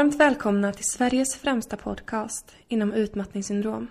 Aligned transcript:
Varmt 0.00 0.20
välkomna 0.20 0.72
till 0.72 0.84
Sveriges 0.84 1.36
främsta 1.36 1.76
podcast 1.76 2.56
inom 2.68 2.92
utmattningssyndrom. 2.92 3.88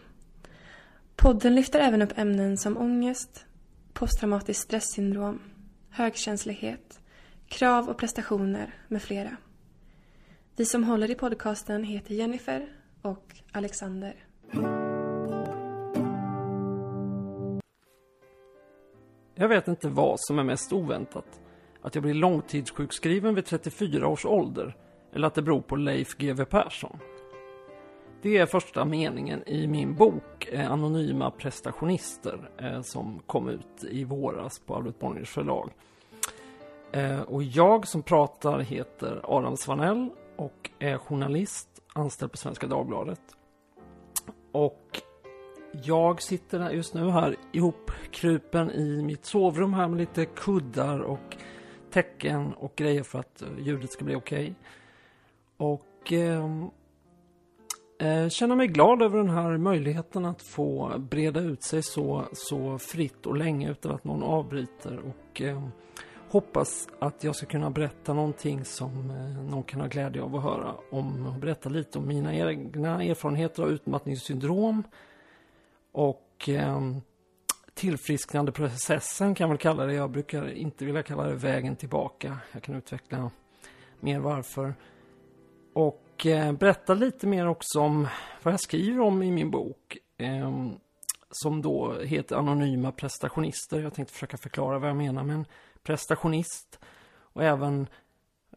Podden 1.15 1.55
lyfter 1.55 1.79
även 1.79 2.01
upp 2.01 2.17
ämnen 2.17 2.57
som 2.57 2.77
ångest, 2.77 3.45
posttraumatiskt 3.93 4.63
stresssyndrom, 4.63 5.39
högkänslighet, 5.89 6.99
krav 7.47 7.89
och 7.89 7.97
prestationer 7.97 8.73
med 8.87 9.01
flera. 9.01 9.37
Vi 10.55 10.65
som 10.65 10.83
håller 10.83 11.11
i 11.11 11.15
podcasten 11.15 11.83
heter 11.83 12.13
Jennifer 12.13 12.69
och 13.01 13.35
Alexander. 13.51 14.15
Jag 19.35 19.49
vet 19.49 19.67
inte 19.67 19.89
vad 19.89 20.15
som 20.19 20.39
är 20.39 20.43
mest 20.43 20.73
oväntat. 20.73 21.39
Att 21.81 21.95
jag 21.95 22.01
blir 22.01 22.13
långtidssjukskriven 22.13 23.35
vid 23.35 23.45
34 23.45 24.07
års 24.07 24.25
ålder 24.25 24.75
eller 25.13 25.27
att 25.27 25.35
det 25.35 25.41
beror 25.41 25.61
på 25.61 25.75
Leif 25.75 26.17
GW 26.17 26.45
Persson. 26.45 26.99
Det 28.21 28.37
är 28.37 28.45
första 28.45 28.85
meningen 28.85 29.43
i 29.45 29.67
min 29.67 29.95
bok 29.95 30.47
eh, 30.51 30.71
Anonyma 30.71 31.31
prestationister 31.31 32.49
eh, 32.57 32.81
som 32.81 33.19
kom 33.25 33.49
ut 33.49 33.83
i 33.89 34.03
våras 34.03 34.59
på 34.59 34.75
Albert 34.75 34.99
Bonniers 34.99 35.29
förlag. 35.29 35.71
Eh, 36.91 37.21
och 37.21 37.43
jag 37.43 37.87
som 37.87 38.03
pratar 38.03 38.59
heter 38.59 39.21
Adam 39.23 39.57
Svanell 39.57 40.09
och 40.35 40.69
är 40.79 40.97
journalist 40.97 41.69
anställd 41.93 42.31
på 42.31 42.37
Svenska 42.37 42.67
Dagbladet. 42.67 43.21
Och 44.51 45.01
jag 45.83 46.21
sitter 46.21 46.69
just 46.69 46.93
nu 46.93 47.09
här 47.09 47.35
ihopkrupen 47.51 48.71
i 48.71 49.03
mitt 49.03 49.25
sovrum 49.25 49.73
här 49.73 49.87
med 49.87 49.99
lite 49.99 50.25
kuddar 50.25 50.99
och 50.99 51.37
tecken 51.91 52.53
och 52.53 52.73
grejer 52.75 53.03
för 53.03 53.19
att 53.19 53.43
ljudet 53.59 53.91
ska 53.91 54.05
bli 54.05 54.15
okej. 54.15 54.41
Okay. 54.41 54.53
Och 55.59 56.11
ehm, 56.11 56.69
eh, 57.99 58.29
känner 58.29 58.55
mig 58.55 58.67
glad 58.67 59.01
över 59.01 59.17
den 59.17 59.29
här 59.29 59.57
möjligheten 59.57 60.25
att 60.25 60.41
få 60.41 60.93
breda 60.97 61.39
ut 61.39 61.63
sig 61.63 61.83
så, 61.83 62.25
så 62.33 62.77
fritt 62.77 63.25
och 63.25 63.37
länge 63.37 63.71
utan 63.71 63.91
att 63.91 64.03
någon 64.03 64.23
avbryter. 64.23 64.99
Och 64.99 65.41
eh, 65.41 65.67
hoppas 66.29 66.87
att 66.99 67.23
jag 67.23 67.35
ska 67.35 67.45
kunna 67.45 67.69
berätta 67.69 68.13
någonting 68.13 68.65
som 68.65 69.09
eh, 69.09 69.43
någon 69.43 69.63
kan 69.63 69.81
ha 69.81 69.87
glädje 69.87 70.21
av 70.21 70.35
att 70.35 70.43
höra 70.43 70.75
om. 70.91 71.27
att 71.27 71.41
berätta 71.41 71.69
lite 71.69 71.97
om 71.97 72.07
mina 72.07 72.35
egna 72.35 73.03
erfarenheter 73.03 73.63
av 73.63 73.69
utmattningssyndrom. 73.69 74.83
Och 75.91 76.49
eh, 76.49 76.81
tillfrisknande 77.73 78.51
processen 78.51 79.35
kan 79.35 79.45
jag 79.45 79.49
väl 79.49 79.57
kalla 79.57 79.85
det. 79.85 79.93
Jag 79.93 80.11
brukar 80.11 80.51
inte 80.51 80.85
vilja 80.85 81.03
kalla 81.03 81.23
det 81.23 81.35
vägen 81.35 81.75
tillbaka. 81.75 82.37
Jag 82.51 82.63
kan 82.63 82.75
utveckla 82.75 83.31
mer 83.99 84.19
varför. 84.19 84.73
Och 85.73 86.25
eh, 86.25 86.51
berätta 86.51 86.93
lite 86.93 87.27
mer 87.27 87.47
också 87.47 87.79
om 87.79 88.07
vad 88.43 88.53
jag 88.53 88.61
skriver 88.61 88.99
om 88.99 89.23
i 89.23 89.31
min 89.31 89.51
bok. 89.51 89.97
Eh, 90.17 90.51
som 91.31 91.61
då 91.61 91.99
heter 91.99 92.35
Anonyma 92.35 92.91
prestationister. 92.91 93.79
Jag 93.79 93.93
tänkte 93.93 94.13
försöka 94.13 94.37
förklara 94.37 94.79
vad 94.79 94.89
jag 94.89 94.97
menar 94.97 95.23
med 95.23 95.35
en 95.35 95.45
prestationist. 95.83 96.79
Och 97.17 97.43
även 97.43 97.87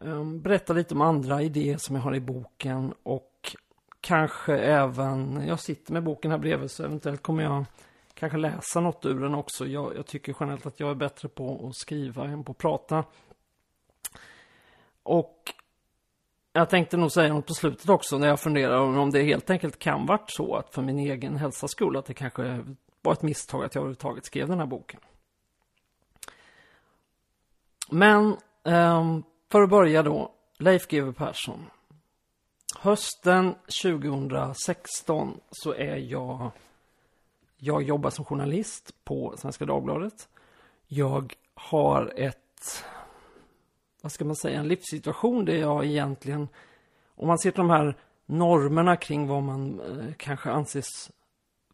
eh, 0.01 0.23
berätta 0.25 0.73
lite 0.73 0.93
om 0.93 1.01
andra 1.01 1.41
idéer 1.41 1.77
som 1.77 1.95
jag 1.95 2.03
har 2.03 2.15
i 2.15 2.19
boken. 2.19 2.93
Och 3.03 3.55
kanske 4.01 4.57
även, 4.57 5.47
jag 5.47 5.59
sitter 5.59 5.93
med 5.93 6.03
boken 6.03 6.31
här 6.31 6.37
bredvid 6.37 6.71
så 6.71 6.83
eventuellt 6.83 7.21
kommer 7.21 7.43
jag 7.43 7.65
kanske 8.13 8.37
läsa 8.37 8.79
något 8.79 9.05
ur 9.05 9.19
den 9.19 9.35
också. 9.35 9.65
Jag, 9.65 9.95
jag 9.95 10.05
tycker 10.05 10.35
generellt 10.39 10.65
att 10.65 10.79
jag 10.79 10.89
är 10.89 10.95
bättre 10.95 11.29
på 11.29 11.67
att 11.67 11.75
skriva 11.75 12.25
än 12.25 12.43
på 12.43 12.51
att 12.51 12.57
prata. 12.57 13.03
Och 15.03 15.53
jag 16.53 16.69
tänkte 16.69 16.97
nog 16.97 17.11
säga 17.11 17.33
något 17.33 17.47
på 17.47 17.53
slutet 17.53 17.89
också 17.89 18.17
när 18.17 18.27
jag 18.27 18.39
funderar 18.39 18.79
om 18.79 19.11
det 19.11 19.23
helt 19.23 19.49
enkelt 19.49 19.79
kan 19.79 20.05
varit 20.05 20.31
så 20.31 20.55
att 20.55 20.73
för 20.73 20.81
min 20.81 20.99
egen 20.99 21.35
hälsas 21.35 21.71
skull 21.71 21.97
att 21.97 22.05
det 22.05 22.13
kanske 22.13 22.65
var 23.01 23.13
ett 23.13 23.21
misstag 23.21 23.63
att 23.63 23.75
jag 23.75 23.81
överhuvudtaget 23.81 24.25
skrev 24.25 24.47
den 24.47 24.59
här 24.59 24.65
boken. 24.65 24.99
Men 27.89 28.37
ehm, 28.63 29.23
för 29.51 29.61
att 29.61 29.69
börja 29.69 30.03
då, 30.03 30.31
Leif 30.57 30.87
GW 30.87 31.11
Persson. 31.13 31.65
Hösten 32.79 33.55
2016 33.83 35.39
så 35.51 35.73
är 35.73 35.95
jag, 35.95 36.51
jag 37.57 37.83
jobbar 37.83 38.09
som 38.09 38.25
journalist 38.25 38.95
på 39.03 39.33
Svenska 39.37 39.65
Dagbladet. 39.65 40.29
Jag 40.87 41.33
har 41.55 42.13
ett 42.15 42.85
vad 44.03 44.11
ska 44.11 44.25
man 44.25 44.35
säga, 44.35 44.59
en 44.59 44.67
livssituation 44.67 45.45
där 45.45 45.55
jag 45.55 45.85
egentligen, 45.85 46.47
om 47.15 47.27
man 47.27 47.39
ser 47.39 47.51
till 47.51 47.57
de 47.57 47.69
här 47.69 47.95
normerna 48.25 48.95
kring 48.95 49.27
vad 49.27 49.43
man 49.43 49.79
eh, 49.79 50.13
kanske 50.17 50.51
anses 50.51 51.11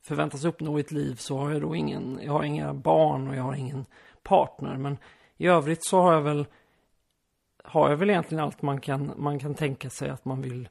förväntas 0.01 0.45
uppnå 0.45 0.77
i 0.77 0.81
ett 0.81 0.91
liv 0.91 1.15
så 1.15 1.37
har 1.37 1.51
jag 1.51 1.61
då 1.61 1.75
ingen, 1.75 2.19
jag 2.23 2.33
har 2.33 2.43
inga 2.43 2.73
barn 2.73 3.27
och 3.27 3.35
jag 3.35 3.43
har 3.43 3.55
ingen 3.55 3.85
partner. 4.23 4.77
Men 4.77 4.97
i 5.37 5.47
övrigt 5.47 5.85
så 5.85 6.01
har 6.01 6.13
jag 6.13 6.21
väl, 6.21 6.45
har 7.63 7.89
jag 7.89 7.97
väl 7.97 8.09
egentligen 8.09 8.43
allt 8.43 8.61
man 8.61 8.81
kan, 8.81 9.13
man 9.17 9.39
kan 9.39 9.55
tänka 9.55 9.89
sig 9.89 10.09
att 10.09 10.25
man 10.25 10.41
vill 10.41 10.69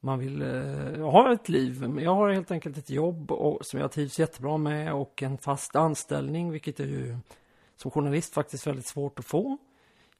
man 0.00 0.18
vill 0.18 0.42
eh, 0.42 1.10
ha 1.10 1.32
ett 1.32 1.48
liv. 1.48 2.00
Jag 2.00 2.14
har 2.14 2.30
helt 2.30 2.50
enkelt 2.50 2.78
ett 2.78 2.90
jobb 2.90 3.30
och, 3.30 3.58
som 3.66 3.80
jag 3.80 3.92
trivs 3.92 4.18
jättebra 4.18 4.56
med 4.56 4.94
och 4.94 5.22
en 5.22 5.38
fast 5.38 5.76
anställning, 5.76 6.50
vilket 6.50 6.80
är 6.80 6.86
ju 6.86 7.16
som 7.76 7.90
journalist 7.90 8.34
faktiskt 8.34 8.66
väldigt 8.66 8.86
svårt 8.86 9.18
att 9.18 9.24
få. 9.24 9.58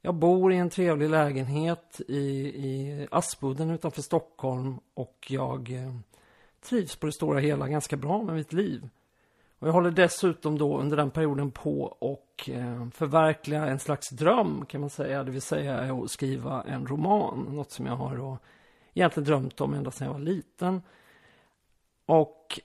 Jag 0.03 0.15
bor 0.15 0.53
i 0.53 0.57
en 0.57 0.71
trevlig 0.71 1.11
lägenhet 1.11 2.01
i, 2.09 2.21
i 2.67 3.07
Aspudden 3.11 3.71
utanför 3.71 4.03
Stockholm 4.03 4.79
och 4.95 5.27
jag 5.29 5.71
eh, 5.73 5.95
trivs 6.61 6.97
på 6.97 7.07
det 7.07 7.13
stora 7.13 7.41
hela 7.41 7.69
ganska 7.69 7.97
bra 7.97 8.23
med 8.23 8.35
mitt 8.35 8.53
liv. 8.53 8.89
Och 9.59 9.69
jag 9.69 9.73
håller 9.73 9.91
dessutom 9.91 10.59
då 10.59 10.79
under 10.79 10.97
den 10.97 11.11
perioden 11.11 11.51
på 11.51 11.83
och 11.83 12.51
eh, 12.53 12.89
förverkliga 12.91 13.67
en 13.67 13.79
slags 13.79 14.11
dröm 14.11 14.67
kan 14.67 14.81
man 14.81 14.91
säga. 14.91 15.25
Det 15.25 15.31
vill 15.31 15.43
säga 15.43 15.79
att 15.79 16.11
skriva 16.11 16.63
en 16.63 16.87
roman. 16.87 17.47
Något 17.51 17.71
som 17.71 17.87
jag 17.87 17.97
har 17.97 18.17
då 18.17 18.39
egentligen 18.95 19.25
drömt 19.25 19.61
om 19.61 19.75
ända 19.75 19.91
sedan 19.91 20.07
jag 20.07 20.15
var 20.15 20.21
liten. 20.21 20.83
Och 22.07 22.61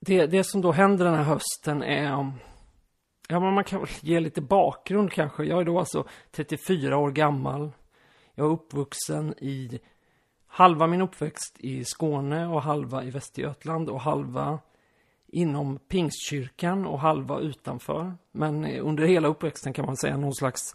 det, 0.00 0.26
det 0.26 0.44
som 0.44 0.60
då 0.60 0.72
händer 0.72 1.04
den 1.04 1.14
här 1.14 1.22
hösten 1.22 1.82
är 1.82 2.32
Ja, 3.34 3.40
men 3.40 3.54
man 3.54 3.64
kan 3.64 3.80
väl 3.80 3.88
ge 4.00 4.20
lite 4.20 4.40
bakgrund 4.40 5.12
kanske. 5.12 5.44
Jag 5.44 5.60
är 5.60 5.64
då 5.64 5.78
alltså 5.78 6.04
34 6.30 6.96
år 6.98 7.10
gammal. 7.10 7.72
Jag 8.34 8.46
är 8.46 8.50
uppvuxen 8.50 9.34
i 9.38 9.80
halva 10.46 10.86
min 10.86 11.00
uppväxt 11.00 11.56
i 11.58 11.84
Skåne 11.84 12.46
och 12.46 12.62
halva 12.62 13.04
i 13.04 13.10
Västergötland 13.10 13.90
och 13.90 14.00
halva 14.00 14.58
inom 15.26 15.78
Pingstkyrkan 15.78 16.86
och 16.86 17.00
halva 17.00 17.38
utanför. 17.38 18.14
Men 18.32 18.64
eh, 18.64 18.86
under 18.86 19.04
hela 19.04 19.28
uppväxten 19.28 19.72
kan 19.72 19.86
man 19.86 19.96
säga 19.96 20.16
någon 20.16 20.34
slags 20.34 20.74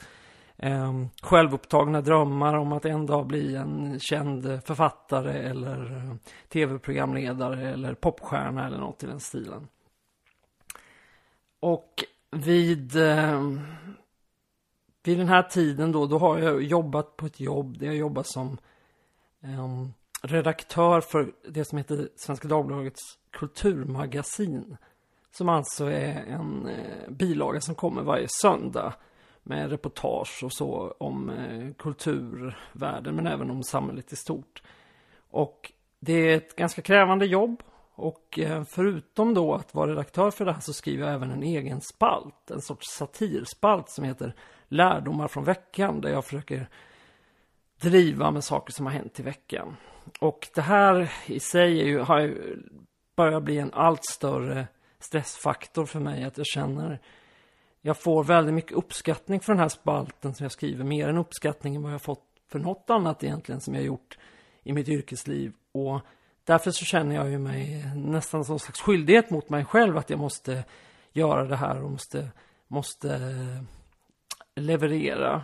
eh, 0.57 0.93
självupptagna 1.21 2.01
drömmar 2.01 2.53
om 2.53 2.71
att 2.71 2.85
en 2.85 3.05
dag 3.05 3.27
bli 3.27 3.55
en 3.55 3.99
känd 3.99 4.63
författare 4.65 5.49
eller 5.49 5.95
eh, 5.95 6.15
tv-programledare 6.49 7.69
eller 7.69 7.93
popstjärna 7.93 8.67
eller 8.67 8.77
något 8.77 9.03
i 9.03 9.07
den 9.07 9.19
stilen. 9.19 9.67
Och 11.59 12.03
vid, 12.31 12.95
eh, 12.95 13.43
vid 15.03 15.17
den 15.17 15.27
här 15.27 15.43
tiden 15.43 15.91
då, 15.91 16.05
då 16.05 16.17
har 16.17 16.37
jag 16.37 16.63
jobbat 16.63 17.17
på 17.17 17.25
ett 17.25 17.39
jobb 17.39 17.79
där 17.79 17.85
jag 17.85 17.95
jobbar 17.95 18.23
som 18.23 18.57
eh, 19.41 19.87
redaktör 20.21 21.01
för 21.01 21.31
det 21.47 21.65
som 21.65 21.77
heter 21.77 22.09
Svenska 22.15 22.47
Dagbladets 22.47 23.17
kulturmagasin. 23.31 24.77
Som 25.31 25.49
alltså 25.49 25.85
är 25.85 26.25
en 26.25 26.67
eh, 26.67 27.09
bilaga 27.09 27.61
som 27.61 27.75
kommer 27.75 28.01
varje 28.01 28.27
söndag 28.41 28.93
med 29.43 29.69
reportage 29.69 30.43
och 30.43 30.53
så 30.53 30.95
om 30.97 31.29
eh, 31.29 31.73
kulturvärlden 31.73 33.15
men 33.15 33.27
även 33.27 33.49
om 33.51 33.63
samhället 33.63 34.13
i 34.13 34.15
stort. 34.15 34.63
Och 35.29 35.71
det 35.99 36.13
är 36.13 36.37
ett 36.37 36.55
ganska 36.55 36.81
krävande 36.81 37.25
jobb 37.25 37.63
och 37.99 38.39
eh, 38.39 38.63
förutom 38.63 39.33
då 39.33 39.53
att 39.53 39.73
vara 39.73 39.91
redaktör 39.91 40.31
för 40.31 40.45
det 40.45 40.53
här 40.53 40.59
så 40.59 40.73
skriver 40.73 41.05
jag 41.05 41.13
även 41.13 41.31
en 41.31 41.43
egen 41.43 41.81
spalt, 41.81 42.51
en 42.51 42.61
sorts 42.61 42.87
satirspalt 42.91 43.89
som 43.89 44.03
heter 44.03 44.35
Lärdomar 44.67 45.27
från 45.27 45.43
veckan 45.43 46.01
där 46.01 46.09
jag 46.09 46.25
försöker 46.25 46.69
driva 47.81 48.31
med 48.31 48.43
saker 48.43 48.73
som 48.73 48.85
har 48.85 48.93
hänt 48.93 49.19
i 49.19 49.23
veckan. 49.23 49.75
Och 50.19 50.47
det 50.55 50.61
här 50.61 51.11
i 51.25 51.39
sig 51.39 51.81
är 51.81 51.85
ju, 51.85 51.99
har 51.99 52.19
ju 52.19 52.63
börjat 53.15 53.43
bli 53.43 53.57
en 53.57 53.73
allt 53.73 54.05
större 54.05 54.67
stressfaktor 54.99 55.85
för 55.85 55.99
mig 55.99 56.23
att 56.23 56.37
jag 56.37 56.47
känner 56.47 56.99
jag 57.81 57.97
får 57.97 58.23
väldigt 58.23 58.53
mycket 58.53 58.77
uppskattning 58.77 59.39
för 59.39 59.53
den 59.53 59.59
här 59.59 59.69
spalten 59.69 60.33
som 60.35 60.43
jag 60.43 60.51
skriver, 60.51 60.83
mer 60.83 61.07
än 61.07 61.17
uppskattning 61.17 61.75
än 61.75 61.83
vad 61.83 61.93
jag 61.93 62.01
fått 62.01 62.25
för 62.47 62.59
något 62.59 62.89
annat 62.89 63.23
egentligen 63.23 63.61
som 63.61 63.75
jag 63.75 63.83
gjort 63.83 64.17
i 64.63 64.73
mitt 64.73 64.89
yrkesliv. 64.89 65.53
Och 65.71 66.01
Därför 66.49 66.71
så 66.71 66.85
känner 66.85 67.15
jag 67.15 67.29
ju 67.29 67.37
mig 67.37 67.85
nästan 67.95 68.45
som 68.45 68.53
en 68.53 68.59
slags 68.59 68.81
skyldighet 68.81 69.29
mot 69.29 69.49
mig 69.49 69.65
själv 69.65 69.97
att 69.97 70.09
jag 70.09 70.19
måste 70.19 70.63
göra 71.11 71.45
det 71.45 71.55
här 71.55 71.83
och 71.83 71.91
måste, 71.91 72.27
måste 72.67 73.13
eh, 73.13 73.63
leverera. 74.55 75.41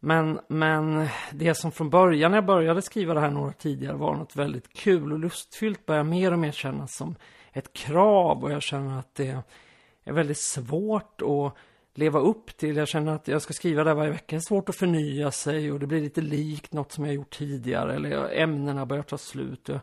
Men, 0.00 0.40
men 0.48 1.08
det 1.32 1.54
som 1.54 1.72
från 1.72 1.90
början 1.90 2.30
när 2.30 2.38
jag 2.38 2.46
började 2.46 2.82
skriva 2.82 3.14
det 3.14 3.20
här 3.20 3.30
några 3.30 3.52
tidigare 3.52 3.96
var 3.96 4.16
något 4.16 4.36
väldigt 4.36 4.72
kul 4.72 5.12
och 5.12 5.18
lustfyllt 5.18 5.86
börjar 5.86 6.02
mer 6.04 6.32
och 6.32 6.38
mer 6.38 6.52
kännas 6.52 6.96
som 6.96 7.16
ett 7.52 7.72
krav 7.72 8.44
och 8.44 8.52
jag 8.52 8.62
känner 8.62 8.98
att 8.98 9.14
det 9.14 9.42
är 10.04 10.12
väldigt 10.12 10.38
svårt 10.38 11.22
att 11.22 11.54
leva 11.94 12.18
upp 12.18 12.56
till. 12.56 12.76
Jag 12.76 12.88
känner 12.88 13.14
att 13.14 13.28
jag 13.28 13.42
ska 13.42 13.52
skriva 13.52 13.84
det 13.84 13.94
varje 13.94 14.10
vecka. 14.10 14.26
Det 14.28 14.36
är 14.36 14.40
svårt 14.40 14.68
att 14.68 14.76
förnya 14.76 15.30
sig 15.30 15.72
och 15.72 15.80
det 15.80 15.86
blir 15.86 16.00
lite 16.00 16.20
likt 16.20 16.72
något 16.72 16.92
som 16.92 17.04
jag 17.04 17.14
gjort 17.14 17.36
tidigare 17.36 17.94
eller 17.94 18.38
ämnena 18.38 18.86
börjar 18.86 19.02
ta 19.02 19.18
slut. 19.18 19.68
Jag, 19.68 19.80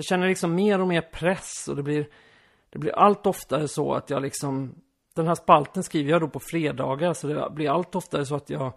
jag 0.00 0.04
känner 0.04 0.28
liksom 0.28 0.54
mer 0.54 0.80
och 0.80 0.88
mer 0.88 1.00
press 1.00 1.68
och 1.68 1.76
det 1.76 1.82
blir, 1.82 2.08
det 2.70 2.78
blir 2.78 2.92
allt 2.92 3.26
oftare 3.26 3.68
så 3.68 3.94
att 3.94 4.10
jag 4.10 4.22
liksom 4.22 4.74
den 5.14 5.26
här 5.26 5.34
spalten 5.34 5.82
skriver 5.82 6.10
jag 6.10 6.20
då 6.20 6.28
på 6.28 6.40
fredagar 6.40 7.12
så 7.12 7.26
det 7.26 7.50
blir 7.50 7.70
allt 7.70 7.94
oftare 7.94 8.26
så 8.26 8.36
att 8.36 8.50
jag 8.50 8.72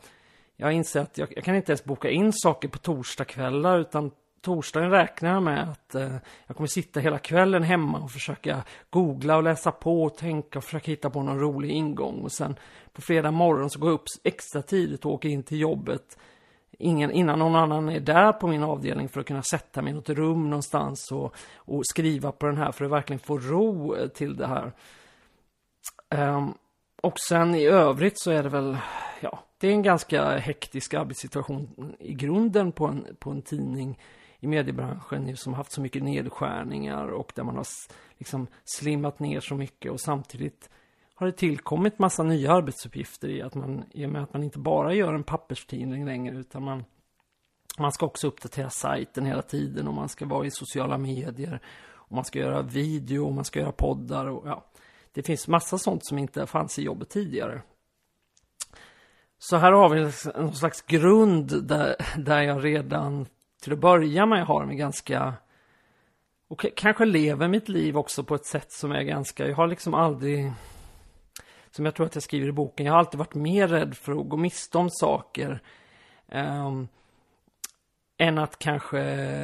jag 0.56 0.74
inser 0.74 1.02
att 1.02 1.18
jag, 1.18 1.34
jag 1.36 1.44
kan 1.44 1.56
inte 1.56 1.72
ens 1.72 1.84
boka 1.84 2.10
in 2.10 2.34
saker 2.34 2.68
på 2.68 2.78
torsdagskvällar 2.78 3.80
utan 3.80 4.12
torsdagen 4.42 4.92
räknar 4.92 5.34
jag 5.34 5.44
med 5.44 5.70
att 5.70 5.96
eh, 5.96 6.16
jag 6.48 6.56
kommer 6.56 6.68
sitta 6.68 7.00
hela 7.00 7.20
kvällen 7.20 7.64
hemma 7.64 8.00
och 8.00 8.12
försöka 8.12 8.64
googla 8.90 9.38
och 9.38 9.44
läsa 9.44 9.72
på 9.72 10.04
och 10.04 10.18
tänka 10.18 10.60
och 10.60 10.64
försöka 10.64 10.92
hitta 10.92 11.10
på 11.10 11.24
någon 11.24 11.40
rolig 11.40 11.70
ingång. 11.70 12.22
Och 12.22 12.32
sen 12.32 12.56
på 12.94 13.02
fredag 13.02 13.32
morgon 13.32 13.70
så 13.70 13.80
går 13.80 13.90
jag 13.90 13.96
upp 13.96 14.06
extra 14.24 14.62
tidigt 14.62 15.06
och 15.06 15.12
åker 15.12 15.30
in 15.30 15.44
till 15.44 15.60
jobbet 15.60 16.18
ingen, 16.80 17.12
innan 17.12 17.40
någon 17.40 17.56
annan 17.56 17.90
är 17.90 18.00
där 18.00 18.34
på 18.34 18.48
min 18.48 18.64
avdelning 18.64 19.10
för 19.10 19.20
att 19.20 19.28
kunna 19.28 19.44
sätta 19.44 19.82
mig 19.82 19.92
i 19.92 19.96
något 19.96 20.10
rum 20.10 20.50
någonstans 20.50 21.12
och, 21.12 21.36
och 21.56 21.86
skriva 21.86 22.32
på 22.32 22.46
den 22.46 22.58
här 22.58 22.72
för 22.72 22.86
att 22.86 22.92
verkligen 22.92 23.20
få 23.20 23.38
ro 23.38 23.96
eh, 23.96 24.08
till 24.08 24.36
det 24.36 24.48
här. 24.48 24.72
Um, 26.10 26.54
och 27.02 27.20
sen 27.30 27.56
i 27.56 27.66
övrigt 27.66 28.20
så 28.20 28.32
är 28.32 28.44
det 28.44 28.50
väl, 28.50 28.78
ja, 29.22 29.40
det 29.58 29.68
är 29.68 29.72
en 29.72 29.84
ganska 29.84 30.38
hektisk 30.38 30.94
arbetssituation 30.94 31.96
i 32.00 32.14
grunden 32.14 32.72
på 32.72 32.86
en, 32.86 33.08
på 33.20 33.30
en 33.30 33.42
tidning 33.42 34.00
i 34.40 34.48
mediebranschen 34.48 35.38
som 35.38 35.54
haft 35.54 35.72
så 35.72 35.82
mycket 35.82 36.04
nedskärningar 36.04 37.08
och 37.08 37.32
där 37.36 37.44
man 37.44 37.56
har 37.56 37.66
liksom 38.18 38.48
slimmat 38.66 39.20
ner 39.20 39.40
så 39.40 39.56
mycket 39.56 39.92
och 39.92 40.00
samtidigt 40.00 40.70
har 41.24 41.32
det 41.32 41.38
tillkommit 41.38 42.00
massa 42.00 42.24
nya 42.24 42.52
arbetsuppgifter 42.52 43.30
i 43.30 43.42
att 43.42 43.56
man, 43.56 43.84
i 43.92 44.06
och 44.06 44.10
med 44.10 44.24
att 44.24 44.34
man 44.34 44.44
inte 44.44 44.60
bara 44.60 44.94
gör 44.94 45.14
en 45.14 45.24
papperstidning 45.24 46.06
längre 46.06 46.36
utan 46.36 46.64
man, 46.64 46.86
man 47.78 47.92
ska 47.92 48.06
också 48.06 48.28
uppdatera 48.28 48.70
sajten 48.70 49.26
hela 49.26 49.42
tiden 49.42 49.88
och 49.88 49.94
man 49.94 50.10
ska 50.10 50.26
vara 50.26 50.46
i 50.46 50.52
sociala 50.52 50.98
medier 50.98 51.60
och 51.86 52.16
man 52.16 52.26
ska 52.26 52.40
göra 52.40 52.62
video 52.62 53.26
och 53.26 53.34
man 53.34 53.46
ska 53.46 53.60
göra 53.60 53.72
poddar 53.72 54.26
och 54.26 54.48
ja, 54.48 54.66
det 55.12 55.24
finns 55.24 55.48
massa 55.48 55.78
sånt 55.78 56.06
som 56.06 56.18
inte 56.18 56.46
fanns 56.46 56.80
i 56.80 56.84
jobbet 56.84 57.10
tidigare. 57.10 57.62
Så 59.38 59.58
här 59.58 59.72
har 59.72 59.90
vi 59.90 60.12
någon 60.42 60.56
slags 60.56 60.82
grund 60.82 61.68
där, 61.68 61.96
där 62.18 62.42
jag 62.42 62.66
redan 62.66 63.26
till 63.62 63.74
att 63.74 63.80
börja 63.80 64.26
med 64.26 64.46
har 64.46 64.64
en 64.64 64.78
ganska 64.78 65.34
och 66.48 66.66
kanske 66.76 67.06
lever 67.06 67.48
mitt 67.48 67.70
liv 67.70 67.98
också 67.98 68.24
på 68.24 68.36
ett 68.36 68.46
sätt 68.46 68.72
som 68.72 68.92
är 68.92 69.02
ganska, 69.02 69.48
jag 69.48 69.56
har 69.56 69.68
liksom 69.68 69.94
aldrig 69.94 70.52
som 71.76 71.86
jag 71.86 71.96
tror 71.96 72.06
att 72.06 72.16
jag 72.16 72.24
skriver 72.24 72.48
i 72.48 72.52
boken, 72.52 72.86
jag 72.86 72.94
har 72.94 73.00
alltid 73.00 73.18
varit 73.18 73.36
mer 73.36 73.68
rädd 73.68 73.98
för 73.98 74.12
att 74.12 74.30
gå 74.30 74.38
miste 74.38 74.78
om 74.78 74.90
saker 74.90 75.62
um, 76.32 76.88
än 78.18 78.38
att 78.38 78.60
kanske 78.60 79.00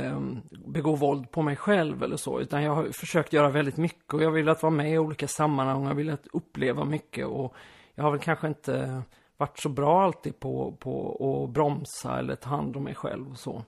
um, 0.09 0.41
begå 0.65 0.95
våld 0.95 1.31
på 1.31 1.41
mig 1.41 1.55
själv 1.55 2.03
eller 2.03 2.17
så, 2.17 2.39
utan 2.39 2.63
jag 2.63 2.75
har 2.75 2.91
försökt 2.91 3.33
göra 3.33 3.49
väldigt 3.49 3.77
mycket 3.77 4.13
och 4.13 4.23
jag 4.23 4.31
vill 4.31 4.49
att 4.49 4.63
vara 4.63 4.73
med 4.73 4.93
i 4.93 4.97
olika 4.97 5.27
sammanhang, 5.27 5.87
jag 5.87 5.95
vill 5.95 6.09
att 6.09 6.27
uppleva 6.33 6.85
mycket. 6.85 7.27
Och 7.27 7.53
jag 7.95 8.03
har 8.03 8.11
väl 8.11 8.19
kanske 8.19 8.47
inte 8.47 9.01
varit 9.37 9.59
så 9.59 9.69
bra 9.69 10.03
alltid 10.03 10.39
på, 10.39 10.71
på 10.79 11.43
att 11.43 11.53
bromsa 11.53 12.19
eller 12.19 12.35
ta 12.35 12.49
hand 12.49 12.77
om 12.77 12.83
mig 12.83 12.95
själv 12.95 13.31
och 13.31 13.39
så. 13.39 13.63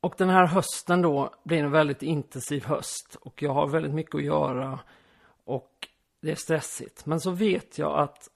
Och 0.00 0.14
den 0.18 0.28
här 0.28 0.46
hösten 0.46 1.02
då 1.02 1.30
blir 1.44 1.58
en 1.58 1.70
väldigt 1.70 2.02
intensiv 2.02 2.64
höst 2.64 3.16
och 3.20 3.42
jag 3.42 3.54
har 3.54 3.66
väldigt 3.66 3.94
mycket 3.94 4.14
att 4.14 4.24
göra. 4.24 4.78
Och 5.44 5.88
det 6.20 6.30
är 6.30 6.34
stressigt. 6.34 7.06
Men 7.06 7.20
så 7.20 7.30
vet 7.30 7.78
jag 7.78 7.98
att 7.98 8.28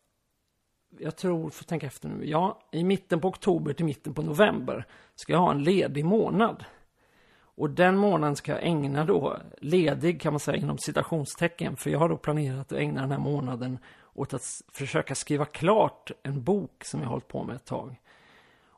jag 0.99 1.17
tror, 1.17 1.51
får 1.51 1.65
tänka 1.65 1.87
efter 1.87 2.09
nu, 2.09 2.25
ja, 2.25 2.61
i 2.73 2.85
mitten 2.85 3.21
på 3.21 3.29
oktober 3.29 3.73
till 3.73 3.85
mitten 3.85 4.15
på 4.15 4.23
november 4.23 4.87
ska 5.15 5.33
jag 5.33 5.41
ha 5.41 5.51
en 5.51 5.65
ledig 5.65 6.05
månad. 6.05 6.65
Och 7.61 7.71
den 7.71 7.97
månaden 7.97 8.37
ska 8.37 8.53
jag 8.53 8.63
ägna 8.63 9.05
då, 9.05 9.37
ledig 9.59 10.21
kan 10.21 10.33
man 10.33 10.41
säga 10.41 10.57
inom 10.57 10.79
citationstecken, 10.79 11.77
för 11.77 11.91
jag 11.91 11.99
har 11.99 12.09
då 12.09 12.17
planerat 12.17 12.73
att 12.73 12.79
ägna 12.79 13.01
den 13.01 13.11
här 13.11 13.19
månaden 13.19 13.79
åt 14.15 14.35
att 14.35 14.43
försöka 14.73 15.15
skriva 15.15 15.45
klart 15.45 16.11
en 16.23 16.43
bok 16.43 16.85
som 16.85 17.01
jag 17.01 17.09
hållit 17.09 17.29
på 17.29 17.45
med 17.45 17.57
ett 17.57 17.65
tag. 17.65 18.01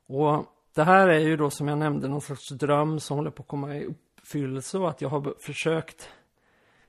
Och 0.07 0.45
det 0.75 0.85
här 0.85 1.09
är 1.09 1.19
ju 1.19 1.37
då 1.37 1.51
som 1.51 1.69
jag 1.69 1.79
nämnde 1.79 2.09
någon 2.09 2.21
slags 2.21 2.49
dröm 2.49 3.01
som 3.01 3.17
håller 3.17 3.31
på 3.31 3.43
att 3.43 3.49
komma 3.49 3.77
i 3.77 3.85
uppfyllelse 3.85 4.79
och 4.79 4.91
att 4.91 5.01
jag 5.01 5.09
har 5.09 5.35
försökt 5.41 6.09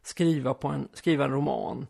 skriva, 0.01 0.53
på 0.53 0.67
en, 0.67 0.87
skriva 0.93 1.25
en 1.25 1.31
roman. 1.31 1.87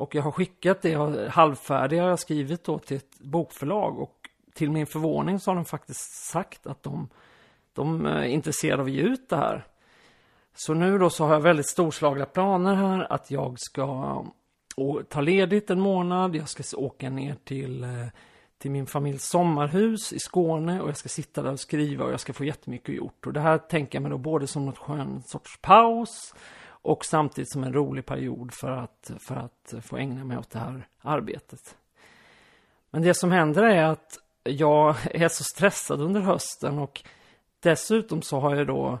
Och 0.00 0.14
jag 0.14 0.22
har 0.22 0.32
skickat 0.32 0.82
det 0.82 0.94
halvfärdiga 1.30 2.04
jag 2.04 2.18
skrivit 2.18 2.64
då 2.64 2.78
till 2.78 2.96
ett 2.96 3.18
bokförlag 3.18 3.98
och 3.98 4.28
till 4.54 4.70
min 4.70 4.86
förvåning 4.86 5.40
så 5.40 5.50
har 5.50 5.56
de 5.56 5.64
faktiskt 5.64 6.30
sagt 6.30 6.66
att 6.66 6.82
de, 6.82 7.08
de 7.72 8.06
eh, 8.06 8.12
är 8.12 8.24
intresserade 8.24 8.82
av 8.82 8.86
att 8.86 8.92
ge 8.92 9.02
ut 9.02 9.28
det 9.28 9.36
här. 9.36 9.66
Så 10.54 10.74
nu 10.74 10.98
då 10.98 11.10
så 11.10 11.24
har 11.24 11.32
jag 11.32 11.40
väldigt 11.40 11.68
storslagna 11.68 12.24
planer 12.24 12.74
här 12.74 13.12
att 13.12 13.30
jag 13.30 13.54
ska 13.58 14.24
ta 15.08 15.20
ledigt 15.20 15.70
en 15.70 15.80
månad. 15.80 16.36
Jag 16.36 16.48
ska 16.48 16.76
åka 16.76 17.10
ner 17.10 17.36
till, 17.44 17.84
eh, 17.84 18.06
till 18.58 18.70
min 18.70 18.86
familjs 18.86 19.24
sommarhus 19.24 20.12
i 20.12 20.18
Skåne 20.18 20.80
och 20.80 20.88
jag 20.88 20.96
ska 20.96 21.08
sitta 21.08 21.42
där 21.42 21.52
och 21.52 21.60
skriva 21.60 22.04
och 22.04 22.12
jag 22.12 22.20
ska 22.20 22.32
få 22.32 22.44
jättemycket 22.44 22.94
gjort. 22.94 23.26
Och 23.26 23.32
det 23.32 23.40
här 23.40 23.58
tänker 23.58 23.96
jag 23.96 24.02
mig 24.02 24.10
då 24.10 24.18
både 24.18 24.46
som 24.46 24.66
något 24.66 24.78
skön 24.78 25.22
sorts 25.26 25.58
paus 25.62 26.34
och 26.82 27.04
samtidigt 27.04 27.52
som 27.52 27.64
en 27.64 27.72
rolig 27.72 28.06
period 28.06 28.52
för 28.52 28.70
att, 28.70 29.10
för 29.18 29.36
att 29.36 29.74
få 29.82 29.96
ägna 29.96 30.24
mig 30.24 30.38
åt 30.38 30.50
det 30.50 30.58
här 30.58 30.88
arbetet. 31.00 31.76
Men 32.90 33.02
det 33.02 33.14
som 33.14 33.30
händer 33.30 33.62
är 33.62 33.84
att 33.84 34.18
jag 34.42 34.96
är 35.10 35.28
så 35.28 35.44
stressad 35.44 36.00
under 36.00 36.20
hösten 36.20 36.78
och 36.78 37.02
dessutom 37.60 38.22
så 38.22 38.40
har 38.40 38.56
jag 38.56 38.66
då 38.66 38.98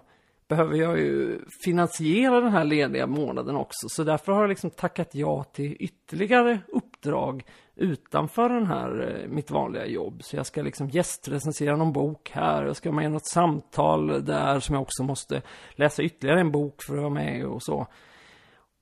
behöver 0.48 0.76
jag 0.76 0.98
ju 0.98 1.40
finansiera 1.64 2.40
den 2.40 2.52
här 2.52 2.64
lediga 2.64 3.06
månaden 3.06 3.56
också. 3.56 3.88
Så 3.88 4.04
därför 4.04 4.32
har 4.32 4.40
jag 4.40 4.48
liksom 4.48 4.70
tackat 4.70 5.14
ja 5.14 5.44
till 5.44 5.76
ytterligare 5.80 6.58
uppdrag 7.00 7.44
utanför 7.76 8.48
den 8.48 8.66
här, 8.66 9.20
eh, 9.22 9.28
mitt 9.28 9.50
vanliga 9.50 9.86
jobb. 9.86 10.22
Så 10.22 10.36
jag 10.36 10.46
ska 10.46 10.62
liksom 10.62 10.88
gästrecensera 10.88 11.76
någon 11.76 11.92
bok 11.92 12.30
här, 12.34 12.64
jag 12.64 12.76
ska 12.76 12.90
vara 12.90 12.96
med 12.96 13.04
i 13.04 13.08
något 13.08 13.26
samtal 13.26 14.24
där 14.24 14.60
som 14.60 14.74
jag 14.74 14.82
också 14.82 15.02
måste 15.02 15.42
läsa 15.70 16.02
ytterligare 16.02 16.40
en 16.40 16.50
bok 16.52 16.82
för 16.82 16.94
att 16.94 17.00
vara 17.00 17.10
med 17.10 17.46
och 17.46 17.62
så. 17.62 17.86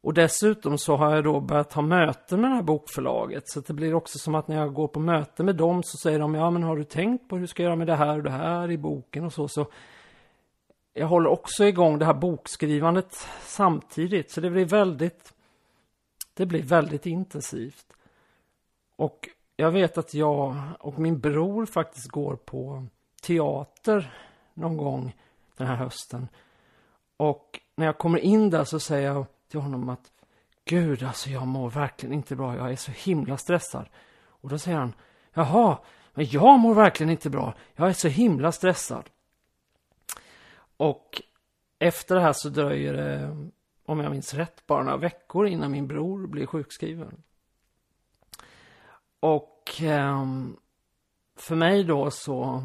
Och 0.03 0.15
dessutom 0.15 0.79
så 0.79 0.97
har 0.97 1.15
jag 1.15 1.25
då 1.25 1.41
börjat 1.41 1.73
ha 1.73 1.83
möten 1.83 2.41
med 2.41 2.51
det 2.51 2.55
här 2.55 2.63
bokförlaget. 2.63 3.43
Så 3.49 3.61
det 3.61 3.73
blir 3.73 3.95
också 3.95 4.19
som 4.19 4.35
att 4.35 4.49
när 4.49 4.57
jag 4.57 4.75
går 4.75 4.89
på 4.89 5.01
möte 5.01 5.45
med 5.45 5.57
dem 5.57 5.83
så 5.85 5.99
säger 5.99 6.19
de, 6.19 6.35
ja 6.35 6.51
men 6.51 6.63
har 6.63 6.77
du 6.77 6.85
tänkt 6.85 7.29
på 7.29 7.37
hur 7.37 7.47
ska 7.47 7.63
jag 7.63 7.69
göra 7.69 7.77
med 7.77 7.87
det 7.87 7.97
här 7.97 8.17
och 8.17 8.23
det 8.23 8.31
här 8.31 8.71
i 8.71 8.79
boken 8.79 9.25
och 9.25 9.33
så. 9.33 9.49
Så 9.49 9.67
jag 10.93 11.07
håller 11.07 11.31
också 11.31 11.65
igång 11.65 11.99
det 11.99 12.05
här 12.05 12.15
bokskrivandet 12.15 13.29
samtidigt. 13.43 14.31
Så 14.31 14.41
det 14.41 14.51
blir 14.51 14.65
väldigt, 14.65 15.35
det 16.35 16.47
blir 16.47 16.63
väldigt 16.63 17.07
intensivt. 17.07 17.98
Och 18.99 19.29
jag 19.57 19.71
vet 19.71 19.99
att 19.99 20.15
jag 20.15 20.57
och 20.81 20.99
min 20.99 21.19
bror 21.21 21.67
faktiskt 21.67 22.09
går 22.09 22.37
på 22.37 22.87
teater 23.23 24.15
någon 24.55 24.77
gång 24.77 25.17
den 25.57 25.67
här 25.67 25.77
hösten. 25.77 26.29
Och 27.17 27.61
när 27.77 27.87
jag 27.87 27.99
kommer 27.99 28.19
in 28.19 28.51
där 28.51 28.65
så 28.65 28.81
säger 28.81 29.13
jag 29.13 29.27
till 29.49 29.61
honom 29.61 29.89
att 29.89 30.13
Gud, 30.65 31.03
alltså 31.03 31.31
jag 31.31 31.47
mår 31.47 31.71
verkligen 31.71 32.13
inte 32.13 32.37
bra. 32.37 32.57
Jag 32.57 32.73
är 32.73 32.77
så 32.77 32.93
himla 32.93 33.37
stressad. 33.37 33.89
Och 34.27 34.49
då 34.49 34.59
säger 34.59 34.79
han, 34.79 34.95
jaha, 35.33 35.79
men 36.15 36.27
jag 36.31 36.59
mår 36.59 36.75
verkligen 36.75 37.11
inte 37.11 37.31
bra. 37.31 37.55
Jag 37.75 37.89
är 37.89 37.93
så 37.93 38.09
himla 38.09 38.53
stressad. 38.53 39.11
Och 40.77 41.23
efter 41.79 42.15
det 42.15 42.21
här 42.21 42.33
så 42.33 42.49
dröjer 42.49 42.93
det, 42.93 43.37
om 43.85 44.01
jag 44.01 44.11
minns 44.13 44.35
rätt, 44.35 44.67
bara 44.67 44.83
några 44.83 44.97
veckor 44.97 45.47
innan 45.47 45.71
min 45.71 45.87
bror 45.87 46.27
blir 46.27 46.47
sjukskriven. 46.47 47.23
Och 49.21 49.83
eh, 49.83 50.27
för 51.37 51.55
mig 51.57 51.85
då 51.85 52.11
så 52.11 52.63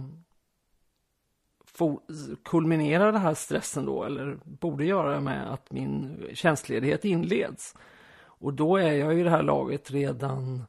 kulminerar 2.43 3.11
den 3.11 3.21
här 3.21 3.33
stressen 3.33 3.85
då, 3.85 4.03
eller 4.03 4.37
borde 4.43 4.85
göra 4.85 5.13
det 5.13 5.21
med 5.21 5.53
att 5.53 5.71
min 5.71 6.21
tjänstledighet 6.33 7.05
inleds. 7.05 7.75
Och 8.15 8.53
då 8.53 8.77
är 8.77 8.93
jag 8.93 9.19
i 9.19 9.23
det 9.23 9.29
här 9.29 9.43
laget 9.43 9.91
redan 9.91 10.63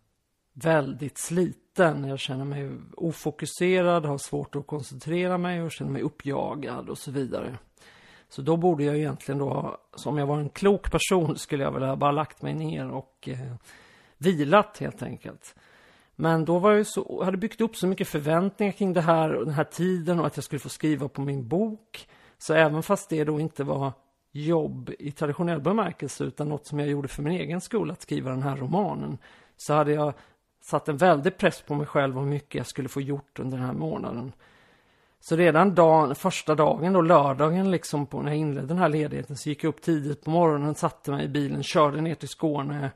väldigt 0.53 1.19
sliten. 1.19 2.05
Jag 2.05 2.19
känner 2.19 2.45
mig 2.45 2.71
ofokuserad, 2.97 4.05
har 4.05 4.19
svårt 4.19 4.57
att 4.57 4.67
koncentrera 4.67 5.39
mig 5.39 5.63
och 5.63 5.73
känner 5.73 5.91
mig 5.91 6.03
uppjagad 6.03 6.89
och 6.89 6.99
så 6.99 7.11
vidare. 7.11 7.59
Så 8.29 8.43
då 8.43 8.57
borde 8.57 8.85
jag 8.85 8.97
egentligen 8.97 9.39
då, 9.39 9.79
som 9.95 10.19
jag 10.19 10.27
var 10.27 10.39
en 10.39 10.49
klok 10.49 10.91
person, 10.91 11.39
skulle 11.39 11.65
jag 11.65 11.73
väl 11.73 11.83
ha 11.83 11.97
bara 11.97 12.13
lagt 12.13 12.43
mig 12.43 12.55
ner 12.55 12.91
och 12.91 13.29
eh, 13.29 13.55
vilat 14.19 14.79
helt 14.79 15.03
enkelt. 15.03 15.55
Men 16.17 16.45
då 16.45 16.59
var 16.59 16.73
jag 16.73 16.87
så, 16.87 17.25
hade 17.25 17.37
byggt 17.37 17.61
upp 17.61 17.77
så 17.77 17.87
mycket 17.87 18.09
förväntningar 18.09 18.73
kring 18.73 18.93
det 18.93 19.01
här 19.01 19.35
och 19.35 19.45
den 19.45 19.55
här 19.55 19.65
tiden 19.65 20.21
och 20.21 20.27
att 20.27 20.37
jag 20.37 20.45
skulle 20.45 20.59
få 20.59 20.69
skriva 20.69 21.09
på 21.09 21.21
min 21.21 21.49
bok. 21.49 22.09
Så 22.39 22.55
även 22.55 22.83
fast 22.83 23.11
det 23.11 23.25
då 23.25 23.41
inte 23.41 23.65
var 23.65 23.93
jobb 24.33 24.91
i 24.99 25.11
traditionell 25.11 25.61
bemärkelse 25.61 26.25
utan 26.25 26.49
något 26.49 26.67
som 26.67 26.79
jag 26.79 26.89
gjorde 26.89 27.09
för 27.09 27.23
min 27.23 27.33
egen 27.33 27.61
skull, 27.61 27.91
att 27.91 28.03
skriva 28.03 28.31
den 28.31 28.43
här 28.43 28.57
romanen, 28.57 29.19
så 29.57 29.75
hade 29.75 29.93
jag 29.93 30.15
satt 30.63 30.89
en 30.89 30.97
väldig 30.97 31.37
press 31.37 31.63
på 31.63 31.75
mig 31.75 31.87
själv 31.87 32.15
hur 32.15 32.27
mycket 32.27 32.55
jag 32.55 32.67
skulle 32.67 32.89
få 32.89 33.01
gjort 33.01 33.39
under 33.39 33.59
den 33.59 33.67
här 33.67 33.75
månaden. 33.75 34.33
Så 35.21 35.37
redan 35.37 35.75
dagen, 35.75 36.15
första 36.15 36.55
dagen, 36.55 36.93
då, 36.93 37.03
lördagen, 37.03 37.71
liksom 37.71 38.07
på 38.07 38.23
när 38.23 38.31
jag 38.31 38.39
inledde 38.39 38.67
den 38.67 38.79
här 38.79 38.89
ledigheten, 38.89 39.37
så 39.37 39.49
gick 39.49 39.65
jag 39.65 39.69
upp 39.69 39.83
tidigt 39.83 40.25
på 40.25 40.31
morgonen, 40.31 40.75
satte 40.75 41.11
mig 41.11 41.25
i 41.25 41.29
bilen, 41.29 41.63
körde 41.63 42.01
ner 42.01 42.15
till 42.15 42.29
Skåne, 42.29 42.91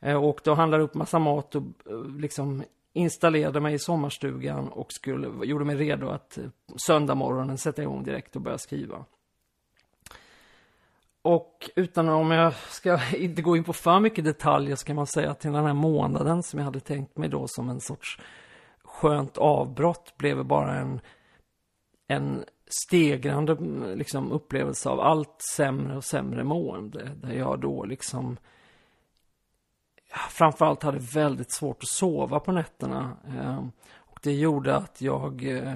Eh, 0.00 0.16
och 0.16 0.28
åkte 0.28 0.50
och 0.50 0.56
handlade 0.56 0.82
upp 0.82 0.94
massa 0.94 1.18
mat 1.18 1.54
och 1.54 1.62
eh, 1.62 2.04
liksom 2.18 2.64
installerade 2.92 3.60
mig 3.60 3.74
i 3.74 3.78
sommarstugan 3.78 4.68
och 4.68 4.92
skulle, 4.92 5.46
gjorde 5.46 5.64
mig 5.64 5.76
redo 5.76 6.08
att 6.08 6.38
eh, 6.38 6.44
söndag 6.86 7.14
morgonen 7.14 7.58
sätta 7.58 7.82
igång 7.82 8.04
direkt 8.04 8.36
och 8.36 8.42
börja 8.42 8.58
skriva. 8.58 9.04
Och 11.22 11.70
utan 11.76 12.08
om 12.08 12.30
jag 12.30 12.54
ska 12.54 12.98
inte 13.16 13.42
gå 13.42 13.56
in 13.56 13.64
på 13.64 13.72
för 13.72 14.00
mycket 14.00 14.24
detaljer 14.24 14.76
så 14.76 14.86
kan 14.86 14.96
man 14.96 15.06
säga 15.06 15.30
att 15.30 15.40
till 15.40 15.52
den 15.52 15.64
här 15.64 15.74
månaden 15.74 16.42
som 16.42 16.58
jag 16.58 16.64
hade 16.64 16.80
tänkt 16.80 17.16
mig 17.16 17.28
då 17.28 17.44
som 17.48 17.68
en 17.68 17.80
sorts 17.80 18.20
skönt 18.84 19.38
avbrott 19.38 20.16
blev 20.16 20.44
bara 20.44 20.78
en, 20.78 21.00
en 22.08 22.44
stegrande 22.66 23.52
mm, 23.52 23.98
liksom, 23.98 24.32
upplevelse 24.32 24.88
av 24.88 25.00
allt 25.00 25.36
sämre 25.56 25.96
och 25.96 26.04
sämre 26.04 26.44
mående. 26.44 27.10
Där 27.14 27.32
jag 27.32 27.60
då 27.60 27.84
liksom 27.84 28.36
framförallt 30.10 30.82
hade 30.82 30.98
väldigt 30.98 31.50
svårt 31.50 31.82
att 31.82 31.88
sova 31.88 32.40
på 32.40 32.52
nätterna. 32.52 33.16
Ehm, 33.28 33.72
och 33.96 34.18
det 34.22 34.32
gjorde 34.32 34.76
att 34.76 35.00
jag 35.00 35.44
eh, 35.44 35.74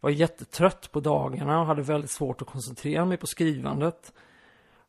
var 0.00 0.10
jättetrött 0.10 0.92
på 0.92 1.00
dagarna 1.00 1.60
och 1.60 1.66
hade 1.66 1.82
väldigt 1.82 2.10
svårt 2.10 2.42
att 2.42 2.48
koncentrera 2.48 3.04
mig 3.04 3.16
på 3.16 3.26
skrivandet. 3.26 4.12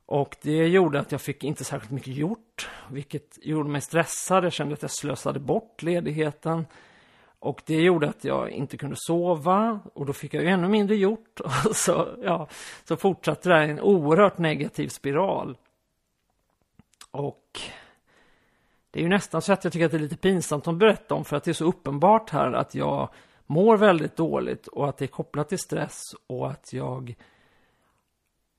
Och 0.06 0.36
det 0.42 0.68
gjorde 0.68 1.00
att 1.00 1.12
jag 1.12 1.22
fick 1.22 1.44
inte 1.44 1.64
särskilt 1.64 1.92
mycket 1.92 2.16
gjort, 2.16 2.70
vilket 2.92 3.40
gjorde 3.42 3.70
mig 3.70 3.82
stressad. 3.82 4.46
Jag 4.46 4.54
kände 4.54 4.74
att 4.74 4.82
jag 4.82 4.92
slösade 4.92 5.40
bort 5.40 5.82
ledigheten. 5.82 6.66
Och 7.40 7.62
det 7.66 7.82
gjorde 7.82 8.10
att 8.10 8.24
jag 8.24 8.50
inte 8.50 8.78
kunde 8.78 8.96
sova 9.00 9.80
och 9.94 10.06
då 10.06 10.14
fick 10.14 10.34
jag 10.34 10.44
ju 10.44 10.50
ännu 10.50 10.68
mindre 10.68 10.96
gjort. 10.96 11.40
Och 11.70 11.76
så, 11.76 12.08
ja, 12.24 12.48
så 12.84 12.98
fortsatte 12.98 13.50
det 13.50 13.56
här 13.56 13.68
i 13.68 13.72
en 13.72 13.80
oerhört 13.80 14.38
negativ 14.38 14.88
spiral. 14.88 15.58
Och 17.12 17.62
det 18.94 19.00
är 19.00 19.04
ju 19.04 19.10
nästan 19.10 19.42
så 19.42 19.54
att 19.54 19.64
jag 19.64 19.74
tycker 19.74 19.86
att 19.86 19.92
det 19.92 19.98
är 19.98 20.00
lite 20.00 20.18
pinsamt 20.18 20.68
att 20.68 20.78
berätta 20.78 21.16
om 21.16 21.26
för 21.26 21.36
att 21.36 21.44
det 21.44 21.52
är 21.52 21.54
så 21.54 21.66
uppenbart 21.66 22.30
här 22.30 22.54
att 22.54 22.76
jag 22.76 23.10
mår 23.46 23.78
väldigt 23.78 24.16
dåligt 24.16 24.68
och 24.68 24.90
att 24.90 24.98
det 24.98 25.06
är 25.06 25.08
kopplat 25.08 25.50
till 25.50 25.60
stress 25.60 26.02
och 26.28 26.50
att 26.50 26.74
jag 26.74 27.16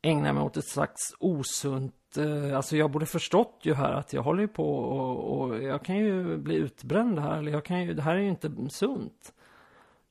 ägnar 0.02 0.32
mig 0.32 0.42
åt 0.42 0.56
ett 0.56 0.68
slags 0.68 1.00
osunt, 1.18 2.16
eh, 2.16 2.56
alltså 2.56 2.76
jag 2.76 2.90
borde 2.90 3.06
förstått 3.06 3.60
ju 3.62 3.74
här 3.74 3.92
att 3.92 4.12
jag 4.12 4.22
håller 4.22 4.40
ju 4.40 4.48
på 4.48 4.76
och, 4.78 5.40
och, 5.40 5.62
jag 5.62 5.84
kan 5.84 5.96
ju 5.96 6.36
bli 6.36 6.54
utbränd 6.54 7.18
här, 7.18 7.38
eller 7.38 7.52
jag 7.52 7.64
kan 7.64 7.82
ju, 7.82 7.94
det 7.94 8.02
här 8.02 8.14
är 8.14 8.20
ju 8.20 8.28
inte 8.28 8.52
sunt. 8.70 9.34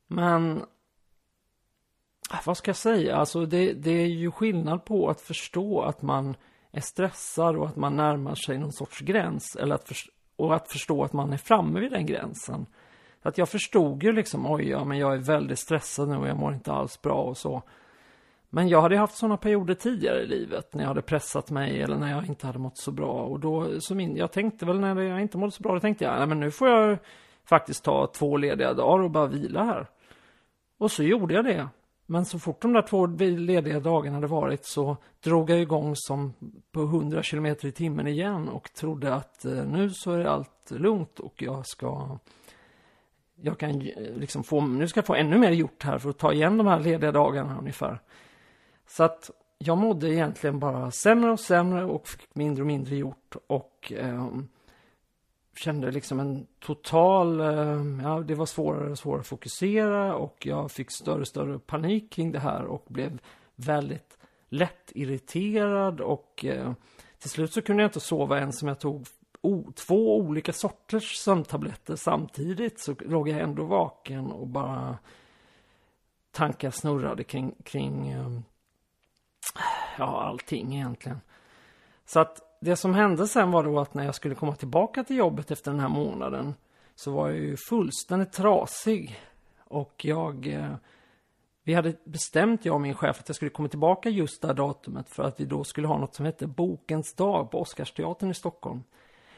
Men 0.07 0.65
ah, 2.29 2.39
vad 2.45 2.57
ska 2.57 2.69
jag 2.69 2.75
säga, 2.75 3.15
alltså 3.15 3.45
det, 3.45 3.73
det 3.73 3.91
är 3.91 4.07
ju 4.07 4.31
skillnad 4.31 4.85
på 4.85 5.09
att 5.09 5.21
förstå 5.21 5.81
att 5.81 6.01
man 6.01 6.35
är 6.73 6.81
stressad 6.81 7.55
och 7.55 7.67
att 7.67 7.75
man 7.75 7.95
närmar 7.95 8.35
sig 8.35 8.57
någon 8.57 8.73
sorts 8.73 8.99
gräns, 8.99 9.55
eller 9.55 9.75
att, 9.75 9.91
och 10.35 10.55
att 10.55 10.71
förstå 10.71 11.03
att 11.03 11.13
man 11.13 11.33
är 11.33 11.37
framme 11.37 11.79
vid 11.79 11.91
den 11.91 12.05
gränsen. 12.05 12.65
Att 13.21 13.37
jag 13.37 13.49
förstod 13.49 14.03
ju 14.03 14.11
liksom, 14.11 14.51
oj, 14.51 14.69
ja, 14.69 14.85
men 14.85 14.97
jag 14.97 15.13
är 15.13 15.17
väldigt 15.17 15.59
stressad 15.59 16.09
nu 16.09 16.17
och 16.17 16.27
jag 16.27 16.37
mår 16.37 16.53
inte 16.53 16.71
alls 16.71 17.01
bra 17.01 17.21
och 17.23 17.37
så. 17.37 17.63
Men 18.49 18.67
jag 18.67 18.81
hade 18.81 18.97
haft 18.97 19.15
sådana 19.15 19.37
perioder 19.37 19.73
tidigare 19.73 20.21
i 20.21 20.27
livet 20.27 20.73
när 20.73 20.81
jag 20.81 20.87
hade 20.87 21.01
pressat 21.01 21.51
mig 21.51 21.81
eller 21.81 21.97
när 21.97 22.11
jag 22.11 22.25
inte 22.25 22.47
hade 22.47 22.59
mått 22.59 22.77
så 22.77 22.91
bra. 22.91 23.23
Och 23.23 23.39
då, 23.39 23.79
så 23.79 23.95
min, 23.95 24.15
jag 24.15 24.31
tänkte 24.31 24.65
väl 24.65 24.79
när 24.79 25.01
jag 25.01 25.21
inte 25.21 25.37
mådde 25.37 25.51
så 25.51 25.63
bra, 25.63 25.73
då 25.73 25.79
tänkte 25.79 26.03
jag, 26.03 26.17
nej 26.17 26.27
men 26.27 26.39
nu 26.39 26.51
får 26.51 26.69
jag 26.69 26.97
faktiskt 27.45 27.83
ta 27.83 28.07
två 28.07 28.37
lediga 28.37 28.73
dagar 28.73 29.03
och 29.03 29.11
bara 29.11 29.27
vila 29.27 29.63
här. 29.63 29.87
Och 30.77 30.91
så 30.91 31.03
gjorde 31.03 31.33
jag 31.33 31.45
det. 31.45 31.67
Men 32.13 32.25
så 32.25 32.39
fort 32.39 32.61
de 32.61 32.73
där 32.73 32.81
två 32.81 33.05
lediga 33.05 33.79
dagarna 33.79 34.17
hade 34.17 34.27
varit 34.27 34.65
så 34.65 34.97
drog 35.23 35.49
jag 35.49 35.59
igång 35.59 35.95
som 35.95 36.33
på 36.71 36.81
100 36.81 37.23
km 37.23 37.45
i 37.45 37.71
timmen 37.71 38.07
igen 38.07 38.49
och 38.49 38.73
trodde 38.73 39.13
att 39.13 39.45
eh, 39.45 39.65
nu 39.65 39.89
så 39.89 40.11
är 40.11 40.25
allt 40.25 40.71
lugnt 40.71 41.19
och 41.19 41.41
jag 41.41 41.67
ska 41.67 42.17
jag 43.35 43.57
kan 43.57 43.81
eh, 43.81 44.15
liksom 44.15 44.43
få, 44.43 44.61
nu 44.61 44.87
ska 44.87 44.97
jag 44.97 45.05
få 45.05 45.15
ännu 45.15 45.37
mer 45.37 45.51
gjort 45.51 45.83
här 45.83 45.97
för 45.97 46.09
att 46.09 46.17
ta 46.17 46.33
igen 46.33 46.57
de 46.57 46.67
här 46.67 46.79
lediga 46.79 47.11
dagarna 47.11 47.57
ungefär. 47.59 47.99
Så 48.87 49.03
att 49.03 49.31
jag 49.57 49.77
mådde 49.77 50.13
egentligen 50.13 50.59
bara 50.59 50.91
sämre 50.91 51.31
och 51.31 51.39
sämre 51.39 51.85
och 51.85 52.07
fick 52.07 52.35
mindre 52.35 52.61
och 52.61 52.67
mindre 52.67 52.95
gjort 52.95 53.35
och 53.47 53.93
eh, 53.95 54.29
kände 55.55 55.91
liksom 55.91 56.19
en 56.19 56.47
total, 56.59 57.39
eh, 57.39 58.03
ja 58.03 58.23
det 58.25 58.35
var 58.35 58.45
svårare 58.45 58.91
och 58.91 58.99
svårare 58.99 59.21
att 59.21 59.27
fokusera 59.27 60.15
och 60.15 60.45
jag 60.45 60.71
fick 60.71 60.91
större 60.91 61.21
och 61.21 61.27
större 61.27 61.59
panik 61.59 62.11
kring 62.11 62.31
det 62.31 62.39
här 62.39 62.63
och 62.63 62.85
blev 62.87 63.19
väldigt 63.55 64.17
lätt 64.49 64.91
irriterad 64.95 66.01
och 66.01 66.45
eh, 66.45 66.73
till 67.19 67.29
slut 67.29 67.53
så 67.53 67.61
kunde 67.61 67.83
jag 67.83 67.87
inte 67.87 67.99
sova 67.99 68.39
ens 68.39 68.59
som 68.59 68.67
jag 68.67 68.79
tog 68.79 69.05
o, 69.41 69.71
två 69.75 70.17
olika 70.17 70.53
sorters 70.53 71.15
sömntabletter 71.15 71.95
samtidigt 71.95 72.79
så 72.79 72.95
låg 72.99 73.29
jag 73.29 73.39
ändå 73.39 73.63
vaken 73.63 74.31
och 74.31 74.47
bara 74.47 74.97
tankar 76.31 76.71
snurrade 76.71 77.23
kring, 77.23 77.55
kring 77.63 78.09
eh, 78.09 78.39
ja, 79.97 80.23
allting 80.23 80.75
egentligen. 80.75 81.21
Så 82.05 82.19
att 82.19 82.41
det 82.63 82.75
som 82.75 82.93
hände 82.93 83.27
sen 83.27 83.51
var 83.51 83.63
då 83.63 83.79
att 83.79 83.93
när 83.93 84.05
jag 84.05 84.15
skulle 84.15 84.35
komma 84.35 84.55
tillbaka 84.55 85.03
till 85.03 85.17
jobbet 85.17 85.51
efter 85.51 85.71
den 85.71 85.79
här 85.79 85.89
månaden 85.89 86.53
så 86.95 87.11
var 87.11 87.29
jag 87.29 87.39
ju 87.39 87.57
fullständigt 87.69 88.31
trasig. 88.31 89.19
Och 89.63 90.05
jag... 90.05 90.47
Eh, 90.47 90.75
vi 91.65 91.73
hade 91.73 91.93
bestämt, 92.03 92.65
jag 92.65 92.75
och 92.75 92.81
min 92.81 92.93
chef, 92.93 93.19
att 93.19 93.29
jag 93.29 93.35
skulle 93.35 93.51
komma 93.51 93.67
tillbaka 93.67 94.09
just 94.09 94.41
det 94.41 94.47
här 94.47 94.55
datumet 94.55 95.09
för 95.09 95.23
att 95.23 95.39
vi 95.39 95.45
då 95.45 95.63
skulle 95.63 95.87
ha 95.87 95.97
något 95.97 96.15
som 96.15 96.25
hette 96.25 96.47
Bokens 96.47 97.13
dag 97.13 97.51
på 97.51 97.61
Oscarsteatern 97.61 98.31
i 98.31 98.33
Stockholm. 98.33 98.83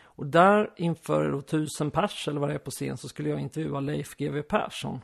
Och 0.03 0.25
där 0.25 0.72
inför 0.77 1.32
då 1.32 1.41
tusen 1.41 1.91
pers 1.91 2.27
eller 2.27 2.39
vad 2.39 2.50
det 2.50 2.53
är 2.53 2.60
på 2.60 2.72
scen 2.72 2.98
så 2.98 3.08
skulle 3.08 3.29
jag 3.29 3.39
intervjua 3.39 3.79
Leif 3.79 4.15
GW 4.17 4.41
Persson. 4.41 5.01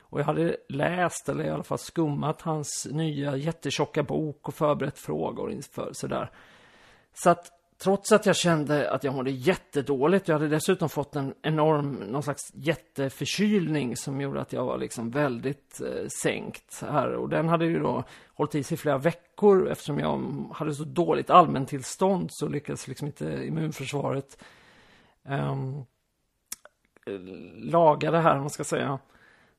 Och 0.00 0.20
jag 0.20 0.24
hade 0.24 0.56
läst, 0.68 1.28
eller 1.28 1.44
i 1.44 1.50
alla 1.50 1.62
fall 1.62 1.78
skummat, 1.78 2.42
hans 2.42 2.88
nya 2.90 3.36
jättetjocka 3.36 4.02
bok 4.02 4.48
och 4.48 4.54
förberett 4.54 4.98
frågor 4.98 5.52
inför 5.52 5.90
sådär. 5.92 6.30
Så 7.14 7.30
att 7.30 7.59
trots 7.82 8.12
att 8.12 8.26
jag 8.26 8.36
kände 8.36 8.90
att 8.90 9.04
jag 9.04 9.14
mådde 9.14 9.30
jättedåligt, 9.30 10.28
jag 10.28 10.34
hade 10.34 10.48
dessutom 10.48 10.88
fått 10.88 11.16
en 11.16 11.34
enorm, 11.42 11.92
någon 11.92 12.22
slags 12.22 12.52
jätteförkylning 12.54 13.96
som 13.96 14.20
gjorde 14.20 14.40
att 14.40 14.52
jag 14.52 14.64
var 14.64 14.78
liksom 14.78 15.10
väldigt 15.10 15.80
eh, 15.80 16.06
sänkt 16.22 16.82
här. 16.88 17.12
Och 17.14 17.28
den 17.28 17.48
hade 17.48 17.66
ju 17.66 17.78
då 17.78 18.04
hållit 18.34 18.54
i 18.54 18.62
sig 18.62 18.76
flera 18.76 18.98
veckor 18.98 19.68
eftersom 19.68 19.98
jag 19.98 20.44
hade 20.54 20.74
så 20.74 20.84
dåligt 20.84 21.30
allmäntillstånd 21.30 22.28
så 22.32 22.48
lyckades 22.48 22.88
liksom 22.88 23.06
inte 23.06 23.44
immunförsvaret 23.46 24.44
ehm, 25.24 25.76
eh, 27.06 27.20
laga 27.54 28.10
det 28.10 28.20
här, 28.20 28.34
om 28.34 28.40
man 28.40 28.50
ska 28.50 28.64
säga. 28.64 28.98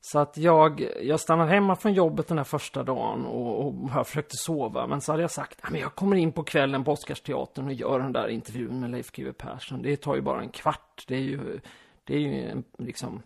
Så 0.04 0.20
att 0.20 0.38
jag, 0.38 0.88
jag 1.02 1.20
stannade 1.20 1.52
hemma 1.52 1.76
från 1.76 1.94
jobbet 1.94 2.28
den 2.28 2.38
här 2.38 2.44
första 2.44 2.84
dagen 2.84 3.26
och, 3.26 3.68
och 3.68 3.74
jag 3.96 4.08
försökte 4.08 4.38
sova. 4.38 4.88
Men 4.88 5.02
så 5.02 5.12
hade 5.12 5.24
jag 5.24 5.32
sagt 5.32 5.60
att 5.62 5.80
jag 5.80 5.96
kommer 5.96 6.16
in 6.16 6.32
på 6.32 6.44
kvällen 6.44 6.84
på 6.84 6.92
Oscarsteatern 6.92 7.66
och 7.66 7.74
gör 7.74 8.00
den 8.00 8.14
där 8.14 8.28
intervjun 8.28 8.80
med 8.80 8.92
Leif 8.92 9.12
GW 9.12 9.32
Persson. 9.34 9.82
Det 9.82 9.98
tar 9.98 10.16
ju 10.16 10.22
bara 10.22 10.42
en 10.42 10.50
kvart. 10.50 11.04
Det 11.08 11.16
är 11.16 11.20
ju, 11.22 11.60
det 12.04 12.16
är 12.16 12.20
ju 12.20 12.64
liksom... 12.78 13.22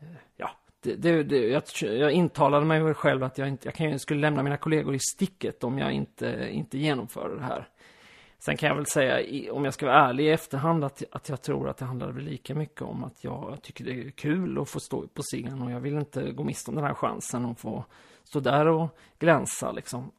Eh, 0.00 0.06
ja, 0.36 0.50
det, 0.80 0.94
det, 0.94 1.22
det, 1.22 1.48
jag, 1.48 1.62
jag 1.80 2.12
intalade 2.12 2.66
mig 2.66 2.94
själv 2.94 3.22
att 3.22 3.38
jag, 3.38 3.48
inte, 3.48 3.68
jag 3.68 3.74
kan, 3.74 3.98
skulle 3.98 4.20
lämna 4.20 4.42
mina 4.42 4.56
kollegor 4.56 4.94
i 4.94 4.98
sticket 4.98 5.64
om 5.64 5.78
jag 5.78 5.92
inte, 5.92 6.48
inte 6.50 6.78
genomför 6.78 7.36
det 7.36 7.42
här. 7.42 7.68
Sen 8.46 8.56
kan 8.56 8.68
jag 8.68 8.76
väl 8.76 8.86
säga, 8.86 9.52
om 9.52 9.64
jag 9.64 9.74
ska 9.74 9.86
vara 9.86 10.08
ärlig 10.08 10.24
i 10.24 10.30
efterhand, 10.30 10.84
att, 10.84 11.02
att 11.12 11.28
jag 11.28 11.42
tror 11.42 11.68
att 11.68 11.76
det 11.76 11.84
handlar 11.84 12.12
väl 12.12 12.24
lika 12.24 12.54
mycket 12.54 12.82
om 12.82 13.04
att 13.04 13.24
jag 13.24 13.58
tycker 13.62 13.84
det 13.84 13.92
är 13.92 14.10
kul 14.10 14.58
att 14.58 14.68
få 14.68 14.80
stå 14.80 15.06
på 15.06 15.22
scen 15.22 15.62
och 15.62 15.70
jag 15.70 15.80
vill 15.80 15.98
inte 15.98 16.32
gå 16.32 16.44
miste 16.44 16.70
om 16.70 16.74
den 16.74 16.84
här 16.84 16.94
chansen 16.94 17.46
att 17.46 17.60
få 17.60 17.84
stå 18.24 18.40
där 18.40 18.66
och 18.66 18.88
glänsa 19.18 19.72
liksom. 19.72 20.10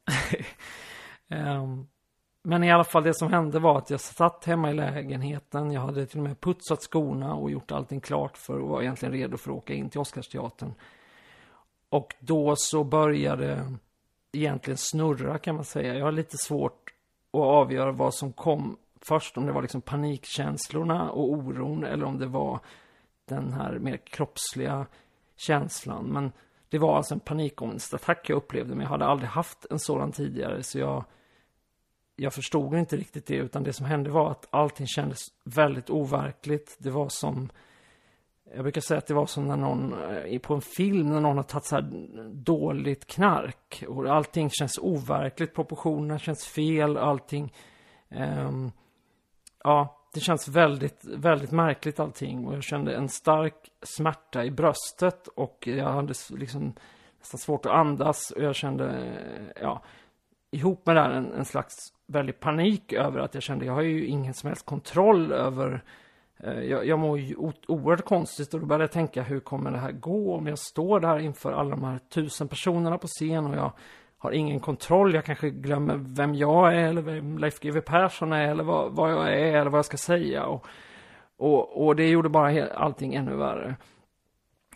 um, 1.30 1.88
men 2.44 2.64
i 2.64 2.72
alla 2.72 2.84
fall 2.84 3.04
det 3.04 3.14
som 3.14 3.34
hände 3.34 3.60
var 3.60 3.78
att 3.78 3.90
jag 3.90 4.00
satt 4.00 4.46
hemma 4.46 4.72
i 4.72 4.74
lägenheten. 4.74 5.72
Jag 5.72 5.82
hade 5.82 6.06
till 6.06 6.20
och 6.20 6.24
med 6.24 6.42
putsat 6.42 6.82
skorna 6.82 7.36
och 7.36 7.52
gjort 7.52 7.72
allting 7.72 8.02
klart 8.02 8.38
för 8.38 8.60
att 8.60 8.70
vara 8.70 8.82
egentligen 8.82 9.14
redo 9.14 9.38
för 9.38 9.52
att 9.52 9.58
åka 9.58 9.74
in 9.74 9.90
till 9.90 10.00
Oscarsteatern. 10.00 10.74
Och 11.90 12.16
då 12.20 12.56
så 12.58 12.84
började 12.84 13.74
egentligen 14.32 14.78
snurra 14.78 15.38
kan 15.38 15.56
man 15.56 15.66
säga. 15.66 15.96
Jag 15.96 16.06
har 16.06 16.12
lite 16.12 16.38
svårt 16.38 16.94
och 17.32 17.44
avgöra 17.44 17.92
vad 17.92 18.14
som 18.14 18.34
kom 18.34 18.78
först. 19.02 19.38
Om 19.38 19.46
det 19.46 19.52
var 19.52 19.62
liksom 19.62 19.82
panikkänslorna 19.82 21.12
och 21.12 21.32
oron 21.32 21.84
eller 21.84 22.06
om 22.06 22.18
det 22.18 22.28
var 22.28 22.60
den 23.26 23.54
här 23.54 23.80
mer 23.80 23.98
kroppsliga 23.98 24.86
känslan. 25.36 26.06
Men 26.06 26.32
det 26.70 26.78
var 26.78 26.98
alltså 26.98 27.14
en 27.14 27.20
panikångestattack 27.20 28.30
jag 28.30 28.36
upplevde, 28.36 28.76
men 28.76 28.84
jag 28.84 28.90
hade 28.90 29.06
aldrig 29.06 29.30
haft 29.30 29.66
en 29.70 29.80
sådan 29.80 30.12
tidigare, 30.12 30.64
så 30.64 30.80
jag, 30.80 31.04
jag 32.16 32.34
förstod 32.34 32.74
inte 32.74 32.98
riktigt 32.98 33.26
det, 33.26 33.36
utan 33.36 33.64
det 33.64 33.74
som 33.74 33.86
hände 33.86 34.10
var 34.10 34.32
att 34.32 34.48
allting 34.50 34.88
kändes 34.88 35.20
väldigt 35.44 35.90
overkligt. 35.90 36.78
Det 36.80 36.90
var 36.90 37.10
som, 37.10 37.50
jag 38.56 38.64
brukar 38.64 38.82
säga 38.82 38.98
att 38.98 39.08
det 39.08 39.14
var 39.14 39.26
som 39.26 39.48
när 39.48 39.58
någon, 39.58 39.94
eh, 39.94 40.40
på 40.40 40.54
en 40.54 40.62
film, 40.62 41.10
när 41.10 41.22
någon 41.22 41.38
har 41.38 41.44
tagit 41.44 41.66
så 41.66 41.76
här 41.76 42.08
dåligt 42.34 43.08
knark. 43.08 43.84
Och 43.88 44.06
allting 44.06 44.50
känns 44.50 44.80
overkligt, 44.82 45.56
proportionerna 45.56 46.20
känns 46.20 46.46
fel, 46.46 46.98
allting. 46.98 47.54
Um, 48.10 48.72
ja, 49.64 49.98
det 50.14 50.20
känns 50.20 50.48
väldigt, 50.48 51.06
väldigt 51.06 51.52
märkligt 51.52 52.00
allting. 52.00 52.48
Och 52.48 52.56
jag 52.56 52.64
kände 52.64 52.96
en 52.96 53.10
stark 53.10 53.72
smärta 53.82 54.46
i 54.46 54.52
bröstet 54.52 55.28
och 55.28 55.68
jag 55.68 55.86
hade 55.86 56.14
liksom 56.30 56.74
nästan 57.20 57.38
svårt 57.38 57.66
att 57.66 57.72
andas. 57.72 58.32
Och 58.32 58.44
jag 58.44 58.56
kände, 58.56 58.90
eh, 58.90 59.62
ja, 59.62 59.84
ihop 60.52 60.86
med 60.86 60.96
det 60.96 61.02
här 61.02 61.12
en, 61.12 61.34
en 61.34 61.46
slags 61.46 61.76
väldig 62.08 62.40
panik 62.40 62.94
över 62.94 63.20
att 63.20 63.34
jag 63.34 63.44
kände, 63.44 63.66
jag 63.66 63.74
har 63.74 63.82
ju 63.82 64.06
ingen 64.06 64.34
som 64.34 64.48
helst 64.48 64.66
kontroll 64.66 65.32
över 65.32 65.84
Eh, 66.44 66.60
jag, 66.64 66.86
jag 66.86 67.00
mår 67.00 67.20
ju 67.20 67.36
oerhört 67.68 68.06
konstigt 68.06 68.54
och 68.54 68.60
då 68.60 68.66
började 68.66 68.84
jag 68.84 68.92
tänka 68.92 69.24
hur 69.24 69.40
kommer 69.40 69.72
det 69.72 69.78
här 69.78 69.92
gå 69.92 70.36
om 70.36 70.48
jag 70.48 70.60
står 70.60 71.00
där 71.00 71.20
inför 71.20 71.52
alla 71.52 71.70
de 71.70 71.84
här 71.84 72.00
tusen 72.00 72.48
personerna 72.48 72.98
på 72.98 73.08
scen 73.08 73.46
och 73.46 73.56
jag 73.56 73.72
har 74.18 74.32
ingen 74.32 74.60
kontroll. 74.60 75.14
Jag 75.14 75.26
kanske 75.26 75.50
glömmer 75.50 75.96
vem 75.98 76.36
jag 76.36 76.74
är 76.74 76.88
eller 76.88 77.02
vem 77.02 77.38
Leif 77.38 77.60
GW 77.60 77.82
Persson 77.82 78.34
är 78.34 78.52
eller 78.52 78.64
vad, 78.64 78.92
vad 78.92 79.12
jag 79.12 79.34
är 79.34 79.54
eller 79.54 79.70
vad 79.70 79.78
jag 79.78 79.86
ska 79.86 79.98
säga. 79.98 80.46
Och, 80.46 80.66
och, 81.38 81.86
och 81.86 81.96
det 81.96 82.10
gjorde 82.10 82.30
bara 82.30 82.68
allting 82.68 83.16
ännu 83.16 83.36
värre. 83.36 83.76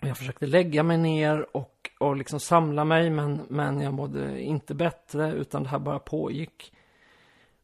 Jag 0.02 0.18
försökte 0.18 0.46
lägga 0.46 0.84
mig 0.84 0.98
ner 0.98 1.56
och, 1.58 1.90
och 2.00 2.16
liksom 2.16 2.40
samla 2.40 2.86
mig 2.86 3.10
men, 3.10 3.42
men 3.50 3.82
jag 3.82 3.94
mådde 3.94 4.42
inte 4.42 4.76
bättre 4.76 5.32
utan 5.32 5.64
det 5.64 5.70
här 5.70 5.80
bara 5.80 6.00
pågick. 6.00 6.74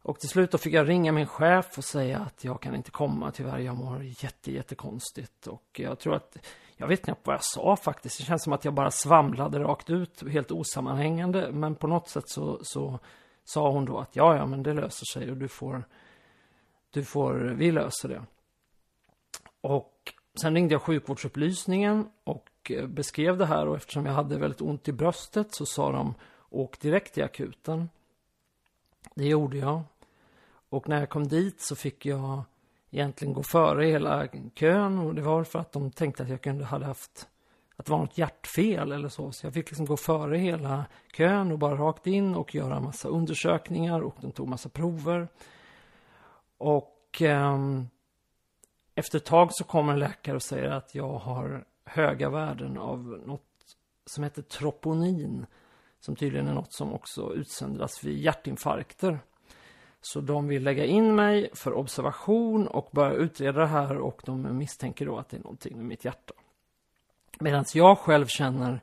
Och 0.08 0.20
till 0.20 0.30
slut 0.30 0.52
då 0.52 0.58
fick 0.58 0.74
jag 0.74 0.90
ringa 0.90 1.12
min 1.12 1.28
chef 1.28 1.78
och 1.78 1.84
säga 1.84 2.20
att 2.20 2.44
jag 2.44 2.62
kan 2.62 2.76
inte 2.76 2.92
komma 2.92 3.32
tyvärr. 3.32 3.60
Jag 3.60 3.78
mår 3.78 4.04
jätte, 4.04 4.52
jättekonstigt. 4.52 5.48
Och 5.48 5.80
jag 5.80 6.00
tror 6.00 6.16
att 6.16 6.38
jag 6.78 6.88
vet 6.88 7.04
knappt 7.04 7.28
vad 7.28 7.34
jag 7.34 7.44
sa 7.44 7.76
faktiskt. 7.76 8.18
Det 8.18 8.24
känns 8.24 8.44
som 8.44 8.54
att 8.54 8.66
jag 8.66 8.74
bara 8.74 8.92
svamlade 8.92 9.60
rakt 9.60 9.90
ut, 9.90 10.24
helt 10.30 10.52
osammanhängande. 10.52 11.52
Men 11.52 11.76
på 11.76 11.88
något 11.88 12.10
sätt 12.10 12.30
så, 12.30 12.60
så 12.62 13.00
sa 13.44 13.72
hon 13.72 13.86
då 13.86 13.98
att 13.98 14.16
ja, 14.16 14.36
ja, 14.36 14.46
men 14.46 14.64
det 14.64 14.74
löser 14.74 15.06
sig 15.14 15.32
och 15.32 15.38
du 15.38 15.48
får, 15.48 15.84
du 16.90 17.04
får, 17.04 17.34
vi 17.34 17.72
löser 17.72 18.10
det. 18.10 18.22
Och 19.62 20.14
sen 20.42 20.56
ringde 20.56 20.74
jag 20.74 20.82
sjukvårdsupplysningen 20.82 22.10
och 22.24 22.72
beskrev 22.88 23.38
det 23.38 23.46
här 23.46 23.68
och 23.68 23.76
eftersom 23.76 24.06
jag 24.06 24.14
hade 24.14 24.40
väldigt 24.40 24.62
ont 24.62 24.88
i 24.88 24.92
bröstet 24.92 25.56
så 25.56 25.66
sa 25.66 25.92
de 25.92 26.14
åk 26.50 26.80
direkt 26.80 27.14
till 27.14 27.24
akuten. 27.24 27.90
Det 29.16 29.26
gjorde 29.26 29.58
jag. 29.58 29.84
Och 30.70 30.90
när 30.90 31.00
jag 31.00 31.10
kom 31.10 31.28
dit 31.28 31.62
så 31.62 31.76
fick 31.76 32.06
jag 32.06 32.44
egentligen 32.92 33.34
gå 33.34 33.44
före 33.44 33.86
hela 33.86 34.28
kön 34.54 35.00
och 35.00 35.16
det 35.16 35.22
var 35.22 35.44
för 35.44 35.60
att 35.60 35.72
de 35.72 35.92
tänkte 35.92 36.24
att 36.24 36.30
jag 36.30 36.42
kunde 36.42 36.66
hade 36.66 36.86
haft 36.86 37.28
att 37.78 37.86
det 37.86 37.92
var 37.92 38.00
något 38.00 38.18
hjärtfel 38.18 38.92
eller 38.92 39.10
så. 39.10 39.32
Så 39.32 39.46
jag 39.46 39.54
fick 39.54 39.70
liksom 39.70 39.86
gå 39.86 39.98
före 39.98 40.38
hela 40.38 40.86
kön 41.14 41.52
och 41.52 41.60
bara 41.60 41.76
rakt 41.76 42.08
in 42.08 42.36
och 42.36 42.56
göra 42.56 42.76
en 42.76 42.84
massa 42.84 43.08
undersökningar 43.08 44.02
och 44.02 44.16
de 44.22 44.32
tog 44.32 44.48
massa 44.48 44.70
prover. 44.70 45.28
Och 46.58 47.22
eh, 47.22 47.58
efter 48.96 49.18
ett 49.18 49.26
tag 49.26 49.50
så 49.52 49.64
kommer 49.64 49.94
en 49.94 50.00
läkare 50.00 50.36
och 50.36 50.44
säger 50.44 50.70
att 50.70 50.96
jag 50.96 51.14
har 51.14 51.66
höga 51.86 52.30
värden 52.30 52.78
av 52.78 53.22
något 53.26 53.42
som 54.06 54.24
heter 54.24 54.42
troponin. 54.42 55.46
Som 56.00 56.16
tydligen 56.16 56.48
är 56.48 56.54
något 56.54 56.74
som 56.74 56.94
också 56.94 57.34
utsöndras 57.34 58.04
vid 58.04 58.18
hjärtinfarkter. 58.18 59.20
Så 60.08 60.22
de 60.22 60.48
vill 60.48 60.64
lägga 60.64 60.86
in 60.86 61.16
mig 61.16 61.50
för 61.54 61.74
observation 61.74 62.68
och 62.68 62.90
börja 62.92 63.14
utreda 63.14 63.60
det 63.60 63.68
här 63.68 63.98
och 63.98 64.22
de 64.26 64.58
misstänker 64.58 65.06
då 65.06 65.18
att 65.18 65.30
det 65.30 65.38
är 65.38 65.42
någonting 65.42 65.78
med 65.78 65.86
mitt 65.86 66.06
hjärta. 66.06 66.34
Medan 67.40 67.66
jag 67.74 67.98
själv 67.98 68.26
känner 68.26 68.82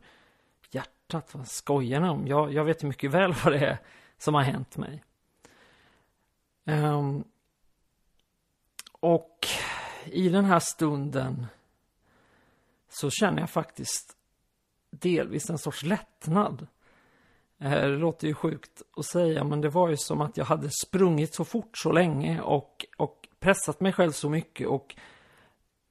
hjärtat, 0.70 1.34
vad 1.34 1.48
skojar 1.48 2.00
ni 2.00 2.08
om? 2.08 2.26
Jag, 2.26 2.52
jag 2.52 2.64
vet 2.64 2.84
ju 2.84 2.88
mycket 2.88 3.10
väl 3.10 3.32
vad 3.44 3.52
det 3.52 3.66
är 3.66 3.78
som 4.18 4.34
har 4.34 4.42
hänt 4.42 4.76
mig. 4.76 5.04
Um, 6.64 7.24
och 9.00 9.46
i 10.04 10.28
den 10.28 10.44
här 10.44 10.60
stunden 10.60 11.46
så 12.88 13.10
känner 13.10 13.40
jag 13.40 13.50
faktiskt 13.50 14.16
delvis 14.90 15.50
en 15.50 15.58
sorts 15.58 15.82
lättnad. 15.82 16.66
Eh, 17.60 17.70
det 17.70 17.96
låter 17.96 18.28
ju 18.28 18.34
sjukt 18.34 18.82
att 18.96 19.06
säga, 19.06 19.44
men 19.44 19.60
det 19.60 19.68
var 19.68 19.88
ju 19.88 19.96
som 19.96 20.20
att 20.20 20.36
jag 20.36 20.44
hade 20.44 20.70
sprungit 20.70 21.34
så 21.34 21.44
fort 21.44 21.78
så 21.78 21.92
länge 21.92 22.40
och, 22.40 22.86
och 22.96 23.28
pressat 23.40 23.80
mig 23.80 23.92
själv 23.92 24.10
så 24.10 24.28
mycket 24.30 24.68
och 24.68 24.94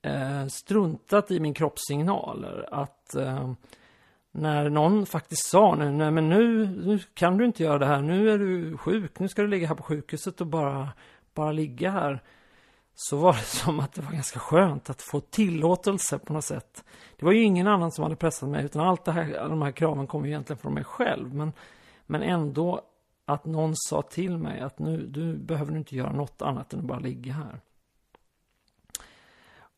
eh, 0.01 0.47
struntat 0.47 1.31
i 1.31 1.39
min 1.39 1.53
kroppssignaler. 1.53 2.69
Att 2.71 3.15
eh, 3.15 3.53
när 4.31 4.69
någon 4.69 5.05
faktiskt 5.05 5.45
sa 5.45 5.75
nu, 5.75 5.91
nej 5.91 6.11
men 6.11 6.29
nu, 6.29 6.67
nu 6.67 6.99
kan 7.13 7.37
du 7.37 7.45
inte 7.45 7.63
göra 7.63 7.79
det 7.79 7.85
här, 7.85 8.01
nu 8.01 8.29
är 8.29 8.37
du 8.37 8.77
sjuk, 8.77 9.19
nu 9.19 9.27
ska 9.27 9.41
du 9.41 9.47
ligga 9.47 9.67
här 9.67 9.75
på 9.75 9.83
sjukhuset 9.83 10.41
och 10.41 10.47
bara, 10.47 10.89
bara 11.33 11.51
ligga 11.51 11.91
här 11.91 12.23
så 12.95 13.17
var 13.17 13.33
det 13.33 13.39
som 13.45 13.79
att 13.79 13.93
det 13.93 14.01
var 14.01 14.11
ganska 14.11 14.39
skönt 14.39 14.89
att 14.89 15.01
få 15.01 15.19
tillåtelse 15.19 16.19
på 16.19 16.33
något 16.33 16.45
sätt. 16.45 16.83
Det 17.19 17.25
var 17.25 17.31
ju 17.31 17.43
ingen 17.43 17.67
annan 17.67 17.91
som 17.91 18.03
hade 18.03 18.15
pressat 18.15 18.49
mig 18.49 18.65
utan 18.65 18.87
allt 18.87 19.05
det 19.05 19.11
här, 19.11 19.33
alla 19.37 19.49
de 19.49 19.61
här 19.61 19.71
kraven 19.71 20.07
kom 20.07 20.25
ju 20.25 20.31
egentligen 20.31 20.57
från 20.57 20.73
mig 20.73 20.83
själv. 20.83 21.33
Men, 21.33 21.53
men 22.05 22.23
ändå 22.23 22.81
att 23.25 23.45
någon 23.45 23.73
sa 23.75 24.01
till 24.01 24.37
mig 24.37 24.59
att 24.59 24.79
nu 24.79 25.05
du 25.07 25.37
behöver 25.37 25.77
inte 25.77 25.95
göra 25.95 26.11
något 26.11 26.41
annat 26.41 26.73
än 26.73 26.79
att 26.79 26.85
bara 26.85 26.99
ligga 26.99 27.33
här. 27.33 27.59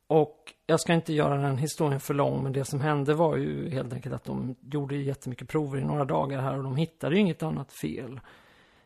Och 0.08 0.54
jag 0.66 0.80
ska 0.80 0.94
inte 0.94 1.14
göra 1.14 1.38
den 1.38 1.58
historien 1.58 2.00
för 2.00 2.14
lång, 2.14 2.44
men 2.44 2.54
det 2.54 2.66
som 2.66 2.82
hände 2.82 3.14
var 3.14 3.38
ju 3.38 3.70
helt 3.70 3.94
enkelt 3.94 4.16
att 4.16 4.24
de 4.24 4.56
gjorde 4.62 4.96
jättemycket 4.96 5.48
prover 5.48 5.80
i 5.80 5.84
några 5.84 6.06
dagar 6.06 6.42
här 6.42 6.58
och 6.58 6.64
de 6.64 6.76
hittade 6.76 7.16
ju 7.16 7.22
inget 7.22 7.44
annat 7.44 7.74
fel. 7.74 8.20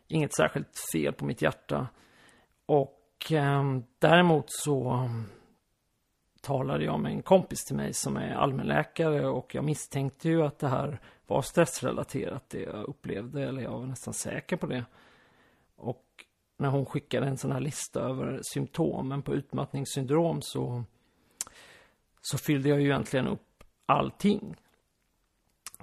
Inget 0.08 0.36
särskilt 0.36 0.80
fel 0.94 1.14
på 1.14 1.26
mitt 1.26 1.42
hjärta. 1.42 1.88
Och 2.66 2.99
och 3.20 3.32
eh, 3.32 3.78
däremot 4.00 4.46
så 4.48 5.10
talade 6.42 6.84
jag 6.84 7.00
med 7.00 7.12
en 7.12 7.22
kompis 7.22 7.66
till 7.66 7.76
mig 7.76 7.94
som 7.94 8.18
är 8.18 8.36
allmänläkare 8.36 9.28
och 9.28 9.56
jag 9.56 9.64
misstänkte 9.64 10.30
ju 10.30 10.44
att 10.44 10.60
det 10.60 10.68
här 10.68 11.00
var 11.28 11.42
stressrelaterat 11.42 12.50
det 12.50 12.62
jag 12.62 12.84
upplevde, 12.84 13.44
eller 13.44 13.62
jag 13.62 13.72
var 13.72 13.86
nästan 13.86 14.14
säker 14.14 14.58
på 14.58 14.68
det. 14.68 14.86
Och 15.76 16.06
när 16.58 16.70
hon 16.70 16.86
skickade 16.86 17.28
en 17.28 17.38
sån 17.38 17.52
här 17.52 17.60
lista 17.60 18.00
över 18.00 18.40
symptomen 18.44 19.22
på 19.22 19.36
utmattningssyndrom 19.36 20.42
så, 20.42 20.84
så 22.22 22.38
fyllde 22.38 22.70
jag 22.70 22.82
ju 22.82 22.86
egentligen 22.86 23.28
upp 23.28 23.64
allting. 23.86 24.56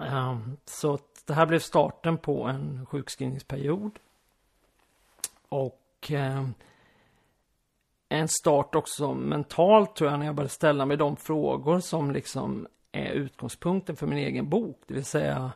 Ehm, 0.00 0.56
så 0.64 0.98
det 1.26 1.34
här 1.34 1.46
blev 1.46 1.58
starten 1.58 2.18
på 2.18 2.44
en 2.44 2.86
sjukskrivningsperiod. 2.86 3.98
Och 5.48 6.10
ehm, 6.10 6.54
en 8.08 8.28
start 8.28 8.74
också 8.74 9.14
mentalt 9.14 9.96
tror 9.96 10.10
jag 10.10 10.18
när 10.18 10.26
jag 10.26 10.34
började 10.34 10.52
ställa 10.52 10.86
mig 10.86 10.96
de 10.96 11.16
frågor 11.16 11.80
som 11.80 12.10
liksom 12.10 12.66
är 12.92 13.10
utgångspunkten 13.10 13.96
för 13.96 14.06
min 14.06 14.18
egen 14.18 14.48
bok. 14.48 14.82
Det 14.86 14.94
vill 14.94 15.04
säga, 15.04 15.52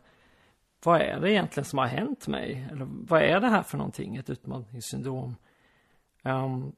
vad 0.85 1.01
är 1.01 1.21
det 1.21 1.33
egentligen 1.33 1.65
som 1.65 1.79
har 1.79 1.87
hänt 1.87 2.27
mig? 2.27 2.69
Eller 2.73 2.89
vad 2.91 3.23
är 3.23 3.41
det 3.41 3.49
här 3.49 3.63
för 3.63 3.79
någonting, 3.79 4.17
ett 4.17 4.31
utmattningssyndrom? 4.31 5.37
Um, 6.23 6.73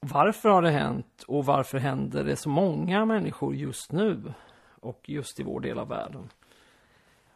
varför 0.00 0.48
har 0.48 0.62
det 0.62 0.70
hänt 0.70 1.24
och 1.26 1.44
varför 1.44 1.78
händer 1.78 2.24
det 2.24 2.36
så 2.36 2.48
många 2.48 3.04
människor 3.04 3.54
just 3.54 3.92
nu 3.92 4.32
och 4.80 5.08
just 5.08 5.40
i 5.40 5.42
vår 5.42 5.60
del 5.60 5.78
av 5.78 5.88
världen? 5.88 6.28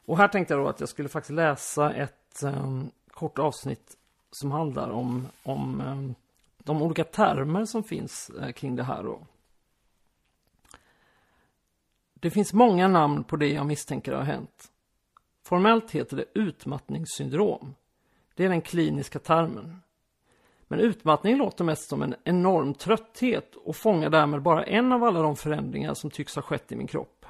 Och 0.04 0.18
här 0.18 0.28
tänkte 0.28 0.54
jag 0.54 0.64
då 0.64 0.68
att 0.68 0.80
jag 0.80 0.88
skulle 0.88 1.08
faktiskt 1.08 1.34
läsa 1.34 1.92
ett 1.92 2.42
um, 2.42 2.90
kort 3.10 3.38
avsnitt 3.38 3.96
som 4.30 4.50
handlar 4.50 4.90
om, 4.90 5.28
om 5.42 5.80
um, 5.80 6.14
de 6.64 6.82
olika 6.82 7.04
termer 7.04 7.64
som 7.64 7.84
finns 7.84 8.30
eh, 8.30 8.52
kring 8.52 8.76
det 8.76 8.82
här. 8.82 9.02
Då. 9.02 9.26
Det 12.14 12.30
finns 12.30 12.52
många 12.52 12.88
namn 12.88 13.24
på 13.24 13.36
det 13.36 13.48
jag 13.48 13.66
misstänker 13.66 14.12
har 14.12 14.22
hänt. 14.22 14.72
Formellt 15.42 15.90
heter 15.90 16.16
det 16.16 16.24
utmattningssyndrom. 16.34 17.74
Det 18.34 18.44
är 18.44 18.48
den 18.48 18.60
kliniska 18.60 19.18
termen. 19.18 19.80
Men 20.68 20.80
utmattning 20.80 21.36
låter 21.36 21.64
mest 21.64 21.88
som 21.88 22.02
en 22.02 22.14
enorm 22.24 22.74
trötthet 22.74 23.54
och 23.54 23.76
fångar 23.76 24.10
därmed 24.10 24.42
bara 24.42 24.64
en 24.64 24.92
av 24.92 25.04
alla 25.04 25.22
de 25.22 25.36
förändringar 25.36 25.94
som 25.94 26.10
tycks 26.10 26.34
ha 26.34 26.42
skett 26.42 26.72
i 26.72 26.76
min 26.76 26.86
kropp. 26.86 27.26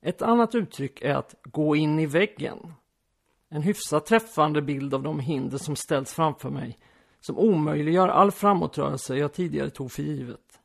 Ett 0.00 0.22
annat 0.22 0.54
uttryck 0.54 1.02
är 1.02 1.14
att 1.14 1.34
gå 1.42 1.76
in 1.76 1.98
i 1.98 2.06
väggen. 2.06 2.74
En 3.48 3.62
hyfsat 3.62 4.06
träffande 4.06 4.62
bild 4.62 4.94
av 4.94 5.02
de 5.02 5.20
hinder 5.20 5.58
som 5.58 5.76
ställs 5.76 6.14
framför 6.14 6.50
mig 6.50 6.78
som 7.26 7.38
omöjliggör 7.38 8.08
all 8.08 8.30
framåtrörelse 8.30 9.16
jag 9.16 9.32
tidigare 9.32 9.70
tog 9.70 9.92
för 9.92 10.02
givet. 10.02 10.60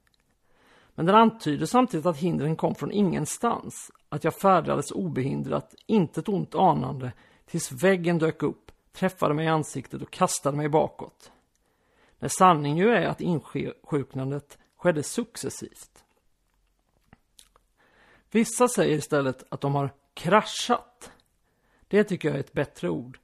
Men 0.95 1.05
den 1.05 1.15
antyder 1.15 1.65
samtidigt 1.65 2.05
att 2.05 2.17
hindren 2.17 2.55
kom 2.55 2.75
från 2.75 2.91
ingenstans, 2.91 3.91
att 4.09 4.23
jag 4.23 4.35
färdades 4.35 4.91
obehindrat, 4.91 5.75
intet 5.85 6.29
ont 6.29 6.55
anande, 6.55 7.11
tills 7.45 7.71
väggen 7.71 8.17
dök 8.17 8.43
upp, 8.43 8.71
träffade 8.91 9.33
mig 9.33 9.45
i 9.45 9.49
ansiktet 9.49 10.01
och 10.01 10.11
kastade 10.11 10.57
mig 10.57 10.69
bakåt. 10.69 11.31
När 12.19 12.29
sanningen 12.29 12.77
ju 12.77 12.89
är 12.89 13.07
att 13.07 13.21
insjuknandet 13.21 14.57
skedde 14.77 15.03
successivt. 15.03 16.03
Vissa 18.31 18.67
säger 18.67 18.97
istället 18.97 19.43
att 19.49 19.61
de 19.61 19.75
har 19.75 19.93
kraschat. 20.13 21.11
Det 21.87 22.03
tycker 22.03 22.29
jag 22.29 22.35
är 22.35 22.39
ett 22.39 22.53
bättre 22.53 22.89
ord. 22.89 23.19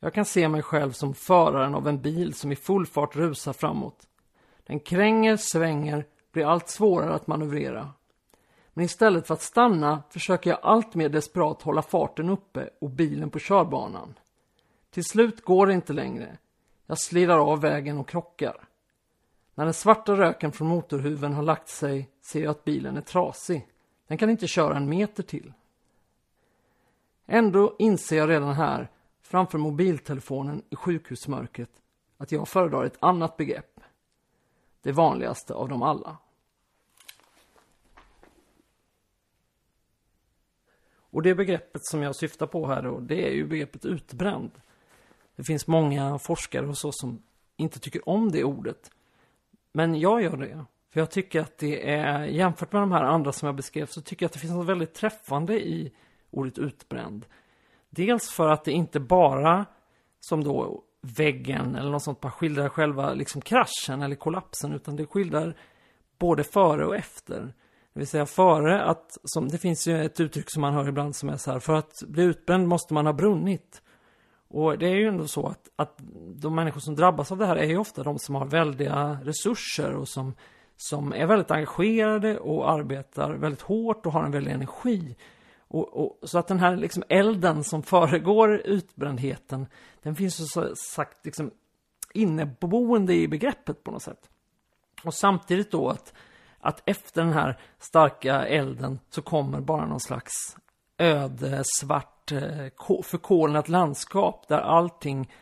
Jag 0.00 0.14
kan 0.14 0.24
se 0.24 0.48
mig 0.48 0.62
själv 0.62 0.92
som 0.92 1.14
föraren 1.14 1.74
av 1.74 1.88
en 1.88 2.00
bil 2.00 2.34
som 2.34 2.52
i 2.52 2.56
full 2.56 2.86
fart 2.86 3.16
rusar 3.16 3.52
framåt. 3.52 4.08
Den 4.66 4.80
kränger, 4.80 5.36
svänger, 5.36 6.06
blir 6.32 6.46
allt 6.46 6.68
svårare 6.68 7.14
att 7.14 7.26
manövrera. 7.26 7.90
Men 8.74 8.84
istället 8.84 9.26
för 9.26 9.34
att 9.34 9.42
stanna 9.42 10.02
försöker 10.10 10.50
jag 10.50 10.58
allt 10.62 10.94
mer 10.94 11.08
desperat 11.08 11.62
hålla 11.62 11.82
farten 11.82 12.28
uppe 12.28 12.70
och 12.80 12.90
bilen 12.90 13.30
på 13.30 13.38
körbanan. 13.38 14.14
Till 14.90 15.04
slut 15.04 15.44
går 15.44 15.66
det 15.66 15.72
inte 15.72 15.92
längre. 15.92 16.38
Jag 16.86 16.98
slirar 16.98 17.38
av 17.38 17.60
vägen 17.60 17.98
och 17.98 18.08
krockar. 18.08 18.68
När 19.54 19.64
den 19.64 19.74
svarta 19.74 20.16
röken 20.16 20.52
från 20.52 20.68
motorhuven 20.68 21.32
har 21.32 21.42
lagt 21.42 21.68
sig 21.68 22.08
ser 22.20 22.42
jag 22.42 22.50
att 22.50 22.64
bilen 22.64 22.96
är 22.96 23.00
trasig. 23.00 23.66
Den 24.06 24.18
kan 24.18 24.30
inte 24.30 24.46
köra 24.46 24.76
en 24.76 24.88
meter 24.88 25.22
till. 25.22 25.52
Ändå 27.26 27.76
inser 27.78 28.16
jag 28.16 28.28
redan 28.28 28.54
här, 28.54 28.88
framför 29.28 29.58
mobiltelefonen 29.58 30.62
i 30.70 30.76
sjukhusmörkret, 30.76 31.70
att 32.16 32.32
jag 32.32 32.48
föredrar 32.48 32.84
ett 32.84 32.98
annat 33.00 33.36
begrepp. 33.36 33.80
Det 34.82 34.92
vanligaste 34.92 35.54
av 35.54 35.68
dem 35.68 35.82
alla. 35.82 36.16
Och 41.10 41.22
det 41.22 41.34
begreppet 41.34 41.84
som 41.84 42.02
jag 42.02 42.16
syftar 42.16 42.46
på 42.46 42.66
här 42.66 42.82
då, 42.82 43.00
det 43.00 43.28
är 43.28 43.32
ju 43.32 43.46
begreppet 43.46 43.84
utbränd. 43.84 44.50
Det 45.36 45.44
finns 45.44 45.66
många 45.66 46.18
forskare 46.18 46.66
och 46.66 46.78
så 46.78 46.92
som 46.92 47.22
inte 47.56 47.80
tycker 47.80 48.08
om 48.08 48.32
det 48.32 48.44
ordet. 48.44 48.90
Men 49.72 50.00
jag 50.00 50.22
gör 50.22 50.36
det. 50.36 50.64
För 50.90 51.00
jag 51.00 51.10
tycker 51.10 51.40
att 51.40 51.58
det 51.58 51.90
är, 51.90 52.24
jämfört 52.24 52.72
med 52.72 52.82
de 52.82 52.92
här 52.92 53.04
andra 53.04 53.32
som 53.32 53.46
jag 53.46 53.54
beskrev, 53.54 53.86
så 53.86 54.00
tycker 54.00 54.24
jag 54.24 54.28
att 54.28 54.32
det 54.32 54.38
finns 54.38 54.52
något 54.52 54.66
väldigt 54.66 54.94
träffande 54.94 55.68
i 55.68 55.92
ordet 56.30 56.58
utbränd. 56.58 57.26
Dels 57.98 58.30
för 58.30 58.48
att 58.48 58.64
det 58.64 58.72
inte 58.72 59.00
bara, 59.00 59.66
som 60.20 60.44
då 60.44 60.82
väggen 61.00 61.76
eller 61.76 61.90
något 61.90 62.02
sånt, 62.02 62.20
bara 62.20 62.32
skildrar 62.32 62.68
själva 62.68 63.14
liksom 63.14 63.40
kraschen 63.40 64.02
eller 64.02 64.16
kollapsen, 64.16 64.72
utan 64.72 64.96
det 64.96 65.06
skildrar 65.06 65.56
både 66.18 66.44
före 66.44 66.86
och 66.86 66.96
efter. 66.96 67.40
Det 67.92 68.00
vill 68.00 68.06
säga 68.06 68.26
före 68.26 68.82
att, 68.82 69.18
som, 69.24 69.48
det 69.48 69.58
finns 69.58 69.88
ju 69.88 70.04
ett 70.04 70.20
uttryck 70.20 70.50
som 70.50 70.60
man 70.60 70.74
hör 70.74 70.88
ibland 70.88 71.16
som 71.16 71.28
är 71.28 71.36
så 71.36 71.52
här, 71.52 71.58
för 71.58 71.74
att 71.74 72.02
bli 72.06 72.22
utbränd 72.22 72.68
måste 72.68 72.94
man 72.94 73.06
ha 73.06 73.12
brunnit. 73.12 73.82
Och 74.48 74.78
det 74.78 74.86
är 74.86 74.94
ju 74.94 75.08
ändå 75.08 75.26
så 75.26 75.46
att, 75.46 75.68
att 75.76 75.98
de 76.36 76.54
människor 76.54 76.80
som 76.80 76.94
drabbas 76.94 77.32
av 77.32 77.38
det 77.38 77.46
här 77.46 77.56
är 77.56 77.66
ju 77.66 77.78
ofta 77.78 78.02
de 78.02 78.18
som 78.18 78.34
har 78.34 78.46
väldiga 78.46 79.18
resurser 79.22 79.92
och 79.92 80.08
som, 80.08 80.34
som 80.76 81.12
är 81.12 81.26
väldigt 81.26 81.50
engagerade 81.50 82.38
och 82.38 82.70
arbetar 82.70 83.32
väldigt 83.32 83.62
hårt 83.62 84.06
och 84.06 84.12
har 84.12 84.24
en 84.24 84.32
väldig 84.32 84.52
energi. 84.52 85.16
Och, 85.68 85.96
och, 85.96 86.28
så 86.28 86.38
att 86.38 86.48
den 86.48 86.60
här 86.60 86.76
liksom 86.76 87.02
elden 87.08 87.64
som 87.64 87.82
föregår 87.82 88.62
utbrändheten, 88.64 89.66
den 90.02 90.16
finns 90.16 90.40
ju 90.40 90.44
så 90.44 90.74
sagt 90.76 91.24
liksom 91.24 91.50
inneboende 92.12 93.14
i 93.14 93.28
begreppet 93.28 93.84
på 93.84 93.90
något 93.90 94.02
sätt. 94.02 94.30
Och 95.04 95.14
samtidigt 95.14 95.70
då 95.70 95.88
att, 95.88 96.12
att 96.60 96.82
efter 96.88 97.22
den 97.22 97.32
här 97.32 97.60
starka 97.78 98.46
elden 98.46 98.98
så 99.10 99.22
kommer 99.22 99.60
bara 99.60 99.86
någon 99.86 100.00
slags 100.00 100.32
öde, 100.98 101.62
svart, 101.80 102.32
eh, 102.32 103.02
förkolnat 103.02 103.68
landskap 103.68 104.48
där 104.48 104.58
allting 104.58 105.32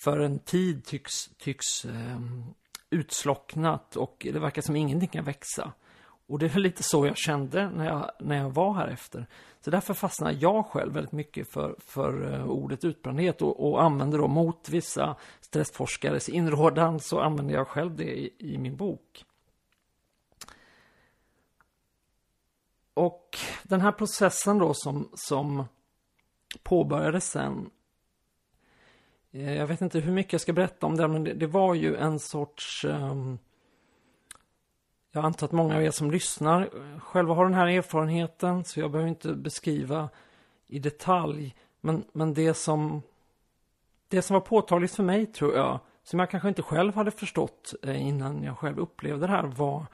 för 0.00 0.18
en 0.18 0.38
tid 0.38 0.84
tycks, 0.84 1.28
tycks 1.38 1.84
eh, 1.84 2.20
utslocknat 2.90 3.96
och 3.96 4.26
det 4.32 4.38
verkar 4.38 4.62
som 4.62 4.76
ingenting 4.76 5.08
kan 5.08 5.24
växa. 5.24 5.72
Och 6.28 6.38
det 6.38 6.46
är 6.46 6.50
väl 6.50 6.62
lite 6.62 6.82
så 6.82 7.06
jag 7.06 7.16
kände 7.16 7.70
när 7.70 7.86
jag, 7.86 8.10
när 8.20 8.36
jag 8.36 8.50
var 8.50 8.74
här 8.74 8.88
efter. 8.88 9.26
Så 9.60 9.70
därför 9.70 9.94
fastnar 9.94 10.36
jag 10.40 10.66
själv 10.66 10.92
väldigt 10.92 11.12
mycket 11.12 11.52
för, 11.52 11.76
för 11.78 12.34
eh, 12.34 12.50
ordet 12.50 12.84
utbrändhet 12.84 13.42
och, 13.42 13.68
och 13.68 13.82
använder 13.82 14.18
då 14.18 14.28
mot 14.28 14.68
vissa 14.68 15.16
stressforskares 15.40 16.28
inrådan 16.28 17.00
så 17.00 17.20
använder 17.20 17.54
jag 17.54 17.68
själv 17.68 17.96
det 17.96 18.18
i, 18.18 18.34
i 18.38 18.58
min 18.58 18.76
bok. 18.76 19.24
Och 22.94 23.36
den 23.62 23.80
här 23.80 23.92
processen 23.92 24.58
då 24.58 24.74
som, 24.74 25.08
som 25.14 25.64
påbörjades 26.62 27.30
sen. 27.30 27.70
Eh, 29.30 29.54
jag 29.54 29.66
vet 29.66 29.80
inte 29.80 30.00
hur 30.00 30.12
mycket 30.12 30.32
jag 30.32 30.40
ska 30.40 30.52
berätta 30.52 30.86
om 30.86 30.96
det, 30.96 31.08
men 31.08 31.24
det, 31.24 31.34
det 31.34 31.46
var 31.46 31.74
ju 31.74 31.96
en 31.96 32.18
sorts... 32.18 32.84
Um, 32.84 33.38
jag 35.12 35.24
antar 35.24 35.46
att 35.46 35.52
många 35.52 35.76
av 35.76 35.82
er 35.82 35.90
som 35.90 36.10
lyssnar 36.10 36.70
själva 36.98 37.34
har 37.34 37.44
den 37.44 37.54
här 37.54 37.66
erfarenheten, 37.66 38.64
så 38.64 38.80
jag 38.80 38.90
behöver 38.90 39.08
inte 39.08 39.34
beskriva 39.34 40.08
i 40.66 40.78
detalj. 40.78 41.54
Men, 41.80 42.04
men 42.12 42.34
det 42.34 42.54
som 42.54 43.02
det 44.08 44.22
som 44.22 44.34
var 44.34 44.40
påtagligt 44.40 44.94
för 44.94 45.02
mig, 45.02 45.26
tror 45.26 45.54
jag, 45.54 45.80
som 46.02 46.18
jag 46.18 46.30
kanske 46.30 46.48
inte 46.48 46.62
själv 46.62 46.94
hade 46.94 47.10
förstått 47.10 47.74
eh, 47.82 48.06
innan 48.06 48.42
jag 48.42 48.58
själv 48.58 48.78
upplevde 48.78 49.26
det 49.26 49.32
här, 49.32 49.42
var 49.42 49.86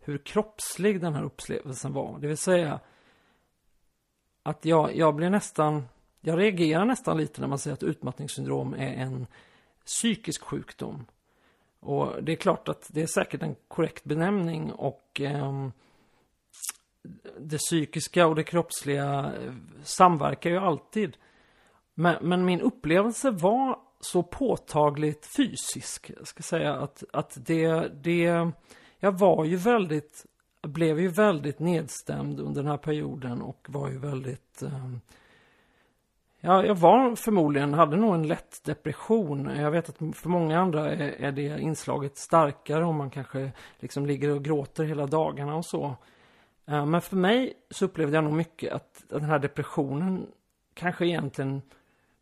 hur 0.00 0.18
kroppslig 0.18 1.00
den 1.00 1.14
här 1.14 1.22
upplevelsen 1.22 1.92
var. 1.92 2.18
Det 2.18 2.26
vill 2.26 2.36
säga 2.36 2.80
att 4.42 4.64
jag, 4.64 4.96
jag 4.96 5.14
blir 5.14 5.30
nästan, 5.30 5.88
jag 6.20 6.38
reagerar 6.38 6.84
nästan 6.84 7.16
lite 7.16 7.40
när 7.40 7.48
man 7.48 7.58
säger 7.58 7.74
att 7.74 7.82
utmattningssyndrom 7.82 8.74
är 8.74 8.94
en 8.94 9.26
psykisk 9.86 10.42
sjukdom. 10.42 11.06
Och 11.82 12.22
det 12.22 12.32
är 12.32 12.36
klart 12.36 12.68
att 12.68 12.90
det 12.92 13.02
är 13.02 13.06
säkert 13.06 13.42
en 13.42 13.56
korrekt 13.68 14.04
benämning 14.04 14.72
och 14.72 15.20
eh, 15.20 15.68
det 17.38 17.58
psykiska 17.58 18.26
och 18.26 18.34
det 18.34 18.44
kroppsliga 18.44 19.32
eh, 19.42 19.52
samverkar 19.84 20.50
ju 20.50 20.58
alltid. 20.58 21.16
Men, 21.94 22.28
men, 22.28 22.44
min 22.44 22.60
upplevelse 22.60 23.30
var 23.30 23.78
så 24.00 24.22
påtagligt 24.22 25.28
fysisk. 25.36 26.10
Jag 26.18 26.26
ska 26.26 26.42
säga 26.42 26.74
att, 26.74 27.04
att 27.12 27.46
det, 27.46 27.88
det 28.02 28.52
jag 28.98 29.18
var 29.18 29.44
ju 29.44 29.56
väldigt, 29.56 30.26
blev 30.62 31.00
ju 31.00 31.08
väldigt 31.08 31.58
nedstämd 31.58 32.40
under 32.40 32.62
den 32.62 32.70
här 32.70 32.78
perioden 32.78 33.42
och 33.42 33.66
var 33.68 33.90
ju 33.90 33.98
väldigt 33.98 34.62
eh, 34.62 34.90
Ja, 36.44 36.64
jag 36.64 36.74
var 36.74 37.16
förmodligen, 37.16 37.74
hade 37.74 37.96
nog 37.96 38.14
en 38.14 38.26
lätt 38.26 38.64
depression. 38.64 39.50
Jag 39.56 39.70
vet 39.70 39.88
att 39.88 40.16
för 40.16 40.28
många 40.28 40.60
andra 40.60 40.92
är, 40.92 41.00
är 41.00 41.32
det 41.32 41.60
inslaget 41.60 42.16
starkare 42.16 42.84
om 42.84 42.96
man 42.96 43.10
kanske 43.10 43.52
liksom 43.78 44.06
ligger 44.06 44.30
och 44.30 44.44
gråter 44.44 44.84
hela 44.84 45.06
dagarna 45.06 45.56
och 45.56 45.64
så. 45.64 45.96
Eh, 46.66 46.86
men 46.86 47.00
för 47.00 47.16
mig 47.16 47.54
så 47.70 47.84
upplevde 47.84 48.16
jag 48.16 48.24
nog 48.24 48.32
mycket 48.32 48.72
att 48.72 49.04
den 49.08 49.24
här 49.24 49.38
depressionen 49.38 50.26
kanske 50.74 51.06
egentligen 51.06 51.62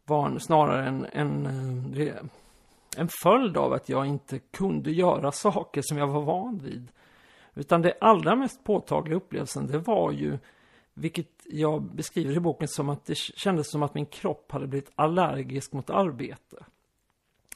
var 0.05 0.27
en, 0.27 0.41
snarare 0.41 0.89
en, 0.89 1.07
en, 1.13 1.47
eh, 1.97 2.15
en 2.97 3.09
följd 3.23 3.57
av 3.57 3.73
att 3.73 3.89
jag 3.89 4.07
inte 4.07 4.39
kunde 4.39 4.91
göra 4.91 5.33
saker 5.33 5.83
som 5.85 5.99
jag 5.99 6.07
var 6.07 6.23
van 6.23 6.59
vid. 6.59 6.89
Utan 7.55 7.83
det 7.83 7.95
allra 8.01 8.37
mest 8.37 8.65
påtagliga 8.65 9.17
upplevelsen, 9.17 9.67
det 9.67 9.79
var 9.79 10.13
ju, 10.13 10.39
vilket 10.95 11.40
jag 11.53 11.83
beskriver 11.83 12.37
i 12.37 12.41
boken 12.41 12.69
som 12.69 12.89
att 12.89 13.05
det 13.05 13.17
kändes 13.17 13.71
som 13.71 13.83
att 13.83 13.95
min 13.95 14.07
kropp 14.07 14.53
hade 14.53 14.67
blivit 14.67 14.93
allergisk 14.95 15.73
mot 15.73 15.91
arbete. 15.91 16.65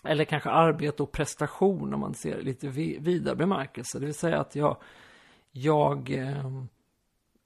Eller 0.05 0.25
kanske 0.25 0.51
arbete 0.51 1.03
och 1.03 1.13
prestation 1.13 1.95
om 1.95 2.01
man 2.01 2.15
ser 2.15 2.43
lite 2.43 2.69
vidare 2.69 3.37
bemärkelse. 3.37 3.99
Det 3.99 4.07
vill 4.07 4.15
säga 4.15 4.41
att 4.41 4.57
jag, 4.57 4.77
jag 5.53 6.11
eh, 6.11 6.63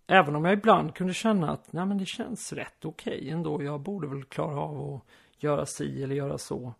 även 0.07 0.37
om 0.37 0.45
jag 0.45 0.55
ibland 0.55 0.95
kunde 0.95 1.15
känna 1.15 1.51
att 1.51 1.73
nej, 1.73 1.87
men 1.87 1.99
det 1.99 2.07
känns 2.07 2.53
rätt 2.53 2.85
okej 2.85 3.19
okay 3.19 3.31
ändå. 3.31 3.63
Jag 3.63 3.81
borde 3.81 4.09
väl 4.09 4.25
klara 4.25 4.61
av 4.61 4.95
att 4.95 5.03
göra 5.43 5.67
si 5.67 6.03
eller 6.03 6.15
göra 6.15 6.39
så 6.39 6.75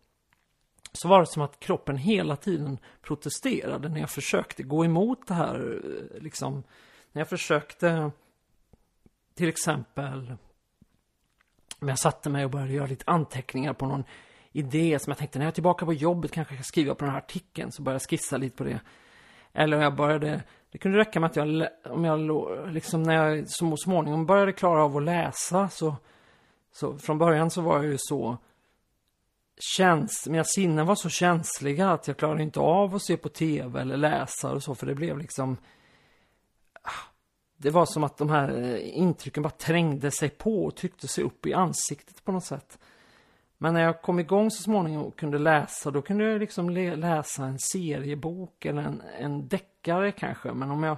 så 0.91 1.07
var 1.07 1.19
det 1.19 1.27
som 1.27 1.41
att 1.41 1.59
kroppen 1.59 1.97
hela 1.97 2.35
tiden 2.35 2.77
protesterade 3.01 3.89
när 3.89 3.99
jag 3.99 4.09
försökte 4.09 4.63
gå 4.63 4.85
emot 4.85 5.27
det 5.27 5.33
här. 5.33 5.81
Eh, 5.83 6.21
liksom, 6.21 6.63
när 7.11 7.21
jag 7.21 7.29
försökte 7.29 8.11
till 9.39 9.49
exempel 9.49 10.35
om 11.79 11.87
jag 11.87 11.99
satte 11.99 12.29
mig 12.29 12.45
och 12.45 12.51
började 12.51 12.73
göra 12.73 12.87
lite 12.87 13.03
anteckningar 13.07 13.73
på 13.73 13.85
någon 13.85 14.03
idé 14.51 14.99
som 14.99 15.11
jag 15.11 15.17
tänkte 15.17 15.39
när 15.39 15.45
jag 15.45 15.51
är 15.51 15.53
tillbaka 15.53 15.85
på 15.85 15.93
jobbet 15.93 16.31
kanske 16.31 16.53
jag 16.53 16.65
ska 16.65 16.69
skriva 16.69 16.95
på 16.95 17.05
den 17.05 17.13
här 17.13 17.21
artikeln 17.21 17.71
så 17.71 17.81
började 17.81 18.03
jag 18.03 18.09
skissa 18.09 18.37
lite 18.37 18.57
på 18.57 18.63
det. 18.63 18.79
Eller 19.53 19.77
om 19.77 19.83
jag 19.83 19.95
började, 19.95 20.43
det 20.71 20.77
kunde 20.77 20.97
räcka 20.97 21.19
med 21.19 21.29
att 21.29 21.35
jag, 21.35 21.67
om 21.83 22.05
jag 22.05 22.19
liksom 22.73 23.03
när 23.03 23.13
jag 23.13 23.49
så 23.49 23.77
småningom 23.77 24.25
började 24.25 24.53
klara 24.53 24.83
av 24.83 24.97
att 24.97 25.03
läsa 25.03 25.69
så, 25.69 25.95
så 26.71 26.97
från 26.97 27.17
början 27.17 27.49
så 27.49 27.61
var 27.61 27.75
jag 27.75 27.85
ju 27.85 27.97
så 27.99 28.37
käns 29.77 30.27
mina 30.27 30.43
sinnen 30.43 30.85
var 30.85 30.95
så 30.95 31.09
känsliga 31.09 31.91
att 31.91 32.07
jag 32.07 32.17
klarade 32.17 32.43
inte 32.43 32.59
av 32.59 32.95
att 32.95 33.03
se 33.03 33.17
på 33.17 33.29
tv 33.29 33.81
eller 33.81 33.97
läsa 33.97 34.51
och 34.51 34.63
så, 34.63 34.75
för 34.75 34.85
det 34.87 34.95
blev 34.95 35.17
liksom 35.17 35.57
ah, 36.81 37.08
det 37.61 37.69
var 37.69 37.85
som 37.85 38.03
att 38.03 38.17
de 38.17 38.29
här 38.29 38.61
eh, 38.61 38.97
intrycken 38.97 39.43
bara 39.43 39.49
trängde 39.49 40.11
sig 40.11 40.29
på 40.29 40.65
och 40.65 40.75
tryckte 40.75 41.07
sig 41.07 41.23
upp 41.23 41.45
i 41.45 41.53
ansiktet 41.53 42.23
på 42.25 42.31
något 42.31 42.45
sätt. 42.45 42.79
Men 43.57 43.73
när 43.73 43.81
jag 43.81 44.01
kom 44.01 44.19
igång 44.19 44.51
så 44.51 44.63
småningom 44.63 45.05
och 45.05 45.19
kunde 45.19 45.37
läsa, 45.37 45.91
då 45.91 46.01
kunde 46.01 46.23
jag 46.23 46.39
liksom 46.39 46.69
läsa 46.69 47.45
en 47.45 47.59
seriebok 47.59 48.65
eller 48.65 48.81
en, 48.81 49.01
en 49.19 49.47
deckare 49.47 50.11
kanske. 50.11 50.53
Men 50.53 50.71
om 50.71 50.83
jag 50.83 50.97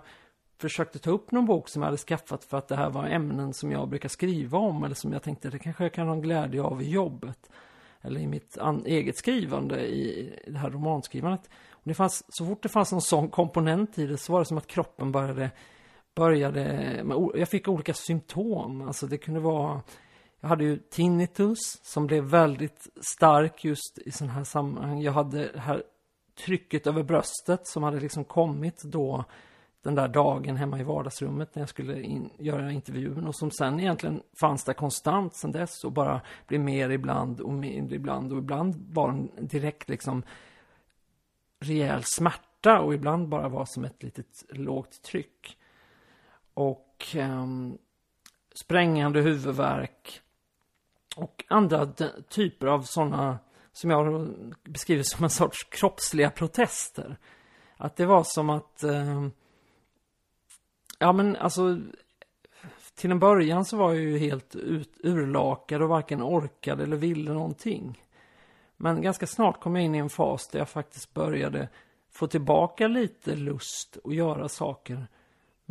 försökte 0.57 0.99
ta 0.99 1.11
upp 1.11 1.31
någon 1.31 1.45
bok 1.45 1.69
som 1.69 1.81
jag 1.81 1.87
hade 1.87 1.97
skaffat 1.97 2.43
för 2.43 2.57
att 2.57 2.67
det 2.67 2.75
här 2.75 2.89
var 2.89 3.05
ämnen 3.05 3.53
som 3.53 3.71
jag 3.71 3.89
brukar 3.89 4.09
skriva 4.09 4.57
om 4.57 4.83
eller 4.83 4.95
som 4.95 5.13
jag 5.13 5.23
tänkte 5.23 5.49
det 5.49 5.59
kanske 5.59 5.83
jag 5.83 5.93
kan 5.93 6.07
ha 6.07 6.15
glädje 6.15 6.61
av 6.61 6.81
i 6.81 6.89
jobbet. 6.89 7.49
Eller 8.01 8.19
i 8.19 8.27
mitt 8.27 8.57
eget 8.85 9.17
skrivande 9.17 9.87
i 9.87 10.33
det 10.47 10.57
här 10.57 10.69
romanskrivandet. 10.69 11.49
Och 11.71 11.83
det 11.83 11.93
fanns, 11.93 12.23
så 12.29 12.45
fort 12.45 12.63
det 12.63 12.69
fanns 12.69 12.91
någon 12.91 13.01
sån 13.01 13.29
komponent 13.29 13.97
i 13.97 14.07
det 14.07 14.17
så 14.17 14.33
var 14.33 14.39
det 14.39 14.45
som 14.45 14.57
att 14.57 14.67
kroppen 14.67 15.11
började, 15.11 15.51
började 16.15 17.03
jag 17.35 17.49
fick 17.49 17.67
olika 17.67 17.93
symptom. 17.93 18.81
Alltså 18.81 19.07
det 19.07 19.17
kunde 19.17 19.39
vara 19.39 19.81
jag 20.41 20.49
hade 20.49 20.63
ju 20.63 20.77
tinnitus 20.77 21.79
som 21.83 22.07
blev 22.07 22.23
väldigt 22.23 22.87
stark 23.01 23.65
just 23.65 23.99
i 24.05 24.11
sådana 24.11 24.33
här 24.33 24.43
sammanhang. 24.43 25.01
Jag 25.01 25.11
hade 25.11 25.51
det 25.51 25.59
här 25.59 25.83
trycket 26.45 26.87
över 26.87 27.03
bröstet 27.03 27.67
som 27.67 27.83
hade 27.83 27.99
liksom 27.99 28.23
kommit 28.23 28.83
då 28.83 29.25
den 29.83 29.95
där 29.95 30.07
dagen 30.07 30.57
hemma 30.57 30.79
i 30.79 30.83
vardagsrummet 30.83 31.55
när 31.55 31.61
jag 31.61 31.69
skulle 31.69 32.01
in, 32.01 32.29
göra 32.37 32.71
intervjun 32.71 33.27
och 33.27 33.35
som 33.35 33.51
sen 33.51 33.79
egentligen 33.79 34.21
fanns 34.39 34.63
där 34.63 34.73
konstant 34.73 35.35
sen 35.35 35.51
dess 35.51 35.83
och 35.83 35.91
bara 35.91 36.21
blev 36.47 36.61
mer 36.61 36.89
ibland 36.89 37.41
och 37.41 37.53
mindre 37.53 37.95
ibland 37.95 38.31
och 38.31 38.37
ibland 38.37 38.75
var 38.91 39.07
den 39.07 39.47
direkt 39.47 39.89
liksom 39.89 40.23
rejäl 41.59 42.03
smärta 42.03 42.79
och 42.79 42.93
ibland 42.93 43.27
bara 43.27 43.49
var 43.49 43.65
som 43.65 43.85
ett 43.85 44.03
litet 44.03 44.43
lågt 44.49 45.01
tryck. 45.01 45.57
Och 46.53 47.15
um, 47.15 47.77
sprängande 48.55 49.21
huvudvärk 49.21 50.21
och 51.15 51.45
andra 51.47 51.93
typer 52.29 52.67
av 52.67 52.81
sådana 52.81 53.39
som 53.73 53.89
jag 53.89 54.29
beskriver 54.63 55.03
som 55.03 55.23
en 55.23 55.29
sorts 55.29 55.63
kroppsliga 55.63 56.29
protester. 56.29 57.17
Att 57.77 57.95
det 57.95 58.05
var 58.05 58.23
som 58.23 58.49
att 58.49 58.83
um, 58.83 59.31
Ja, 61.01 61.11
men 61.11 61.35
alltså 61.35 61.79
till 62.95 63.11
en 63.11 63.19
början 63.19 63.65
så 63.65 63.77
var 63.77 63.93
jag 63.93 64.03
ju 64.03 64.17
helt 64.17 64.55
ut, 64.55 64.97
urlakad 65.03 65.81
och 65.81 65.89
varken 65.89 66.23
orkade 66.23 66.83
eller 66.83 66.97
ville 66.97 67.33
någonting. 67.33 68.03
Men 68.77 69.01
ganska 69.01 69.27
snart 69.27 69.61
kom 69.61 69.75
jag 69.75 69.85
in 69.85 69.95
i 69.95 69.97
en 69.97 70.09
fas 70.09 70.47
där 70.47 70.59
jag 70.59 70.69
faktiskt 70.69 71.13
började 71.13 71.69
få 72.11 72.27
tillbaka 72.27 72.87
lite 72.87 73.35
lust 73.35 73.97
att 74.03 74.13
göra 74.13 74.49
saker. 74.49 75.07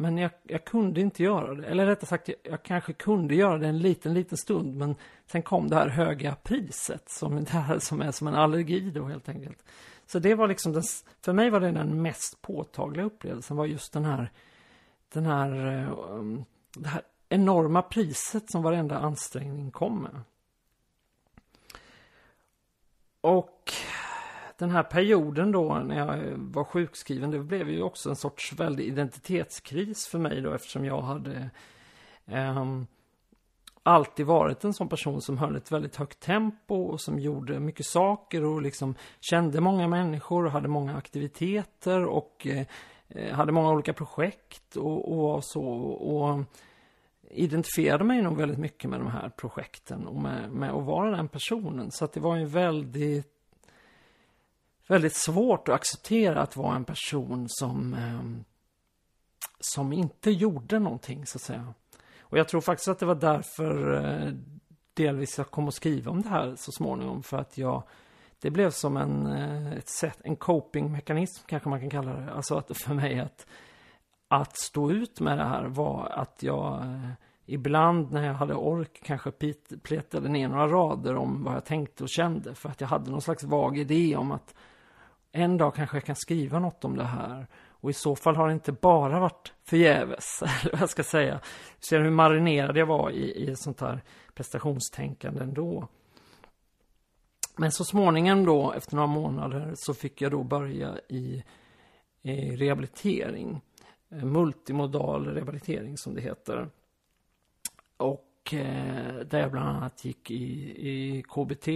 Men 0.01 0.19
jag, 0.19 0.31
jag 0.43 0.65
kunde 0.65 1.01
inte 1.01 1.23
göra 1.23 1.55
det. 1.55 1.67
Eller 1.67 1.87
rättare 1.87 2.07
sagt, 2.07 2.29
jag, 2.29 2.37
jag, 2.43 2.63
kanske 2.63 2.93
kunde 2.93 3.35
göra 3.35 3.59
det 3.59 3.67
en 3.67 3.79
liten, 3.79 4.15
liten 4.15 4.39
stund. 4.39 4.77
Men 4.77 4.95
sen 5.27 5.43
kom 5.43 5.69
det 5.69 5.77
här 5.77 5.89
höga 5.89 6.35
priset. 6.43 7.11
Som, 7.11 7.45
det 7.45 7.51
här, 7.51 7.79
som 7.79 8.03
är 8.03 8.13
som 8.13 8.29
en 8.29 8.35
allergi 8.35 8.91
då 8.91 9.05
helt 9.05 9.29
enkelt. 9.29 9.65
Så 10.07 10.19
det 10.19 10.35
var 10.35 10.49
liksom, 10.49 10.73
den, 10.73 10.83
för 11.25 11.33
mig 11.33 11.51
var 11.51 11.61
det 11.61 11.71
den 11.71 12.03
mest 12.03 12.43
påtagliga 12.43 13.05
upplevelsen. 13.05 13.57
Var 13.57 13.67
just 13.67 13.93
den 13.93 14.05
här 14.05 14.31
den 15.13 15.27
här, 15.27 15.51
ehm, 15.51 16.45
det 16.77 16.89
här 16.89 17.03
enorma 17.29 17.83
priset 17.83 18.51
som 18.51 18.63
varenda 18.63 18.99
ansträngning 18.99 19.71
kom 19.71 20.03
med. 20.03 20.21
Och 23.21 23.73
den 24.61 24.71
här 24.71 24.83
perioden 24.83 25.53
då 25.53 25.75
när 25.75 25.99
jag 25.99 26.33
var 26.37 26.65
sjukskriven, 26.65 27.31
det 27.31 27.39
blev 27.39 27.71
ju 27.71 27.83
också 27.83 28.11
en 28.11 28.17
sorts 28.17 28.53
väldig 28.53 28.85
identitetskris 28.85 30.07
för 30.07 30.19
mig 30.19 30.41
då 30.41 30.53
eftersom 30.53 30.85
jag 30.85 31.03
hade 31.03 31.51
um, 32.27 32.87
alltid 33.83 34.27
varit 34.27 34.65
en 34.65 34.75
sån 34.75 34.89
person 34.89 35.21
som 35.21 35.39
höll 35.39 35.57
ett 35.57 35.73
väldigt 35.73 35.97
högt 35.97 36.21
tempo 36.21 36.75
och 36.75 37.01
som 37.01 37.19
gjorde 37.19 37.61
mycket 37.61 37.87
saker 37.87 38.45
och 38.45 38.63
liksom 38.63 38.95
kände 39.21 39.61
många 39.61 39.89
människor 39.89 40.45
och 40.45 40.53
hade 40.53 40.69
många 40.69 40.97
aktiviteter 40.97 42.05
och 42.05 42.47
eh, 42.47 43.35
hade 43.35 43.53
många 43.53 43.71
olika 43.71 43.93
projekt 43.93 44.77
och, 44.77 45.13
och 45.13 45.45
så. 45.45 45.65
Och 45.65 46.45
identifierade 47.31 48.05
mig 48.05 48.23
nog 48.23 48.37
väldigt 48.37 48.59
mycket 48.59 48.91
med 48.91 49.01
de 49.01 49.11
här 49.11 49.29
projekten 49.29 50.07
och 50.07 50.21
med, 50.23 50.51
med 50.51 50.71
att 50.71 50.85
vara 50.85 51.11
den 51.11 51.29
personen. 51.29 51.91
Så 51.91 52.05
att 52.05 52.13
det 52.13 52.21
var 52.21 52.37
ju 52.37 52.45
väldigt, 52.45 53.40
väldigt 54.91 55.17
svårt 55.17 55.69
att 55.69 55.75
acceptera 55.75 56.43
att 56.43 56.57
vara 56.57 56.77
en 56.77 56.85
person 56.85 57.47
som, 57.49 57.95
eh, 57.95 58.43
som 59.61 59.93
inte 59.93 60.31
gjorde 60.31 60.79
någonting, 60.79 61.27
så 61.27 61.39
att 61.39 61.43
säga. 61.43 61.75
Och 62.21 62.39
jag 62.39 62.49
tror 62.49 62.61
faktiskt 62.61 62.89
att 62.89 62.99
det 62.99 63.07
var 63.07 63.15
därför 63.15 63.95
eh, 63.95 64.33
delvis 64.95 65.39
jag 65.39 65.51
kom 65.51 65.69
att 65.69 65.75
skriva 65.75 66.11
om 66.11 66.23
det 66.23 66.29
här 66.29 66.55
så 66.57 66.73
småningom. 66.73 67.23
För 67.23 67.37
att 67.39 67.59
jag 67.59 67.83
det 68.41 68.51
blev 68.51 68.71
som 68.71 68.97
en, 68.97 69.27
eh, 69.27 69.73
ett 69.73 69.89
sätt, 69.89 70.21
en 70.25 70.37
copingmekanism 70.37 71.45
kanske 71.47 71.69
man 71.69 71.81
kan 71.81 71.91
kalla 71.91 72.13
det. 72.13 72.33
Alltså 72.33 72.55
att 72.55 72.77
för 72.77 72.95
mig 72.95 73.21
att, 73.21 73.47
att 74.29 74.59
stå 74.59 74.91
ut 74.91 75.21
med 75.21 75.39
det 75.39 75.45
här 75.45 75.65
var 75.65 76.13
att 76.15 76.43
jag 76.43 76.83
eh, 76.83 77.11
ibland 77.47 78.13
när 78.13 78.27
jag 78.27 78.35
hade 78.35 78.55
ork 78.55 79.01
kanske 79.05 79.31
pletade 79.83 80.29
ner 80.29 80.49
några 80.49 80.69
rader 80.69 81.17
om 81.17 81.45
vad 81.45 81.55
jag 81.55 81.65
tänkte 81.65 82.03
och 82.03 82.11
kände. 82.11 82.55
För 82.55 82.69
att 82.69 82.81
jag 82.81 82.89
hade 82.89 83.11
någon 83.11 83.21
slags 83.21 83.45
vag 83.45 83.79
idé 83.79 84.17
om 84.17 84.33
att 84.33 84.55
en 85.33 85.57
dag 85.57 85.75
kanske 85.75 85.97
jag 85.97 86.05
kan 86.05 86.17
skriva 86.17 86.59
något 86.59 86.85
om 86.85 86.97
det 86.97 87.05
här. 87.05 87.47
Och 87.69 87.91
i 87.91 87.93
så 87.93 88.17
fall 88.17 88.37
har 88.37 88.47
det 88.49 88.55
inte 88.55 88.73
bara 88.73 89.21
varit 89.21 89.53
förgäves, 89.65 90.43
eller 90.43 90.73
vad 90.73 90.81
jag 90.81 90.91
ska 90.91 91.03
säga. 91.03 91.41
Ser 91.79 92.01
hur 92.01 92.11
marinerad 92.11 92.77
jag 92.77 92.87
var 92.87 93.11
i, 93.11 93.51
i 93.51 93.57
sånt 93.57 93.81
här 93.81 94.03
prestationstänkande 94.35 95.43
ändå. 95.43 95.89
Men 97.57 97.73
så 97.73 97.85
småningom 97.85 98.45
då, 98.45 98.73
efter 98.73 98.97
några 98.97 99.07
månader, 99.07 99.73
så 99.77 99.95
fick 99.95 100.23
jag 100.23 100.33
då 100.33 100.43
börja 100.43 100.99
i, 101.09 101.45
i 102.23 102.57
rehabilitering. 102.57 103.61
Eh, 104.11 104.25
multimodal 104.25 105.27
rehabilitering 105.27 105.97
som 105.97 106.15
det 106.15 106.21
heter. 106.21 106.71
Och 107.97 108.55
eh, 108.55 109.15
där 109.15 109.41
jag 109.41 109.51
bland 109.51 109.69
annat 109.69 110.05
gick 110.05 110.31
i, 110.31 110.45
i 110.89 111.23
KBT 111.23 111.69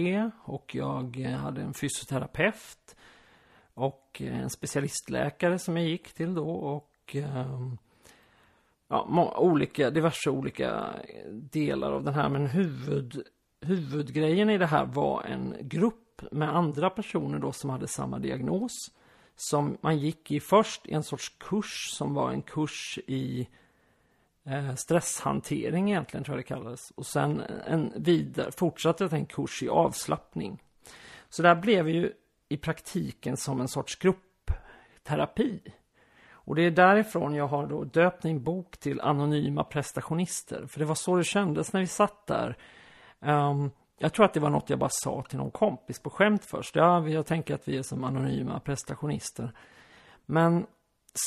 och 0.43 0.75
jag 0.75 1.17
hade 1.17 1.61
en 1.61 1.73
fysioterapeut 1.73 2.95
och 3.75 4.21
eh, 4.21 4.39
en 4.39 4.49
specialistläkare 4.49 5.59
som 5.59 5.77
jag 5.77 5.85
gick 5.85 6.13
till 6.13 6.33
då 6.33 6.49
och 6.49 7.15
ehm, 7.15 7.77
ja, 8.87 9.33
olika, 9.37 9.89
diverse 9.89 10.29
olika 10.29 10.93
delar 11.31 11.91
av 11.91 12.03
den 12.03 12.13
här. 12.13 12.29
Men 12.29 12.47
huvud, 12.47 13.23
huvudgrejen 13.61 14.49
i 14.49 14.57
det 14.57 14.65
här 14.65 14.85
var 14.85 15.23
en 15.23 15.55
grupp 15.61 16.21
med 16.31 16.55
andra 16.55 16.89
personer 16.89 17.39
då 17.39 17.51
som 17.51 17.69
hade 17.69 17.87
samma 17.87 18.19
diagnos. 18.19 18.91
Som 19.35 19.77
man 19.81 19.97
gick 19.97 20.31
i 20.31 20.39
först 20.39 20.87
i 20.87 20.93
en 20.93 21.03
sorts 21.03 21.29
kurs 21.29 21.89
som 21.91 22.13
var 22.13 22.31
en 22.31 22.41
kurs 22.41 22.99
i 23.07 23.47
eh, 24.45 24.75
stresshantering 24.75 25.89
egentligen 25.89 26.23
tror 26.23 26.37
jag 26.37 26.45
det 26.45 26.47
kallades. 26.47 26.91
Och 26.91 27.05
sen 27.05 27.41
en 27.67 27.93
vidare, 27.95 28.51
fortsatte 28.51 29.09
en 29.11 29.25
kurs 29.25 29.63
i 29.63 29.69
avslappning. 29.69 30.63
Så 31.29 31.41
det 31.41 31.47
här 31.47 31.61
blev 31.61 31.89
ju 31.89 32.13
i 32.49 32.57
praktiken 32.57 33.37
som 33.37 33.61
en 33.61 33.67
sorts 33.67 33.95
gruppterapi. 33.95 35.61
Och 36.31 36.55
det 36.55 36.61
är 36.61 36.71
därifrån 36.71 37.35
jag 37.35 37.47
har 37.47 37.67
då 37.67 37.83
döpt 37.83 38.23
min 38.23 38.43
bok 38.43 38.77
till 38.77 39.01
Anonyma 39.01 39.63
prestationister. 39.63 40.65
För 40.67 40.79
det 40.79 40.85
var 40.85 40.95
så 40.95 41.15
det 41.15 41.23
kändes 41.23 41.73
när 41.73 41.79
vi 41.79 41.87
satt 41.87 42.27
där 42.27 42.57
Um, 43.25 43.71
jag 43.97 44.13
tror 44.13 44.25
att 44.25 44.33
det 44.33 44.39
var 44.39 44.49
något 44.49 44.69
jag 44.69 44.79
bara 44.79 44.89
sa 44.91 45.23
till 45.29 45.37
någon 45.37 45.51
kompis 45.51 45.99
på 45.99 46.09
skämt 46.09 46.45
först. 46.45 46.75
Ja, 46.75 47.07
jag 47.07 47.25
tänker 47.25 47.55
att 47.55 47.67
vi 47.67 47.77
är 47.77 47.83
som 47.83 48.03
anonyma 48.03 48.59
prestationister. 48.59 49.51
Men 50.25 50.65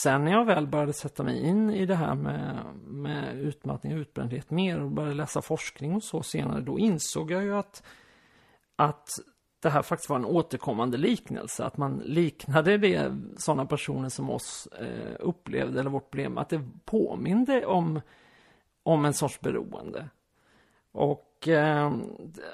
sen 0.02 0.24
när 0.24 0.32
jag 0.32 0.44
väl 0.44 0.66
började 0.66 0.92
sätta 0.92 1.22
mig 1.22 1.46
in 1.46 1.70
i 1.70 1.86
det 1.86 1.94
här 1.94 2.14
med, 2.14 2.64
med 2.84 3.38
utmattning 3.38 3.94
och 3.94 3.98
utbrändhet 3.98 4.50
mer 4.50 4.80
och 4.80 4.90
började 4.90 5.14
läsa 5.14 5.42
forskning 5.42 5.94
och 5.94 6.02
så 6.02 6.22
senare, 6.22 6.60
då 6.60 6.78
insåg 6.78 7.30
jag 7.30 7.42
ju 7.42 7.56
att, 7.56 7.82
att 8.76 9.08
det 9.60 9.70
här 9.70 9.82
faktiskt 9.82 10.10
var 10.10 10.16
en 10.16 10.24
återkommande 10.24 10.96
liknelse. 10.96 11.64
Att 11.64 11.76
man 11.76 11.98
liknade 11.98 12.78
det 12.78 13.16
sådana 13.36 13.66
personer 13.66 14.08
som 14.08 14.30
oss 14.30 14.68
eh, 14.80 15.16
upplevde, 15.20 15.80
eller 15.80 15.90
vårt 15.90 16.10
problem, 16.10 16.38
att 16.38 16.48
det 16.48 16.64
påminde 16.84 17.66
om, 17.66 18.00
om 18.82 19.04
en 19.04 19.14
sorts 19.14 19.40
beroende. 19.40 20.08
Och 20.92 21.48
eh, 21.48 21.92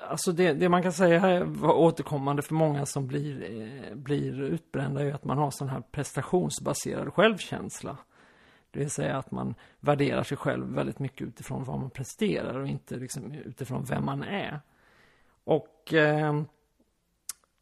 alltså 0.09 0.33
det, 0.33 0.53
det, 0.53 0.69
man 0.69 0.83
kan 0.83 0.93
säga 0.93 1.45
var 1.45 1.75
återkommande 1.75 2.43
för 2.43 2.55
många 2.55 2.87
som 2.87 3.07
blir, 3.07 3.61
eh, 3.61 3.95
blir 3.95 4.43
utbrända 4.43 5.03
är 5.03 5.15
att 5.15 5.25
man 5.25 5.39
har 5.39 5.51
sån 5.51 5.69
här 5.69 5.81
prestationsbaserad 5.81 7.15
självkänsla. 7.15 7.97
Det 8.71 8.79
vill 8.79 8.91
säga 8.91 9.17
att 9.17 9.31
man 9.31 9.55
värderar 9.81 10.23
sig 10.23 10.37
själv 10.37 10.75
väldigt 10.75 10.99
mycket 10.99 11.27
utifrån 11.27 11.65
vad 11.65 11.81
man 11.81 11.91
presterar 11.91 12.59
och 12.59 12.69
inte 12.69 12.97
liksom 12.97 13.33
utifrån 13.33 13.85
vem 13.85 14.05
man 14.05 14.23
är. 14.23 14.61
Och 15.45 15.95
eh, 15.95 16.43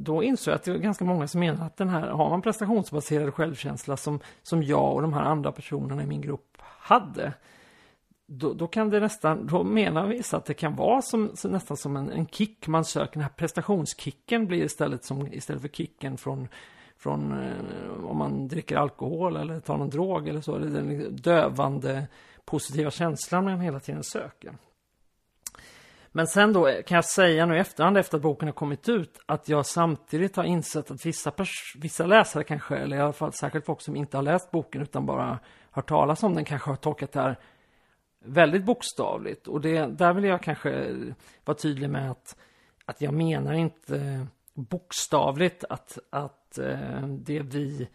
då 0.04 0.22
insåg 0.22 0.52
jag 0.52 0.56
att 0.56 0.64
det 0.64 0.70
är 0.70 0.78
ganska 0.78 1.04
många 1.04 1.28
som 1.28 1.40
menar 1.40 1.66
att 1.66 1.76
den 1.76 1.88
här, 1.88 2.08
har 2.08 2.30
man 2.30 2.42
prestationsbaserad 2.42 3.34
självkänsla 3.34 3.96
som, 3.96 4.20
som 4.42 4.62
jag 4.62 4.94
och 4.94 5.02
de 5.02 5.12
här 5.12 5.22
andra 5.22 5.52
personerna 5.52 6.02
i 6.02 6.06
min 6.06 6.20
grupp 6.20 6.58
hade, 6.58 7.32
då, 8.26 8.52
då, 8.52 8.66
kan 8.66 8.90
det 8.90 9.00
nästan, 9.00 9.46
då 9.46 9.64
menar 9.64 10.06
vissa 10.06 10.36
att 10.36 10.44
det 10.44 10.54
kan 10.54 10.76
vara 10.76 11.02
som, 11.02 11.30
nästan 11.44 11.76
som 11.76 11.96
en, 11.96 12.10
en, 12.10 12.26
kick 12.26 12.66
man 12.66 12.84
söker. 12.84 13.12
Den 13.12 13.22
här 13.22 13.30
prestationskicken 13.30 14.46
blir 14.46 14.64
istället 14.64 15.04
som 15.04 15.32
istället 15.32 15.62
för 15.62 15.68
kicken 15.68 16.16
från, 16.16 16.48
från 16.96 17.32
eh, 17.32 18.04
om 18.04 18.18
man 18.18 18.48
dricker 18.48 18.76
alkohol 18.76 19.36
eller 19.36 19.60
tar 19.60 19.76
någon 19.76 19.90
drog 19.90 20.28
eller 20.28 20.40
så. 20.40 20.58
Den 20.58 21.16
dövande 21.16 22.06
positiva 22.44 22.90
känslan 22.90 23.44
man 23.44 23.60
hela 23.60 23.80
tiden 23.80 24.04
söker. 24.04 24.52
Men 26.12 26.26
sen 26.26 26.52
då 26.52 26.82
kan 26.86 26.94
jag 26.94 27.04
säga 27.04 27.46
nu 27.46 27.56
i 27.56 27.58
efterhand 27.58 27.98
efter 27.98 28.16
att 28.16 28.22
boken 28.22 28.48
har 28.48 28.52
kommit 28.52 28.88
ut 28.88 29.20
att 29.26 29.48
jag 29.48 29.66
samtidigt 29.66 30.36
har 30.36 30.44
insett 30.44 30.90
att 30.90 31.06
vissa, 31.06 31.32
vissa 31.78 32.06
läsare 32.06 32.44
kanske, 32.44 32.76
eller 32.76 32.96
i 32.96 33.00
alla 33.00 33.12
fall 33.12 33.32
särskilt 33.32 33.66
folk 33.66 33.80
som 33.80 33.96
inte 33.96 34.16
har 34.16 34.22
läst 34.22 34.50
boken 34.50 34.82
utan 34.82 35.06
bara 35.06 35.38
hört 35.70 35.88
talas 35.88 36.22
om 36.22 36.34
den 36.34 36.44
kanske 36.44 36.70
har 36.70 36.76
tolkat 36.76 37.12
det 37.12 37.20
här 37.20 37.38
väldigt 38.24 38.64
bokstavligt. 38.64 39.48
Och 39.48 39.60
det, 39.60 39.86
där 39.86 40.12
vill 40.12 40.24
jag 40.24 40.42
kanske 40.42 40.94
vara 41.44 41.56
tydlig 41.56 41.90
med 41.90 42.10
att, 42.10 42.36
att 42.84 43.00
jag 43.00 43.14
menar 43.14 43.52
inte 43.52 44.26
bokstavligt 44.54 45.64
att, 45.68 45.98
att 46.10 46.58
eh, 46.58 47.06
det 47.08 47.40
vi 47.40 47.88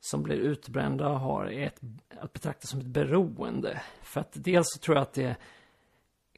som 0.00 0.22
blir 0.22 0.36
utbrända 0.36 1.08
har 1.08 1.46
ett, 1.46 1.80
att 2.20 2.32
betrakta 2.32 2.66
som 2.66 2.80
ett 2.80 2.86
beroende. 2.86 3.82
För 4.02 4.20
att 4.20 4.32
dels 4.32 4.66
så 4.72 4.78
tror 4.78 4.96
jag 4.96 5.02
att 5.02 5.12
det 5.12 5.36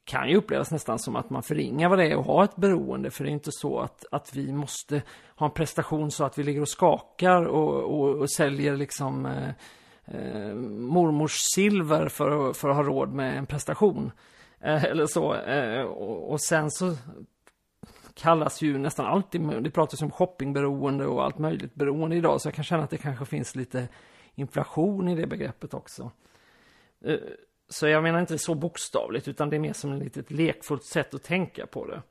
kan 0.04 0.28
ju 0.28 0.36
upplevas 0.36 0.70
nästan 0.70 0.98
som 0.98 1.16
att 1.16 1.30
man 1.30 1.42
förringar 1.42 1.88
vad 1.88 1.98
det 1.98 2.06
är 2.06 2.16
att 2.16 2.26
ha 2.26 2.44
ett 2.44 2.56
beroende. 2.56 3.10
För 3.10 3.24
det 3.24 3.30
är 3.30 3.32
inte 3.32 3.52
så 3.52 3.78
att, 3.78 4.04
att 4.10 4.34
vi 4.34 4.52
måste 4.52 5.02
ha 5.36 5.46
en 5.46 5.52
prestation 5.52 6.10
så 6.10 6.24
att 6.24 6.38
vi 6.38 6.42
ligger 6.42 6.60
och 6.60 6.68
skakar 6.68 7.44
och, 7.44 7.82
och, 7.82 8.16
och 8.16 8.30
säljer 8.30 8.76
liksom 8.76 9.26
eh, 9.26 9.48
eh, 10.04 10.54
mormors 10.54 11.36
silver 11.54 12.08
för, 12.08 12.52
för 12.52 12.68
att 12.68 12.76
ha 12.76 12.82
råd 12.82 13.12
med 13.12 13.38
en 13.38 13.46
prestation. 13.46 14.12
Eh, 14.60 14.84
eller 14.84 15.06
så. 15.06 15.34
Eh, 15.34 15.82
och, 15.82 16.32
och, 16.32 16.40
sen 16.40 16.70
så 16.70 16.96
kallas 18.14 18.62
ju 18.62 18.78
nästan 18.78 19.06
alltid, 19.06 19.62
det 19.62 19.70
pratas 19.70 20.02
om 20.02 20.10
shoppingberoende 20.10 21.06
och 21.06 21.24
allt 21.24 21.38
möjligt 21.38 21.74
beroende 21.74 22.16
idag. 22.16 22.40
Så 22.40 22.48
jag 22.48 22.54
kan 22.54 22.64
känna 22.64 22.82
att 22.82 22.90
det 22.90 22.98
kanske 22.98 23.24
finns 23.24 23.56
lite 23.56 23.88
inflation 24.34 25.08
i 25.08 25.14
det 25.14 25.26
begreppet 25.26 25.74
också. 25.74 26.10
Eh, 27.04 27.16
så 27.72 27.88
jag 27.88 28.02
menar 28.02 28.20
inte 28.20 28.38
så 28.38 28.54
bokstavligt, 28.54 29.28
utan 29.28 29.50
det 29.50 29.56
är 29.56 29.61
mer 29.61 29.72
som 29.72 29.92
ett 29.92 30.02
litet 30.02 30.30
lekfullt 30.30 30.85
sätt 30.85 31.14
att 31.14 31.22
tänka 31.22 31.66
på 31.66 31.87
det. 31.87 32.02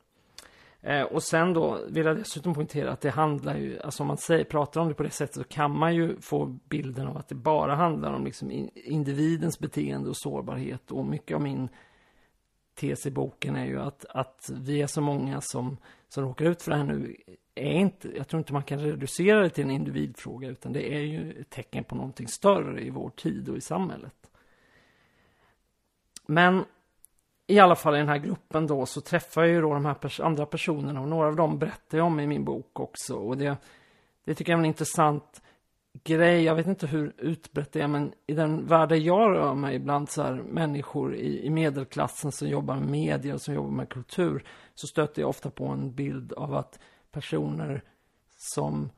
Eh, 0.81 1.03
och 1.03 1.23
sen 1.23 1.53
då 1.53 1.79
vill 1.89 2.05
jag 2.05 2.17
dessutom 2.17 2.53
poängtera 2.53 2.91
att 2.91 3.01
det 3.01 3.09
handlar 3.09 3.57
ju, 3.57 3.79
alltså 3.79 4.03
om 4.03 4.07
man 4.07 4.17
säger, 4.17 4.43
pratar 4.43 4.81
om 4.81 4.87
det 4.87 4.93
på 4.93 5.03
det 5.03 5.09
sättet 5.09 5.35
så 5.35 5.43
kan 5.43 5.77
man 5.77 5.95
ju 5.95 6.21
få 6.21 6.45
bilden 6.45 7.07
av 7.07 7.17
att 7.17 7.27
det 7.27 7.35
bara 7.35 7.75
handlar 7.75 8.13
om 8.13 8.25
liksom 8.25 8.69
individens 8.73 9.59
beteende 9.59 10.09
och 10.09 10.17
sårbarhet. 10.17 10.91
Och 10.91 11.05
mycket 11.05 11.35
av 11.35 11.41
min 11.41 11.69
tes 12.75 13.05
i 13.05 13.11
boken 13.11 13.55
är 13.55 13.65
ju 13.65 13.81
att, 13.81 14.05
att 14.09 14.49
vi 14.53 14.81
är 14.81 14.87
så 14.87 15.01
många 15.01 15.41
som, 15.41 15.77
som 16.09 16.23
råkar 16.23 16.45
ut 16.45 16.61
för 16.61 16.71
det 16.71 16.77
här 16.77 16.83
nu. 16.83 17.15
Är 17.55 17.73
inte, 17.73 18.17
jag 18.17 18.27
tror 18.27 18.37
inte 18.37 18.53
man 18.53 18.63
kan 18.63 18.79
reducera 18.79 19.41
det 19.41 19.49
till 19.49 19.63
en 19.63 19.71
individfråga 19.71 20.49
utan 20.49 20.73
det 20.73 20.93
är 20.93 21.01
ju 21.01 21.41
ett 21.41 21.49
tecken 21.49 21.83
på 21.83 21.95
någonting 21.95 22.27
större 22.27 22.81
i 22.81 22.89
vår 22.89 23.09
tid 23.09 23.49
och 23.49 23.57
i 23.57 23.61
samhället. 23.61 24.20
Men 26.31 26.65
i 27.47 27.59
alla 27.59 27.75
fall 27.75 27.95
i 27.95 27.97
den 27.97 28.07
här 28.07 28.17
gruppen 28.17 28.67
då 28.67 28.85
så 28.85 29.01
träffar 29.01 29.41
jag 29.41 29.51
ju 29.51 29.61
då 29.61 29.73
de 29.73 29.85
här 29.85 29.93
pers 29.93 30.19
andra 30.19 30.45
personerna 30.45 31.01
och 31.01 31.07
några 31.07 31.27
av 31.27 31.35
dem 31.35 31.59
berättar 31.59 31.97
jag 31.97 32.07
om 32.07 32.19
i 32.19 32.27
min 32.27 32.45
bok 32.45 32.79
också. 32.79 33.15
Och 33.15 33.37
det, 33.37 33.57
det 34.25 34.35
tycker 34.35 34.51
jag 34.51 34.57
är 34.57 34.61
en 34.61 34.65
intressant 34.65 35.41
grej. 36.03 36.43
Jag 36.43 36.55
vet 36.55 36.67
inte 36.67 36.87
hur 36.87 37.13
utbrett 37.17 37.71
det 37.71 37.81
är, 37.81 37.87
men 37.87 38.13
i 38.27 38.33
den 38.33 38.67
värld 38.67 38.91
jag 38.91 39.31
rör 39.31 39.53
mig 39.55 39.79
bland 39.79 40.09
så 40.09 40.23
här 40.23 40.33
människor 40.33 41.15
i, 41.15 41.45
i 41.45 41.49
medelklassen 41.49 42.31
som 42.31 42.47
jobbar 42.47 42.75
med 42.75 42.89
media 42.89 43.33
och 43.33 43.41
som 43.41 43.53
jobbar 43.53 43.71
med 43.71 43.89
kultur 43.89 44.43
så 44.75 44.87
stöter 44.87 45.21
jag 45.21 45.29
ofta 45.29 45.49
på 45.49 45.65
en 45.65 45.93
bild 45.93 46.33
av 46.33 46.55
att 46.55 46.79
personer 47.11 47.83
som 48.37 48.89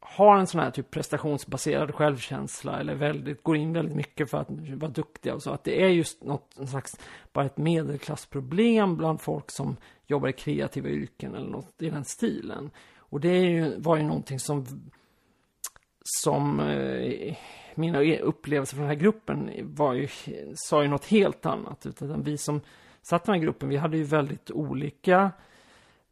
har 0.00 0.38
en 0.38 0.46
sån 0.46 0.60
här 0.60 0.70
typ 0.70 0.90
prestationsbaserad 0.90 1.94
självkänsla 1.94 2.80
eller 2.80 2.94
väldigt, 2.94 3.42
går 3.42 3.56
in 3.56 3.72
väldigt 3.72 3.96
mycket 3.96 4.30
för 4.30 4.38
att 4.38 4.50
vara 4.50 4.90
duktiga 4.90 5.34
och 5.34 5.42
så. 5.42 5.50
Att 5.50 5.64
det 5.64 5.82
är 5.82 5.88
just 5.88 6.24
något 6.24 6.68
slags, 6.68 6.96
bara 7.32 7.46
ett 7.46 7.58
medelklassproblem 7.58 8.96
bland 8.96 9.20
folk 9.20 9.50
som 9.50 9.76
jobbar 10.06 10.28
i 10.28 10.32
kreativa 10.32 10.88
yrken 10.88 11.34
eller 11.34 11.50
något 11.50 11.82
i 11.82 11.90
den 11.90 12.04
stilen. 12.04 12.70
Och 12.98 13.20
det 13.20 13.28
är 13.28 13.44
ju, 13.44 13.80
var 13.80 13.96
ju 13.96 14.02
någonting 14.02 14.40
som, 14.40 14.66
som 16.22 16.60
eh, 16.60 17.36
mina 17.74 18.02
upplevelser 18.20 18.76
från 18.76 18.86
den 18.86 18.96
här 18.96 19.02
gruppen 19.02 19.50
var 19.62 19.94
ju, 19.94 20.08
sa 20.54 20.82
ju 20.82 20.88
något 20.88 21.06
helt 21.06 21.46
annat. 21.46 21.86
Utan 21.86 22.22
vi 22.22 22.38
som 22.38 22.60
satt 23.02 23.22
i 23.22 23.26
den 23.26 23.34
här 23.34 23.42
gruppen, 23.42 23.68
vi 23.68 23.76
hade 23.76 23.96
ju 23.96 24.04
väldigt 24.04 24.50
olika 24.50 25.30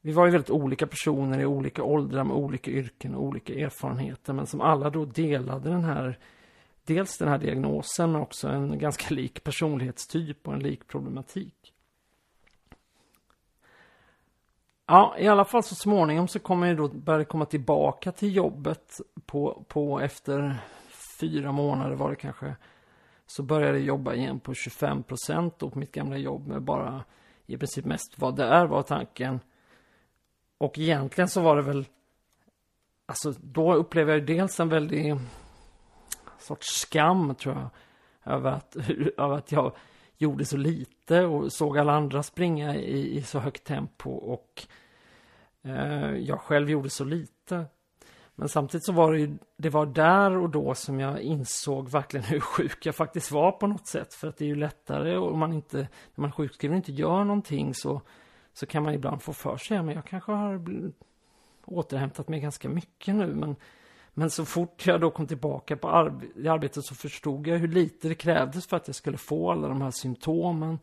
vi 0.00 0.12
var 0.12 0.26
ju 0.26 0.32
väldigt 0.32 0.50
olika 0.50 0.86
personer 0.86 1.40
i 1.40 1.46
olika 1.46 1.82
åldrar 1.82 2.24
med 2.24 2.36
olika 2.36 2.70
yrken 2.70 3.14
och 3.14 3.22
olika 3.22 3.54
erfarenheter 3.54 4.32
men 4.32 4.46
som 4.46 4.60
alla 4.60 4.90
då 4.90 5.04
delade 5.04 5.70
den 5.70 5.84
här 5.84 6.18
dels 6.84 7.18
den 7.18 7.28
här 7.28 7.38
diagnosen 7.38 8.12
men 8.12 8.20
också 8.20 8.48
en 8.48 8.78
ganska 8.78 9.14
lik 9.14 9.44
personlighetstyp 9.44 10.48
och 10.48 10.54
en 10.54 10.60
lik 10.60 10.86
problematik. 10.86 11.74
Ja, 14.86 15.16
i 15.18 15.28
alla 15.28 15.44
fall 15.44 15.62
så 15.62 15.74
småningom 15.74 16.28
så 16.28 16.38
kommer 16.38 16.66
jag 16.66 16.76
då 16.76 16.88
börja 16.88 17.24
komma 17.24 17.44
tillbaka 17.44 18.12
till 18.12 18.36
jobbet 18.36 19.00
på, 19.26 19.64
på 19.68 20.00
efter 20.00 20.56
fyra 21.20 21.52
månader 21.52 21.96
var 21.96 22.10
det 22.10 22.16
kanske. 22.16 22.56
Så 23.26 23.42
började 23.42 23.78
jag 23.78 23.86
jobba 23.86 24.14
igen 24.14 24.40
på 24.40 24.54
25 24.54 25.02
procent 25.02 25.58
på 25.58 25.72
mitt 25.74 25.92
gamla 25.92 26.16
jobb 26.16 26.46
med 26.46 26.62
bara 26.62 27.04
i 27.46 27.56
princip 27.56 27.84
mest 27.84 28.18
vad 28.18 28.36
det 28.36 28.44
är 28.44 28.66
var 28.66 28.82
tanken. 28.82 29.40
Och 30.58 30.78
egentligen 30.78 31.28
så 31.28 31.40
var 31.40 31.56
det 31.56 31.62
väl, 31.62 31.86
alltså 33.06 33.32
då 33.40 33.74
upplevde 33.74 34.12
jag 34.12 34.26
dels 34.26 34.60
en 34.60 34.68
väldig 34.68 35.16
sorts 36.38 36.80
skam 36.80 37.34
tror 37.34 37.54
jag. 37.54 37.68
Över 38.34 38.50
att, 38.50 38.76
över 39.16 39.36
att 39.36 39.52
jag 39.52 39.76
gjorde 40.16 40.44
så 40.44 40.56
lite 40.56 41.24
och 41.24 41.52
såg 41.52 41.78
alla 41.78 41.92
andra 41.92 42.22
springa 42.22 42.76
i, 42.76 43.18
i 43.18 43.22
så 43.22 43.38
högt 43.38 43.64
tempo 43.64 44.10
och 44.10 44.66
eh, 45.62 46.14
jag 46.14 46.40
själv 46.40 46.70
gjorde 46.70 46.90
så 46.90 47.04
lite. 47.04 47.64
Men 48.34 48.48
samtidigt 48.48 48.84
så 48.84 48.92
var 48.92 49.12
det 49.12 49.18
ju, 49.18 49.38
det 49.56 49.70
var 49.70 49.86
där 49.86 50.36
och 50.36 50.50
då 50.50 50.74
som 50.74 51.00
jag 51.00 51.20
insåg 51.20 51.88
verkligen 51.88 52.26
hur 52.26 52.40
sjuk 52.56 52.86
jag 52.86 52.94
faktiskt 52.94 53.30
var 53.30 53.52
på 53.52 53.66
något 53.66 53.86
sätt. 53.86 54.14
För 54.14 54.28
att 54.28 54.36
det 54.36 54.44
är 54.44 54.48
ju 54.48 54.54
lättare 54.54 55.16
och 55.16 55.38
man 55.38 55.52
inte, 55.52 55.76
när 55.76 55.88
man 56.14 56.30
är 56.30 56.34
sjukskriven 56.34 56.74
och 56.74 56.88
inte 56.88 57.02
gör 57.02 57.24
någonting 57.24 57.74
så 57.74 58.02
så 58.58 58.66
kan 58.66 58.82
man 58.82 58.94
ibland 58.94 59.22
få 59.22 59.32
för 59.32 59.56
sig, 59.56 59.82
men 59.82 59.94
jag 59.94 60.04
kanske 60.04 60.32
har 60.32 60.60
återhämtat 61.64 62.28
mig 62.28 62.40
ganska 62.40 62.68
mycket 62.68 63.14
nu. 63.14 63.26
Men, 63.26 63.56
men 64.14 64.30
så 64.30 64.44
fort 64.44 64.86
jag 64.86 65.00
då 65.00 65.10
kom 65.10 65.26
tillbaka 65.26 65.76
på 65.76 65.88
arb 65.88 66.22
i 66.36 66.48
arbetet 66.48 66.84
så 66.84 66.94
förstod 66.94 67.46
jag 67.46 67.58
hur 67.58 67.68
lite 67.68 68.08
det 68.08 68.14
krävdes 68.14 68.66
för 68.66 68.76
att 68.76 68.88
jag 68.88 68.96
skulle 68.96 69.16
få 69.16 69.50
alla 69.50 69.68
de 69.68 69.82
här 69.82 69.90
symptomen. 69.90 70.78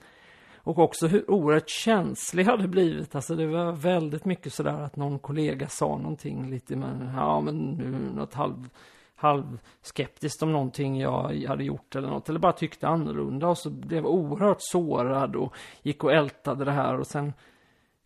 Och 0.55 0.79
också 0.79 1.07
hur 1.07 1.31
oerhört 1.31 1.69
känslig 1.69 2.45
jag 2.45 2.51
hade 2.51 2.67
blivit. 2.67 3.15
Alltså 3.15 3.35
det 3.35 3.47
var 3.47 3.71
väldigt 3.71 4.25
mycket 4.25 4.53
sådär 4.53 4.81
att 4.81 4.95
någon 4.95 5.19
kollega 5.19 5.67
sa 5.67 5.97
någonting 5.97 6.49
lite 6.49 6.75
men 6.75 7.11
ja 7.15 7.41
men 7.41 7.55
nu 7.55 7.91
något 8.15 8.33
halv, 8.33 8.69
halvskeptiskt 9.15 10.43
om 10.43 10.51
någonting 10.51 10.99
jag 10.99 11.45
hade 11.47 11.63
gjort 11.63 11.95
eller 11.95 12.07
något. 12.07 12.29
Eller 12.29 12.39
bara 12.39 12.53
tyckte 12.53 12.87
annorlunda 12.87 13.47
och 13.47 13.57
så 13.57 13.69
blev 13.69 14.03
jag 14.03 14.13
oerhört 14.13 14.57
sårad 14.59 15.35
och 15.35 15.55
gick 15.81 16.03
och 16.03 16.13
ältade 16.13 16.65
det 16.65 16.71
här 16.71 16.99
och 16.99 17.07
sen 17.07 17.33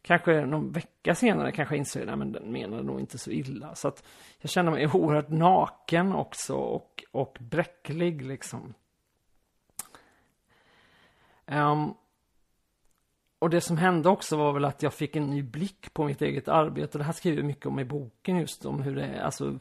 kanske 0.02 0.46
någon 0.46 0.72
vecka 0.72 1.16
senare 1.16 1.52
kanske 1.52 1.76
jag 1.76 1.80
inser 1.80 2.08
att 2.08 2.34
den 2.34 2.52
menade 2.52 2.84
nog 2.84 3.00
inte 3.00 3.18
så 3.18 3.32
illa. 3.32 3.76
Så 3.76 3.88
att 3.88 4.04
jag 4.40 4.52
känner 4.52 4.72
mig 4.72 4.88
oerhört 4.88 5.30
naken 5.30 6.14
också 6.14 6.56
och, 6.56 7.04
och 7.12 7.38
bräcklig 7.40 8.26
liksom. 8.26 8.74
Um, 11.46 11.94
och 13.40 13.50
det 13.50 13.62
som 13.62 13.78
hände 13.78 14.10
också 14.10 14.38
var 14.38 14.54
väl 14.54 14.66
att 14.66 14.84
jag 14.84 14.94
fick 14.94 15.16
en 15.16 15.30
ny 15.30 15.44
blick 15.44 15.94
på 15.94 16.04
mitt 16.04 16.22
eget 16.22 16.48
arbete. 16.48 16.98
Det 16.98 17.04
här 17.04 17.14
skriver 17.14 17.38
jag 17.38 17.46
mycket 17.46 17.66
om 17.66 17.80
i 17.80 17.86
boken 17.86 18.38
just 18.38 18.66
om 18.66 18.82
hur 18.82 18.96
det 18.96 19.06
är, 19.06 19.22
alltså 19.22 19.60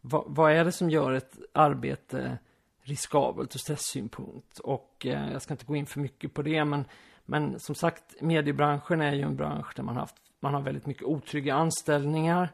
vad, 0.00 0.24
vad 0.26 0.52
är 0.52 0.64
det 0.64 0.72
som 0.72 0.90
gör 0.90 1.12
ett 1.12 1.38
arbete 1.52 2.38
riskabelt 2.82 3.54
ur 3.54 3.58
stresssynpunkt? 3.58 4.58
Och 4.58 5.06
eh, 5.06 5.32
jag 5.32 5.42
ska 5.42 5.54
inte 5.54 5.64
gå 5.64 5.76
in 5.76 5.86
för 5.86 6.00
mycket 6.00 6.34
på 6.34 6.42
det, 6.42 6.64
men 6.64 6.84
men 7.32 7.60
som 7.60 7.74
sagt, 7.74 8.20
mediebranschen 8.20 9.00
är 9.00 9.12
ju 9.12 9.22
en 9.22 9.36
bransch 9.36 9.72
där 9.76 9.82
man, 9.82 9.96
haft, 9.96 10.16
man 10.40 10.54
har 10.54 10.60
väldigt 10.60 10.86
mycket 10.86 11.02
otrygga 11.02 11.54
anställningar. 11.54 12.48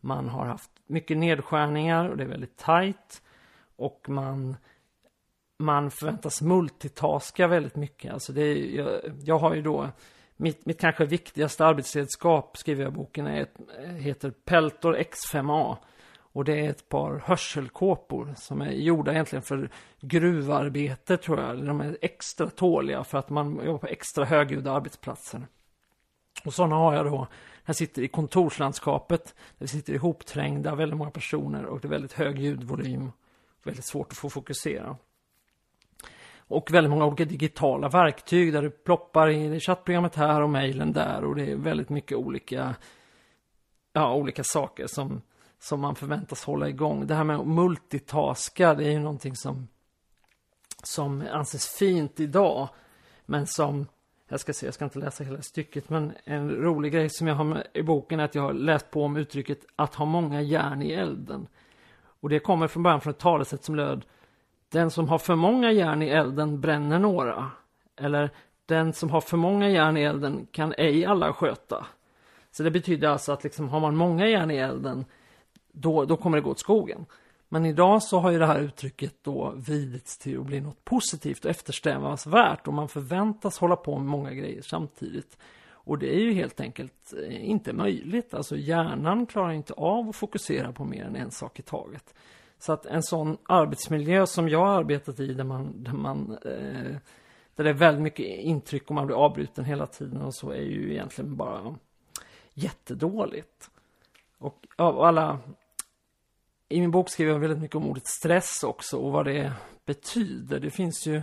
Man 0.00 0.28
har 0.28 0.46
haft 0.46 0.70
mycket 0.86 1.18
nedskärningar 1.18 2.08
och 2.08 2.16
det 2.16 2.24
är 2.24 2.28
väldigt 2.28 2.56
tajt. 2.56 3.22
Och 3.76 4.08
man, 4.08 4.56
man 5.58 5.90
förväntas 5.90 6.42
multitaska 6.42 7.46
väldigt 7.46 7.76
mycket. 7.76 8.12
Alltså 8.12 8.32
det 8.32 8.42
är, 8.42 8.76
jag, 8.76 8.88
jag 9.22 9.38
har 9.38 9.54
ju 9.54 9.62
då 9.62 9.88
mitt, 10.36 10.66
mitt 10.66 10.80
kanske 10.80 11.04
viktigaste 11.04 11.66
arbetsredskap, 11.66 12.56
skriver 12.56 12.82
jag 12.82 12.92
i 12.92 12.96
boken, 12.96 13.26
är 13.26 13.42
ett, 13.42 13.56
heter 13.98 14.30
Peltor 14.30 14.96
X5A. 14.96 15.76
Och 16.32 16.44
det 16.44 16.60
är 16.66 16.70
ett 16.70 16.88
par 16.88 17.22
hörselkåpor 17.24 18.34
som 18.36 18.60
är 18.60 18.70
gjorda 18.70 19.12
egentligen 19.12 19.42
för 19.42 19.70
gruvarbete 20.00 21.16
tror 21.16 21.40
jag. 21.40 21.66
De 21.66 21.80
är 21.80 21.98
extra 22.00 22.50
tåliga 22.50 23.04
för 23.04 23.18
att 23.18 23.30
man 23.30 23.60
jobbar 23.64 23.78
på 23.78 23.86
extra 23.86 24.24
högljudda 24.24 24.72
arbetsplatser. 24.72 25.46
Och 26.44 26.54
sådana 26.54 26.76
har 26.76 26.94
jag 26.94 27.06
då. 27.06 27.26
Jag 27.64 27.76
sitter 27.76 28.02
i 28.02 28.08
kontorslandskapet. 28.08 29.34
Där 29.58 29.66
vi 29.66 29.68
sitter 29.68 29.92
ihopträngda, 29.92 30.74
väldigt 30.74 30.98
många 30.98 31.10
personer 31.10 31.64
och 31.64 31.80
det 31.80 31.88
är 31.88 31.90
väldigt 31.90 32.12
hög 32.12 32.38
ljudvolym. 32.38 33.12
Väldigt 33.64 33.84
svårt 33.84 34.10
att 34.10 34.18
få 34.18 34.30
fokusera. 34.30 34.96
Och 36.38 36.70
väldigt 36.70 36.90
många 36.90 37.06
olika 37.06 37.24
digitala 37.24 37.88
verktyg 37.88 38.52
där 38.52 38.62
du 38.62 38.70
ploppar 38.70 39.28
in 39.28 39.52
i 39.52 39.60
chattprogrammet 39.60 40.14
här 40.14 40.42
och 40.42 40.50
mejlen 40.50 40.92
där 40.92 41.24
och 41.24 41.36
det 41.36 41.50
är 41.50 41.56
väldigt 41.56 41.88
mycket 41.88 42.18
olika, 42.18 42.74
ja, 43.92 44.14
olika 44.14 44.44
saker 44.44 44.86
som, 44.86 45.22
som 45.62 45.80
man 45.80 45.94
förväntas 45.94 46.44
hålla 46.44 46.68
igång. 46.68 47.06
Det 47.06 47.14
här 47.14 47.24
med 47.24 47.36
att 47.36 47.46
multitaska, 47.46 48.74
det 48.74 48.84
är 48.84 48.90
ju 48.90 48.98
någonting 48.98 49.36
som, 49.36 49.68
som 50.82 51.24
anses 51.32 51.68
fint 51.68 52.20
idag, 52.20 52.68
men 53.26 53.46
som 53.46 53.86
jag 54.28 54.40
ska 54.40 54.52
se, 54.52 54.66
jag 54.66 54.74
ska 54.74 54.84
inte 54.84 54.98
läsa 54.98 55.24
hela 55.24 55.42
stycket, 55.42 55.90
men 55.90 56.12
en 56.24 56.50
rolig 56.50 56.92
grej 56.92 57.10
som 57.10 57.26
jag 57.26 57.34
har 57.34 57.44
med 57.44 57.66
i 57.72 57.82
boken 57.82 58.20
är 58.20 58.24
att 58.24 58.34
jag 58.34 58.42
har 58.42 58.52
läst 58.52 58.90
på 58.90 59.04
om 59.04 59.16
uttrycket 59.16 59.58
att 59.76 59.94
ha 59.94 60.04
många 60.04 60.40
järn 60.40 60.82
i 60.82 60.92
elden. 60.92 61.46
Och 62.20 62.28
det 62.28 62.38
kommer 62.38 62.68
från 62.68 62.82
början 62.82 63.00
från 63.00 63.10
ett 63.10 63.18
talesätt 63.18 63.64
som 63.64 63.74
löd 63.74 64.04
Den 64.68 64.90
som 64.90 65.08
har 65.08 65.18
för 65.18 65.34
många 65.34 65.72
järn 65.72 66.02
i 66.02 66.08
elden 66.08 66.60
bränner 66.60 66.98
några. 66.98 67.50
Eller 67.96 68.30
Den 68.66 68.92
som 68.92 69.10
har 69.10 69.20
för 69.20 69.36
många 69.36 69.68
järn 69.68 69.96
i 69.96 70.02
elden 70.02 70.46
kan 70.50 70.74
ej 70.78 71.04
alla 71.04 71.32
sköta. 71.32 71.86
Så 72.50 72.62
det 72.62 72.70
betyder 72.70 73.08
alltså 73.08 73.32
att 73.32 73.44
liksom, 73.44 73.68
har 73.68 73.80
man 73.80 73.96
många 73.96 74.26
järn 74.26 74.50
i 74.50 74.56
elden 74.56 75.04
då, 75.72 76.04
då 76.04 76.16
kommer 76.16 76.36
det 76.36 76.42
gå 76.42 76.50
åt 76.50 76.58
skogen. 76.58 77.06
Men 77.48 77.66
idag 77.66 78.02
så 78.02 78.18
har 78.18 78.30
ju 78.30 78.38
det 78.38 78.46
här 78.46 78.60
uttrycket 78.60 79.14
då 79.22 79.52
vridits 79.56 80.18
till 80.18 80.40
att 80.40 80.46
bli 80.46 80.60
något 80.60 80.84
positivt 80.84 81.44
och 81.44 81.50
eftersträvansvärt 81.50 82.66
och 82.66 82.74
man 82.74 82.88
förväntas 82.88 83.58
hålla 83.58 83.76
på 83.76 83.98
med 83.98 84.06
många 84.06 84.30
grejer 84.30 84.62
samtidigt. 84.62 85.38
Och 85.84 85.98
det 85.98 86.14
är 86.14 86.20
ju 86.20 86.32
helt 86.32 86.60
enkelt 86.60 87.14
eh, 87.28 87.50
inte 87.50 87.72
möjligt. 87.72 88.34
Alltså 88.34 88.56
hjärnan 88.56 89.26
klarar 89.26 89.52
inte 89.52 89.72
av 89.72 90.08
att 90.08 90.16
fokusera 90.16 90.72
på 90.72 90.84
mer 90.84 91.04
än 91.04 91.16
en 91.16 91.30
sak 91.30 91.58
i 91.58 91.62
taget. 91.62 92.14
Så 92.58 92.72
att 92.72 92.86
en 92.86 93.02
sån 93.02 93.36
arbetsmiljö 93.42 94.26
som 94.26 94.48
jag 94.48 94.64
har 94.64 94.78
arbetat 94.78 95.20
i 95.20 95.34
där 95.34 95.44
man, 95.44 95.84
där 95.84 95.92
man 95.92 96.38
eh, 96.44 96.96
där 97.56 97.64
det 97.64 97.70
är 97.70 97.74
väldigt 97.74 98.02
mycket 98.02 98.26
intryck 98.26 98.88
och 98.88 98.94
man 98.94 99.06
blir 99.06 99.24
avbruten 99.24 99.64
hela 99.64 99.86
tiden 99.86 100.22
och 100.22 100.34
så 100.34 100.50
är 100.50 100.62
ju 100.62 100.92
egentligen 100.92 101.36
bara 101.36 101.74
jättedåligt. 102.54 103.70
Och 104.38 104.66
av 104.76 105.00
alla 105.00 105.38
i 106.72 106.80
min 106.80 106.90
bok 106.90 107.08
skriver 107.08 107.32
jag 107.32 107.38
väldigt 107.38 107.60
mycket 107.60 107.76
om 107.76 107.86
ordet 107.86 108.06
stress 108.06 108.64
också 108.64 108.96
och 108.96 109.12
vad 109.12 109.24
det 109.24 109.52
betyder. 109.86 110.60
Det 110.60 110.70
finns 110.70 111.06
ju, 111.06 111.22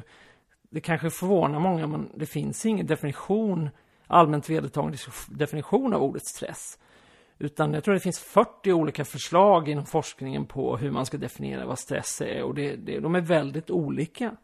det 0.69 0.81
kanske 0.81 1.09
förvånar 1.09 1.59
många, 1.59 1.87
men 1.87 2.11
det 2.15 2.25
finns 2.25 2.65
ingen 2.65 2.85
definition, 2.85 3.69
allmänt 4.07 4.49
vedertagen 4.49 4.95
definition 5.29 5.93
av 5.93 6.03
ordet 6.03 6.25
stress. 6.25 6.79
Utan 7.39 7.73
jag 7.73 7.83
tror 7.83 7.93
det 7.93 7.99
finns 7.99 8.19
40 8.19 8.73
olika 8.73 9.05
förslag 9.05 9.69
inom 9.69 9.85
forskningen 9.85 10.45
på 10.45 10.77
hur 10.77 10.91
man 10.91 11.05
ska 11.05 11.17
definiera 11.17 11.65
vad 11.65 11.79
stress 11.79 12.21
är 12.21 12.43
och 12.43 12.55
det, 12.55 12.75
det, 12.75 12.99
de 12.99 13.15
är 13.15 13.21
väldigt 13.21 13.69
olika. 13.69 14.35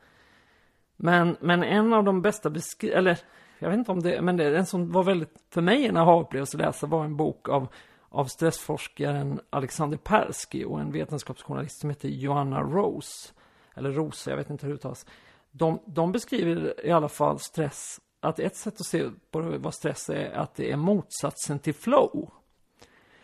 Men, 0.98 1.38
men 1.40 1.64
en 1.64 1.94
av 1.94 2.04
de 2.04 2.22
bästa 2.22 2.50
beskriv... 2.50 2.94
eller 2.94 3.20
jag 3.60 3.70
vet 3.70 3.78
inte 3.78 3.92
om 3.92 4.00
det, 4.00 4.22
men 4.22 4.38
det, 4.38 4.58
en 4.58 4.66
som 4.66 4.92
var 4.92 5.04
väldigt, 5.04 5.34
för 5.54 5.62
mig 5.62 5.86
en 5.86 5.98
aha-upplevelse 5.98 6.58
att 6.58 6.62
läsa 6.62 6.88
var 6.88 7.06
en 7.06 7.18
bok 7.18 7.50
av 7.50 7.68
av 8.16 8.26
stressforskaren 8.26 9.40
Alexander 9.50 9.98
Persky 9.98 10.66
och 10.66 10.80
en 10.80 10.92
vetenskapsjournalist 10.92 11.80
som 11.80 11.90
heter 11.90 12.10
Joanna 12.10 12.62
Rose. 12.62 13.32
Eller 13.76 13.92
Rose, 13.92 14.30
jag 14.30 14.38
vet 14.38 14.50
inte 14.50 14.66
hur 14.66 14.74
det 14.74 14.78
uttalas. 14.78 15.06
De, 15.52 15.80
de 15.86 16.12
beskriver 16.12 16.86
i 16.86 16.92
alla 16.92 17.10
fall 17.10 17.40
stress, 17.40 18.00
att 18.20 18.40
ett 18.40 18.56
sätt 18.56 18.74
att 18.80 18.86
se 18.86 19.10
på 19.32 19.42
vad 19.42 19.74
stress 19.74 20.10
är, 20.10 20.32
att 20.32 20.56
det 20.56 20.72
är 20.72 20.78
motsatsen 20.78 21.60
till 21.60 21.74
flow. 21.74 22.30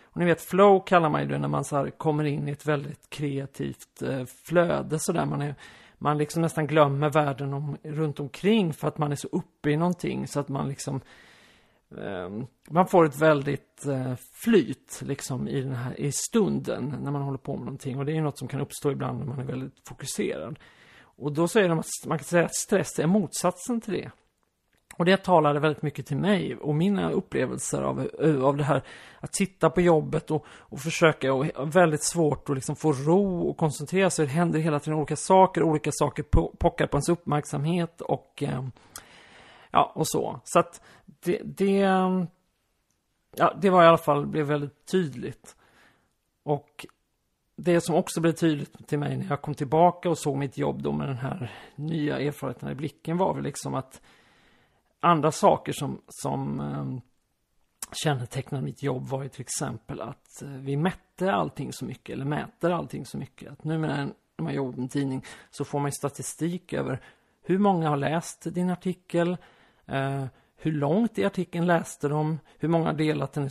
Och 0.04 0.18
ni 0.18 0.26
vet, 0.26 0.42
flow 0.42 0.80
kallar 0.86 1.10
man 1.10 1.22
ju 1.22 1.28
det 1.28 1.38
när 1.38 1.48
man 1.48 1.64
så 1.64 1.90
kommer 1.98 2.24
in 2.24 2.48
i 2.48 2.52
ett 2.52 2.66
väldigt 2.66 3.10
kreativt 3.10 4.02
eh, 4.02 4.26
flöde 4.26 5.00
sådär. 5.00 5.26
Man, 5.26 5.42
är, 5.42 5.56
man 5.98 6.18
liksom 6.18 6.42
nästan 6.42 6.68
glömmer 6.68 7.10
världen 7.10 7.54
om, 7.54 7.78
runt 7.84 8.20
omkring 8.20 8.74
för 8.74 8.88
att 8.88 8.98
man 8.98 9.12
är 9.12 9.16
så 9.16 9.28
uppe 9.32 9.70
i 9.70 9.78
någonting 9.78 10.28
så 10.28 10.40
att 10.40 10.50
man 10.50 10.70
liksom 10.70 11.02
Ehm. 11.98 12.46
man 12.70 12.88
får 12.88 13.06
ett 13.06 13.22
väldigt 13.22 13.86
eh, 13.86 14.14
flyt 14.44 15.02
liksom 15.02 15.48
i, 15.48 15.62
den 15.62 15.76
här, 15.76 16.00
i 16.00 16.12
stunden 16.12 16.96
när 17.04 17.12
man 17.12 17.22
håller 17.22 17.38
på 17.38 17.56
med 17.56 17.66
någonting. 17.66 18.00
Och 18.00 18.06
det 18.06 18.18
är 18.18 18.22
något 18.22 18.38
som 18.38 18.48
kan 18.48 18.62
uppstå 18.62 18.92
ibland 18.92 19.20
när 19.20 19.26
man 19.26 19.40
är 19.40 19.44
väldigt 19.44 19.88
fokuserad. 19.88 20.60
Och 21.04 21.34
då 21.34 21.48
säger 21.48 21.70
de 21.70 21.80
att 21.80 21.86
man 22.06 22.18
kan 22.18 22.26
säga 22.26 22.46
att 22.46 22.56
stress 22.56 23.00
är 23.00 23.08
motsatsen 23.08 23.82
till 23.82 23.94
det. 23.94 24.12
Och 24.98 25.06
det 25.06 25.18
talade 25.18 25.60
väldigt 25.60 25.82
mycket 25.82 26.06
till 26.06 26.18
mig 26.18 26.56
och 26.56 26.76
mina 26.76 27.12
upplevelser 27.12 27.82
av, 27.82 28.10
eh, 28.20 28.44
av 28.44 28.58
det 28.58 28.64
här 28.64 28.84
att 29.20 29.36
sitta 29.36 29.70
på 29.70 29.82
jobbet 29.82 30.32
och, 30.32 30.46
och 30.48 30.80
försöka 30.80 31.34
och 31.34 31.76
väldigt 31.76 32.04
svårt 32.04 32.50
att 32.50 32.56
liksom 32.56 32.76
få 32.76 32.92
ro 32.92 33.50
och 33.50 33.58
koncentrera 33.58 34.10
sig. 34.10 34.26
Det 34.26 34.32
händer 34.32 34.60
hela 34.60 34.80
tiden 34.80 35.00
olika 35.00 35.16
saker, 35.16 35.64
olika 35.64 35.92
saker 35.94 36.24
pockar 36.58 36.88
på 36.88 36.98
ens 36.98 37.10
uppmärksamhet 37.10 38.02
och 38.02 38.44
eh, 38.44 38.64
ja, 39.72 39.92
och 39.96 40.08
så. 40.08 40.40
Så 40.44 40.60
att 40.60 40.82
det, 41.24 41.42
det, 41.44 41.78
ja, 43.36 43.54
det 43.62 43.70
var 43.70 43.84
i 43.84 43.88
alla 43.88 43.98
fall, 43.98 44.28
blev 44.28 44.46
väldigt 44.46 44.86
tydligt. 44.86 45.56
Och 46.44 46.86
det 47.56 47.82
som 47.82 47.96
också 47.96 48.22
blev 48.22 48.32
tydligt 48.32 48.88
till 48.88 49.00
mig 49.00 49.18
när 49.18 49.26
jag 49.30 49.42
kom 49.42 49.54
tillbaka 49.54 50.10
och 50.10 50.18
såg 50.18 50.38
mitt 50.38 50.58
jobb 50.58 50.82
då 50.82 50.92
med 50.92 51.08
den 51.08 51.18
här 51.18 51.52
nya 51.76 52.20
erfarenheten 52.20 52.70
i 52.70 52.76
blicken 52.76 53.18
var 53.18 53.34
väl 53.34 53.44
liksom 53.44 53.76
att 53.76 54.02
andra 55.00 55.32
saker 55.32 55.74
som, 55.74 56.02
som 56.08 56.60
eh, 56.60 57.02
kännetecknade 58.04 58.64
mitt 58.64 58.84
jobb 58.84 59.08
var 59.08 59.24
ju 59.24 59.30
till 59.30 59.42
exempel 59.42 60.02
att 60.02 60.42
eh, 60.42 60.50
vi 60.50 60.78
mätte 60.78 61.32
allting 61.32 61.74
så 61.74 61.86
mycket, 61.86 62.14
eller 62.14 62.26
mäter 62.26 62.72
allting 62.72 63.06
så 63.06 63.18
mycket. 63.18 63.52
Att 63.52 63.64
nu 63.64 63.78
när 63.78 64.14
man 64.38 64.54
jobbar 64.54 64.72
med 64.72 64.80
en 64.80 64.90
tidning 64.90 65.26
så 65.50 65.66
får 65.66 65.80
man 65.80 65.92
statistik 65.92 66.74
över 66.74 67.02
hur 67.42 67.58
många 67.58 67.90
har 67.90 67.98
läst 67.98 68.54
din 68.54 68.70
artikel, 68.70 69.38
eh, 69.86 70.26
hur 70.62 70.72
långt 70.72 71.20
i 71.20 71.26
artikeln 71.26 71.66
läste 71.66 72.08
de, 72.08 72.40
hur 72.60 72.70
många 72.70 72.86
har 72.86 72.94
delat 72.94 73.34
den 73.34 73.50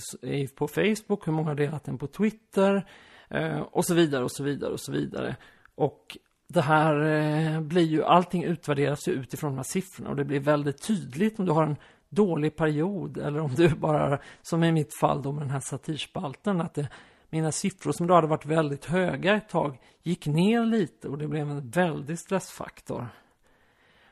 på 0.55 0.69
Facebook, 0.69 1.27
hur 1.27 1.33
många 1.33 1.49
har 1.49 1.55
delat 1.55 1.85
den 1.85 1.99
på 1.99 2.07
Twitter 2.07 2.87
eh, 3.29 3.61
och 3.61 3.85
så 3.85 3.95
vidare 3.95 4.25
och 4.25 4.33
så 4.33 4.45
vidare 4.45 4.73
och 4.73 4.81
så 4.81 4.93
vidare. 4.93 5.37
Och 5.75 6.17
det 6.49 6.61
här 6.61 7.01
eh, 7.01 7.61
blir 7.61 7.87
ju, 7.87 8.05
allting 8.05 8.45
utvärderas 8.45 9.09
ju 9.09 9.13
utifrån 9.13 9.51
de 9.51 9.57
här 9.57 9.63
siffrorna 9.63 10.11
och 10.11 10.17
det 10.17 10.25
blir 10.25 10.41
väldigt 10.41 10.83
tydligt 10.83 11.39
om 11.39 11.47
du 11.47 11.53
har 11.53 11.67
en 11.67 11.77
dålig 12.09 12.57
period 12.57 13.19
eller 13.19 13.41
om 13.41 13.55
du 13.55 13.69
bara, 13.77 14.19
som 14.43 14.65
i 14.65 14.73
mitt 14.73 14.95
fall 14.95 15.23
då 15.23 15.33
med 15.33 15.43
den 15.43 15.51
här 15.51 15.61
satirspalten, 15.61 16.61
att 16.61 16.75
det, 16.75 16.89
mina 17.31 17.53
siffror 17.53 17.93
som 17.93 18.07
då 18.07 18.15
hade 18.15 18.27
varit 18.27 18.47
väldigt 18.47 18.85
höga 18.85 19.35
ett 19.35 19.49
tag 19.49 19.79
gick 20.03 20.27
ner 20.27 20.65
lite 20.65 21.09
och 21.09 21.19
det 21.19 21.29
blev 21.29 21.51
en 21.51 21.71
väldig 21.71 22.19
stressfaktor. 22.19 23.09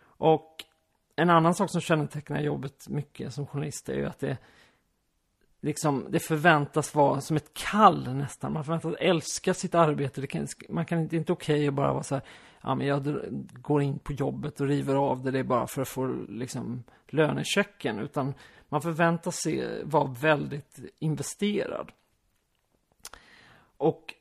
Och 0.02 0.64
en 1.18 1.30
annan 1.30 1.54
sak 1.54 1.70
som 1.70 1.80
kännetecknar 1.80 2.40
jobbet 2.40 2.88
mycket 2.88 3.34
som 3.34 3.46
journalist 3.46 3.88
är 3.88 3.94
ju 3.94 4.06
att 4.06 4.18
det 4.18 4.38
liksom, 5.60 6.06
det 6.10 6.20
förväntas 6.20 6.94
vara 6.94 7.20
som 7.20 7.36
ett 7.36 7.54
kall 7.54 8.14
nästan. 8.14 8.52
Man 8.52 8.64
förväntas 8.64 8.94
älska 9.00 9.54
sitt 9.54 9.74
arbete. 9.74 10.20
Det 10.20 10.26
kan, 10.26 10.46
man 10.68 10.86
kan 10.86 11.00
inte, 11.00 11.16
inte 11.16 11.32
okej 11.32 11.54
okay 11.54 11.68
att 11.68 11.74
bara 11.74 11.92
vara 11.92 12.02
så 12.02 12.14
här, 12.14 12.24
ja 12.60 12.74
men 12.74 12.86
jag 12.86 13.20
går 13.52 13.82
in 13.82 13.98
på 13.98 14.12
jobbet 14.12 14.60
och 14.60 14.66
river 14.66 14.94
av 14.94 15.22
det, 15.22 15.30
det 15.30 15.38
är 15.38 15.44
bara 15.44 15.66
för 15.66 15.82
att 15.82 15.88
få 15.88 16.06
liksom 16.28 16.84
lönechecken. 17.06 17.98
Utan 17.98 18.34
man 18.68 18.82
förväntas 18.82 19.36
se, 19.36 19.84
vara 19.84 20.14
väldigt 20.20 20.78
investerad. 20.98 21.92
Och 23.76 24.14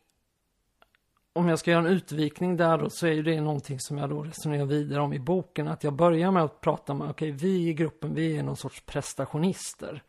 om 1.38 1.48
jag 1.48 1.60
ska 1.60 1.72
göra 1.72 1.88
en 1.88 1.94
utvikning 1.94 2.58
där 2.58 2.78
då 2.78 2.90
så 2.90 3.08
är 3.08 3.12
ju 3.12 3.24
det 3.24 3.42
någonting 3.42 3.80
som 3.80 3.98
jag 3.98 4.10
då 4.10 4.24
resonerar 4.24 4.66
vidare 4.66 5.02
om 5.02 5.14
i 5.14 5.20
boken. 5.20 5.68
Att 5.68 5.84
jag 5.84 5.94
börjar 5.94 6.32
med 6.32 6.44
att 6.44 6.62
prata 6.62 6.94
om, 6.94 7.02
okej 7.02 7.12
okay, 7.12 7.32
vi 7.32 7.70
i 7.70 7.74
gruppen 7.74 8.14
vi 8.14 8.38
är 8.38 8.44
någon 8.44 8.58
sorts 8.58 8.82
prestationister. 8.86 10.04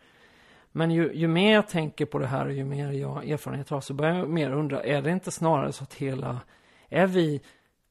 Men 0.72 0.90
ju, 0.90 1.12
ju 1.14 1.28
mer 1.28 1.54
jag 1.54 1.68
tänker 1.68 2.06
på 2.06 2.18
det 2.18 2.26
här 2.26 2.46
och 2.46 2.52
ju 2.52 2.64
mer 2.64 2.92
jag 2.92 3.30
erfarenhet 3.30 3.68
har 3.68 3.80
så 3.80 3.94
börjar 3.94 4.14
jag 4.14 4.28
mer 4.28 4.50
undra, 4.50 4.82
är 4.82 5.02
det 5.02 5.10
inte 5.10 5.30
snarare 5.30 5.72
så 5.72 5.84
att 5.84 5.94
hela, 5.94 6.40
är 6.88 7.06
vi, 7.06 7.40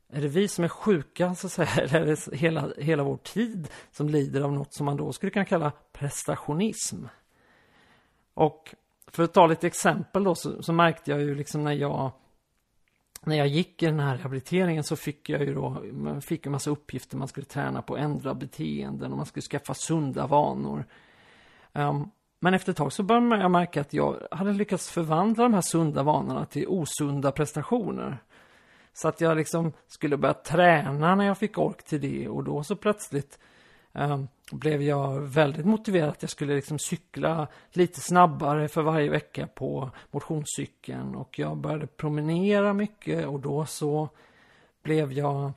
är 0.10 0.22
det 0.22 0.28
vi 0.28 0.48
som 0.48 0.64
är 0.64 0.70
sjuka 0.70 1.36
så 1.36 1.48
att 1.48 1.54
säga, 1.54 1.70
eller 1.78 2.02
är 2.02 2.06
det 2.06 2.36
hela, 2.38 2.70
hela 2.78 3.04
vår 3.04 3.18
tid 3.18 3.68
som 3.92 4.10
lider 4.10 4.42
av 4.42 4.54
något 4.54 4.74
som 4.74 4.86
man 4.86 4.98
då 4.98 5.14
skulle 5.14 5.32
kunna 5.32 5.46
kalla 5.46 5.72
prestationism? 5.94 7.06
Och 8.34 8.76
för 9.08 9.24
att 9.24 9.34
ta 9.34 9.48
lite 9.48 9.68
exempel 9.68 10.24
då 10.24 10.36
så, 10.36 10.64
så 10.64 10.74
märkte 10.74 11.12
jag 11.12 11.22
ju 11.22 11.36
liksom 11.36 11.64
när 11.64 11.74
jag 11.74 12.12
när 13.24 13.36
jag 13.36 13.48
gick 13.48 13.84
i 13.84 13.86
den 13.86 14.00
här 14.00 14.18
rehabiliteringen 14.18 14.84
så 14.84 14.96
fick 14.96 15.30
jag 15.30 15.42
ju 15.42 15.54
då, 15.54 15.84
man 15.92 16.22
fick 16.22 16.46
en 16.46 16.52
massa 16.52 16.70
uppgifter. 16.70 17.18
Man 17.18 17.28
skulle 17.28 17.46
träna 17.46 17.82
på 17.82 17.94
att 17.94 18.00
ändra 18.00 18.34
beteenden 18.34 19.12
och 19.12 19.18
man 19.18 19.26
skulle 19.26 19.42
skaffa 19.42 19.74
sunda 19.74 20.28
vanor. 20.28 20.86
Um, 21.74 22.12
men 22.40 22.54
efter 22.54 22.72
ett 22.72 22.78
tag 22.78 22.94
så 22.94 23.04
började 23.04 23.38
jag 23.38 23.52
märka 23.52 23.82
att 23.82 23.94
jag 23.94 24.28
hade 24.32 24.54
lyckats 24.54 24.90
förvandla 24.90 25.44
de 25.44 25.54
här 25.54 25.62
sunda 25.62 26.04
vanorna 26.04 26.46
till 26.46 26.68
osunda 26.68 27.32
prestationer. 27.32 28.18
Så 28.94 29.08
att 29.08 29.22
jag 29.22 29.38
liksom 29.38 29.74
skulle 29.88 30.18
börja 30.18 30.34
träna 30.34 31.16
när 31.16 31.26
jag 31.26 31.38
fick 31.38 31.58
ork 31.58 31.84
till 31.84 32.02
det 32.02 32.28
och 32.28 32.44
då 32.44 32.64
så 32.64 32.76
plötsligt 32.76 33.40
Ehm, 33.98 34.28
blev 34.52 34.82
jag 34.82 35.20
väldigt 35.20 35.66
motiverad 35.66 36.10
att 36.10 36.22
jag 36.22 36.32
skulle 36.32 36.56
liksom 36.56 36.80
cykla 36.80 37.48
lite 37.72 38.02
snabbare 38.02 38.68
för 38.68 38.82
varje 38.82 39.10
vecka 39.10 39.48
på 39.48 39.92
motionscykeln 40.12 41.16
och 41.16 41.40
jag 41.40 41.58
började 41.58 41.88
promenera 41.88 42.74
mycket 42.74 43.28
och 43.28 43.40
då 43.40 43.66
så 43.66 44.10
blev 44.84 45.12
jag 45.12 45.52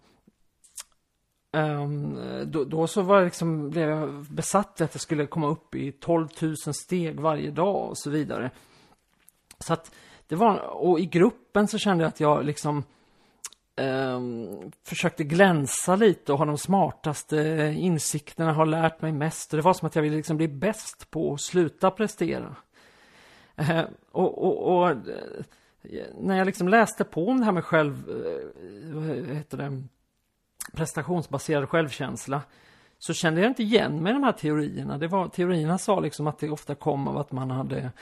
Um, 1.53 2.19
då, 2.47 2.65
då, 2.65 2.87
så 2.87 3.03
var 3.03 3.17
jag 3.17 3.25
liksom, 3.25 3.71
blev 3.71 3.89
jag 3.89 4.25
besatt 4.31 4.81
att 4.81 4.95
jag 4.95 5.01
skulle 5.01 5.27
komma 5.27 5.49
upp 5.49 5.75
i 5.75 5.93
12 5.93 6.29
000 6.41 6.57
steg 6.57 7.21
varje 7.21 7.51
dag 7.51 7.89
och 7.89 7.99
så 7.99 8.11
vidare. 8.11 8.51
Så 9.59 9.73
att 9.73 9.95
det 10.27 10.37
var, 10.37 10.59
och 10.59 11.01
i 11.01 11.07
gruppen 11.07 11.69
så 11.69 11.79
kände 11.79 12.05
jag 12.05 12.09
att 12.09 12.21
jag 12.21 12.45
liksom 12.45 12.85
um, 13.77 14.73
försökte 14.87 15.25
glänsa 15.25 15.97
lite 15.97 16.33
och 16.33 16.39
ha 16.39 16.45
de 16.45 16.59
smartaste 16.59 17.37
insikterna, 17.77 18.53
har 18.53 18.67
lärt 18.67 19.03
mig 19.03 19.13
mest. 19.13 19.51
Det 19.51 19.61
var 19.61 19.75
som 19.75 19.87
att 19.87 19.95
jag 19.95 20.03
ville 20.03 20.17
liksom 20.17 20.37
bli 20.37 20.49
bäst 20.49 21.11
på 21.11 21.35
att 21.35 21.41
sluta 21.41 21.91
prestera. 21.91 22.57
Uh, 23.61 23.83
och, 24.11 24.45
och, 24.45 24.77
och, 24.77 24.91
eh, 24.91 24.97
när 26.21 26.39
jag 26.39 26.47
liksom 26.47 26.69
läste 26.69 27.05
på 27.05 27.29
om 27.29 27.39
det 27.39 27.45
här 27.45 27.53
med 27.53 27.65
själv, 27.65 28.09
uh, 28.09 28.95
vad 28.95 29.37
heter 29.37 29.59
det, 29.59 29.83
prestationsbaserad 30.73 31.69
självkänsla 31.69 32.43
så 32.99 33.15
kände 33.15 33.41
jag 33.41 33.51
inte 33.51 33.63
igen 33.63 34.03
mig 34.03 34.11
i 34.11 34.15
de 34.15 34.23
här 34.23 34.33
teorierna. 34.33 34.99
Det 34.99 35.09
var, 35.09 35.29
teorierna 35.29 35.79
sa 35.79 36.01
liksom 36.01 36.27
att 36.27 36.39
det 36.39 36.51
ofta 36.51 36.75
kom 36.75 37.09
av 37.09 37.19
att 37.19 37.33
man 37.33 37.51
hade 37.51 37.93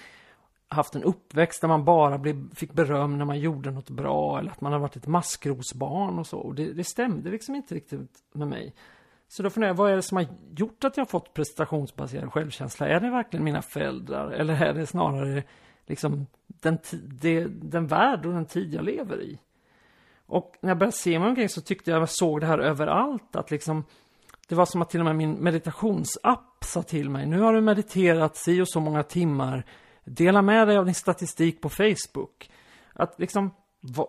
haft 0.68 0.94
en 0.94 1.02
uppväxt 1.02 1.60
där 1.60 1.68
man 1.68 1.84
bara 1.84 2.18
blev, 2.18 2.54
fick 2.54 2.72
beröm 2.72 3.18
när 3.18 3.24
man 3.24 3.40
gjorde 3.40 3.70
något 3.70 3.90
bra 3.90 4.38
eller 4.38 4.50
att 4.50 4.60
man 4.60 4.72
har 4.72 4.78
varit 4.78 4.96
ett 4.96 5.06
maskrosbarn 5.06 6.18
och 6.18 6.26
så. 6.26 6.38
Och 6.38 6.54
det, 6.54 6.72
det 6.72 6.84
stämde 6.84 7.30
liksom 7.30 7.54
inte 7.54 7.74
riktigt 7.74 8.18
med 8.32 8.48
mig. 8.48 8.74
Så 9.28 9.42
då 9.42 9.50
funderar 9.50 9.70
jag, 9.70 9.76
vad 9.76 9.90
är 9.92 9.96
det 9.96 10.02
som 10.02 10.16
har 10.16 10.26
gjort 10.56 10.84
att 10.84 10.96
jag 10.96 11.04
har 11.04 11.08
fått 11.08 11.34
prestationsbaserad 11.34 12.32
självkänsla? 12.32 12.88
Är 12.88 13.00
det 13.00 13.10
verkligen 13.10 13.44
mina 13.44 13.62
föräldrar 13.62 14.30
eller 14.30 14.62
är 14.62 14.74
det 14.74 14.86
snarare 14.86 15.42
liksom 15.86 16.26
den, 16.46 16.78
det, 17.02 17.44
den 17.44 17.86
värld 17.86 18.26
och 18.26 18.32
den 18.32 18.46
tid 18.46 18.74
jag 18.74 18.84
lever 18.84 19.22
i? 19.22 19.38
Och 20.26 20.54
när 20.60 20.70
jag 20.70 20.78
började 20.78 20.96
se 20.96 21.18
mig 21.18 21.28
omkring 21.28 21.48
så 21.48 21.60
tyckte 21.60 21.90
jag 21.90 22.00
jag 22.00 22.08
såg 22.08 22.40
det 22.40 22.46
här 22.46 22.58
överallt. 22.58 23.36
Att 23.36 23.50
liksom, 23.50 23.84
det 24.48 24.54
var 24.54 24.66
som 24.66 24.82
att 24.82 24.90
till 24.90 25.00
och 25.00 25.06
med 25.06 25.16
min 25.16 25.32
meditationsapp 25.32 26.64
sa 26.64 26.82
till 26.82 27.10
mig. 27.10 27.26
Nu 27.26 27.40
har 27.40 27.52
du 27.52 27.60
mediterat 27.60 28.36
si 28.36 28.60
och 28.60 28.68
så 28.68 28.80
många 28.80 29.02
timmar. 29.02 29.64
Dela 30.08 30.42
med 30.42 30.68
dig 30.68 30.76
av 30.76 30.84
din 30.84 30.94
statistik 30.94 31.60
på 31.60 31.68
Facebook. 31.68 32.50
Att 32.92 33.20
liksom, 33.20 33.50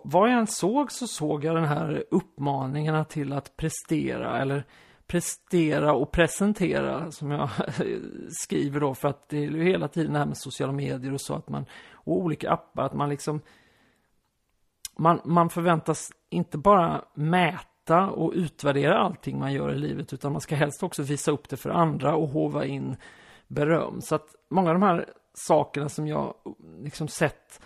vad 0.04 0.30
jag 0.30 0.38
än 0.38 0.46
såg 0.46 0.92
så 0.92 1.06
såg 1.06 1.44
jag 1.44 1.56
den 1.56 1.64
här 1.64 2.04
uppmaningarna 2.10 3.04
till 3.04 3.32
att 3.32 3.56
prestera 3.56 4.40
eller 4.42 4.64
prestera 5.06 5.92
och 5.92 6.10
presentera 6.10 7.10
som 7.10 7.30
jag 7.30 7.48
skriver 8.30 8.80
då 8.80 8.94
för 8.94 9.08
att 9.08 9.28
det 9.28 9.36
är 9.36 9.40
ju 9.40 9.64
hela 9.64 9.88
tiden 9.88 10.12
det 10.12 10.18
här 10.18 10.26
med 10.26 10.36
sociala 10.36 10.72
medier 10.72 11.12
och 11.12 11.20
så 11.20 11.34
att 11.34 11.48
man 11.48 11.66
och 11.92 12.16
olika 12.16 12.50
appar 12.50 12.82
att 12.82 12.94
man 12.94 13.08
liksom 13.08 13.40
man, 14.96 15.20
man 15.24 15.50
förväntas 15.50 16.10
inte 16.30 16.58
bara 16.58 17.04
mäta 17.14 18.10
och 18.10 18.32
utvärdera 18.34 18.98
allting 18.98 19.38
man 19.38 19.52
gör 19.52 19.72
i 19.72 19.78
livet 19.78 20.12
utan 20.12 20.32
man 20.32 20.40
ska 20.40 20.54
helst 20.54 20.82
också 20.82 21.02
visa 21.02 21.30
upp 21.30 21.48
det 21.48 21.56
för 21.56 21.70
andra 21.70 22.14
och 22.14 22.28
hova 22.28 22.64
in 22.64 22.96
beröm. 23.48 24.00
Så 24.00 24.14
att 24.14 24.34
många 24.50 24.70
av 24.70 24.74
de 24.74 24.82
här 24.82 25.06
sakerna 25.34 25.88
som 25.88 26.08
jag 26.08 26.34
liksom 26.82 27.08
sett 27.08 27.60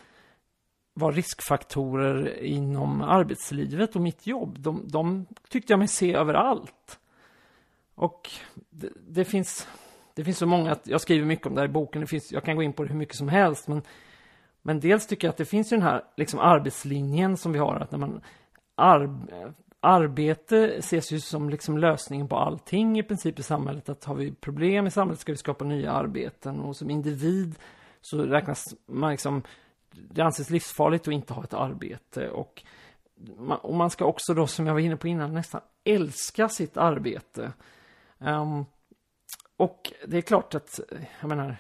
var 0.95 1.13
riskfaktorer 1.13 2.43
inom 2.43 3.03
arbetslivet 3.03 3.97
och 3.97 4.03
mitt 4.03 4.27
jobb, 4.27 4.59
de, 4.59 4.89
de 4.89 5.27
tyckte 5.49 5.73
jag 5.73 5.79
mig 5.79 5.89
se 5.89 6.15
överallt. 6.15 6.99
Och 7.95 8.31
det, 8.71 8.89
det, 9.09 9.25
finns, 9.25 9.69
det 10.15 10.25
finns 10.25 10.39
så 10.39 10.47
många, 10.47 10.77
jag 10.85 11.01
skriver 11.01 11.27
mycket 11.27 11.47
om 11.47 11.55
det 11.55 11.61
här 11.61 11.69
i 11.69 11.73
boken, 11.73 12.01
det 12.01 12.07
finns, 12.07 12.33
jag 12.33 12.45
kan 12.45 12.57
gå 12.57 12.63
in 12.63 12.73
på 12.73 12.83
det 12.83 12.89
hur 12.89 12.99
mycket 12.99 13.17
som 13.17 13.29
helst, 13.29 13.69
men 13.69 13.83
men 14.67 14.81
dels 14.81 15.07
tycker 15.07 15.27
jag 15.27 15.33
att 15.33 15.37
det 15.37 15.45
finns 15.45 15.73
ju 15.73 15.77
den 15.77 15.87
här 15.87 16.05
liksom 16.17 16.41
arbetslinjen 16.41 17.37
som 17.37 17.53
vi 17.53 17.59
har, 17.59 17.77
att 17.77 17.91
när 17.91 17.99
man 17.99 18.21
arb 18.75 19.31
arbete 19.85 20.77
ses 20.79 21.13
ju 21.13 21.21
som 21.21 21.51
liksom 21.51 21.79
lösningen 21.79 22.29
på 22.29 22.37
allting 22.37 22.99
i 22.99 23.03
princip 23.03 23.39
i 23.39 23.43
samhället. 23.43 23.89
Att 23.89 24.05
har 24.05 24.15
vi 24.15 24.33
problem 24.33 24.87
i 24.87 24.91
samhället 24.91 25.21
ska 25.21 25.33
vi 25.33 25.39
skapa 25.39 25.65
nya 25.65 25.93
arbeten 25.93 26.61
och 26.61 26.77
som 26.77 26.91
individ 26.91 27.55
så 28.01 28.23
räknas 28.23 28.75
man 28.87 29.11
liksom, 29.11 29.43
det 29.91 30.23
anses 30.23 30.51
livsfarligt 30.51 31.09
att 31.09 31.15
inte 31.15 31.33
ha 31.33 31.45
ett 31.45 31.55
arbete 31.55 32.31
och 32.31 32.63
man, 33.39 33.59
och 33.59 33.75
man 33.75 33.91
ska 33.91 34.05
också 34.05 34.35
då, 34.35 34.47
som 34.47 34.67
jag 34.67 34.75
var 34.75 34.81
inne 34.81 34.97
på 34.97 35.09
innan, 35.09 35.35
nästan 35.35 35.61
älska 35.85 36.49
sitt 36.49 36.77
arbete. 36.77 37.53
Um, 38.19 38.67
och 39.57 39.93
det 40.07 40.17
är 40.17 40.23
klart 40.23 40.55
att, 40.55 40.81
jag 41.21 41.29
menar, 41.29 41.57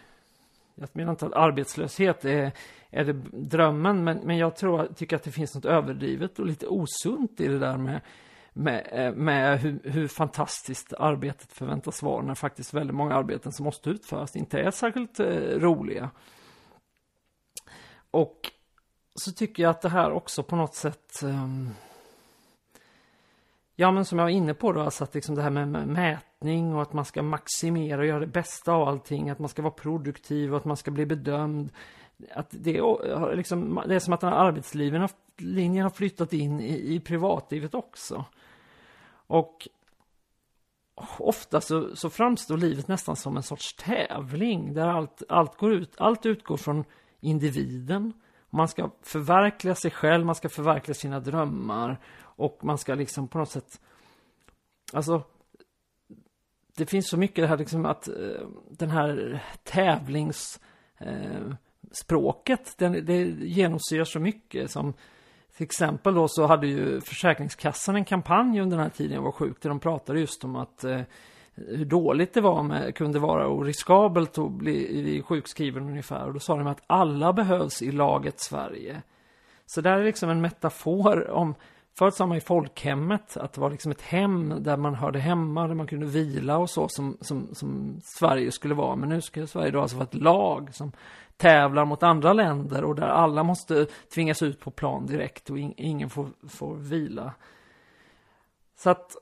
jag 0.74 0.88
menar 0.92 1.10
inte 1.10 1.26
att 1.26 1.32
arbetslöshet 1.32 2.24
är, 2.24 2.52
är 2.94 3.04
det 3.04 3.12
drömmen, 3.32 4.04
men, 4.04 4.18
men 4.18 4.38
jag 4.38 4.56
tror, 4.56 4.88
tycker 4.94 5.16
att 5.16 5.22
det 5.22 5.30
finns 5.30 5.54
något 5.54 5.64
överdrivet 5.64 6.38
och 6.38 6.46
lite 6.46 6.66
osunt 6.66 7.40
i 7.40 7.48
det 7.48 7.58
där 7.58 7.76
med, 7.76 8.00
med, 8.52 8.88
eh, 8.92 9.14
med 9.14 9.60
hur, 9.60 9.80
hur 9.84 10.08
fantastiskt 10.08 10.94
arbetet 10.94 11.52
förväntas 11.52 12.02
vara 12.02 12.22
när 12.22 12.34
faktiskt 12.34 12.74
väldigt 12.74 12.96
många 12.96 13.14
arbeten 13.14 13.52
som 13.52 13.64
måste 13.64 13.90
utföras 13.90 14.36
inte 14.36 14.60
är 14.60 14.70
särskilt 14.70 15.20
eh, 15.20 15.26
roliga. 15.58 16.10
Och 18.10 18.50
så 19.14 19.32
tycker 19.32 19.62
jag 19.62 19.70
att 19.70 19.82
det 19.82 19.88
här 19.88 20.12
också 20.12 20.42
på 20.42 20.56
något 20.56 20.74
sätt 20.74 21.22
eh, 21.22 21.48
Ja 23.76 23.90
men 23.90 24.04
som 24.04 24.18
jag 24.18 24.24
var 24.24 24.30
inne 24.30 24.54
på 24.54 24.72
då, 24.72 24.80
alltså 24.80 25.04
att 25.04 25.14
liksom 25.14 25.34
det 25.34 25.42
här 25.42 25.50
med 25.50 25.88
mätning 25.88 26.74
och 26.74 26.82
att 26.82 26.92
man 26.92 27.04
ska 27.04 27.22
maximera 27.22 28.00
och 28.00 28.06
göra 28.06 28.20
det 28.20 28.26
bästa 28.26 28.72
av 28.72 28.88
allting, 28.88 29.30
att 29.30 29.38
man 29.38 29.48
ska 29.48 29.62
vara 29.62 29.72
produktiv 29.72 30.50
och 30.50 30.56
att 30.56 30.64
man 30.64 30.76
ska 30.76 30.90
bli 30.90 31.06
bedömd. 31.06 31.72
Att 32.34 32.48
det, 32.50 32.76
är, 32.76 33.36
liksom, 33.36 33.82
det 33.86 33.94
är 33.94 33.98
som 33.98 34.14
att 34.14 34.20
den 34.20 34.32
här 34.32 34.38
arbetslinjen 34.38 35.08
linjen 35.36 35.82
har 35.82 35.90
flyttat 35.90 36.32
in 36.32 36.60
i, 36.60 36.94
i 36.94 37.00
privatlivet 37.00 37.74
också. 37.74 38.24
Och 39.26 39.68
ofta 41.18 41.60
så, 41.60 41.96
så 41.96 42.10
framstår 42.10 42.56
livet 42.56 42.88
nästan 42.88 43.16
som 43.16 43.36
en 43.36 43.42
sorts 43.42 43.76
tävling 43.76 44.74
där 44.74 44.88
allt, 44.88 45.22
allt, 45.28 45.56
går 45.56 45.72
ut, 45.72 45.94
allt 45.98 46.26
utgår 46.26 46.56
från 46.56 46.84
individen. 47.20 48.12
Man 48.50 48.68
ska 48.68 48.90
förverkliga 49.02 49.74
sig 49.74 49.90
själv, 49.90 50.26
man 50.26 50.34
ska 50.34 50.48
förverkliga 50.48 50.94
sina 50.94 51.20
drömmar 51.20 52.00
och 52.20 52.64
man 52.64 52.78
ska 52.78 52.94
liksom 52.94 53.28
på 53.28 53.38
något 53.38 53.50
sätt 53.50 53.80
Alltså 54.92 55.22
Det 56.76 56.86
finns 56.86 57.08
så 57.08 57.16
mycket 57.16 57.42
det 57.44 57.46
här 57.48 57.58
liksom 57.58 57.86
att 57.86 58.08
eh, 58.08 58.48
den 58.70 58.90
här 58.90 59.42
tävlings... 59.62 60.60
Eh, 60.98 61.54
språket, 61.94 62.74
den, 62.78 63.04
det 63.06 63.22
genomsyrar 63.40 64.04
så 64.04 64.20
mycket 64.20 64.70
som 64.70 64.94
till 65.56 65.64
exempel 65.64 66.14
då 66.14 66.28
så 66.28 66.46
hade 66.46 66.66
ju 66.66 67.00
Försäkringskassan 67.00 67.96
en 67.96 68.04
kampanj 68.04 68.60
under 68.60 68.76
den 68.76 68.84
här 68.84 68.90
tiden 68.90 69.14
jag 69.14 69.22
var 69.22 69.32
sjuk 69.32 69.62
där 69.62 69.68
de 69.68 69.80
pratade 69.80 70.20
just 70.20 70.44
om 70.44 70.56
att 70.56 70.84
eh, 70.84 71.00
hur 71.54 71.84
dåligt 71.84 72.34
det 72.34 72.40
var 72.40 72.62
med, 72.62 72.94
kunde 72.94 73.18
vara 73.18 73.46
och 73.46 73.64
riskabelt 73.64 74.38
att 74.38 74.50
bli 74.50 75.22
sjukskriven 75.26 75.88
ungefär. 75.88 76.26
Och 76.26 76.32
då 76.32 76.40
sa 76.40 76.56
de 76.56 76.66
att 76.66 76.82
alla 76.86 77.32
behövs 77.32 77.82
i 77.82 77.92
laget 77.92 78.40
Sverige. 78.40 79.02
Så 79.66 79.80
där 79.80 79.98
är 79.98 80.04
liksom 80.04 80.30
en 80.30 80.40
metafor 80.40 81.30
om 81.30 81.54
Förut 81.98 82.14
sa 82.14 82.26
man 82.26 82.36
i 82.36 82.40
folkhemmet 82.40 83.36
att 83.36 83.52
det 83.52 83.60
var 83.60 83.70
liksom 83.70 83.92
ett 83.92 84.02
hem 84.02 84.62
där 84.62 84.76
man 84.76 84.94
hörde 84.94 85.18
hemma, 85.18 85.68
där 85.68 85.74
man 85.74 85.86
kunde 85.86 86.06
vila 86.06 86.58
och 86.58 86.70
så 86.70 86.88
som, 86.88 87.16
som, 87.20 87.54
som 87.54 88.00
Sverige 88.18 88.52
skulle 88.52 88.74
vara. 88.74 88.96
Men 88.96 89.08
nu 89.08 89.20
ska 89.20 89.46
Sverige 89.46 89.70
då 89.70 89.80
alltså 89.80 89.96
vara 89.96 90.06
ett 90.06 90.14
lag 90.14 90.74
som 90.74 90.92
tävlar 91.36 91.84
mot 91.84 92.02
andra 92.02 92.32
länder 92.32 92.84
och 92.84 92.94
där 92.94 93.08
alla 93.08 93.42
måste 93.42 93.86
tvingas 94.14 94.42
ut 94.42 94.60
på 94.60 94.70
plan 94.70 95.06
direkt 95.06 95.50
och 95.50 95.58
in, 95.58 95.74
ingen 95.76 96.10
får, 96.10 96.28
får 96.48 96.74
vila. 96.76 97.34
Så 98.76 98.90
att 98.90 99.16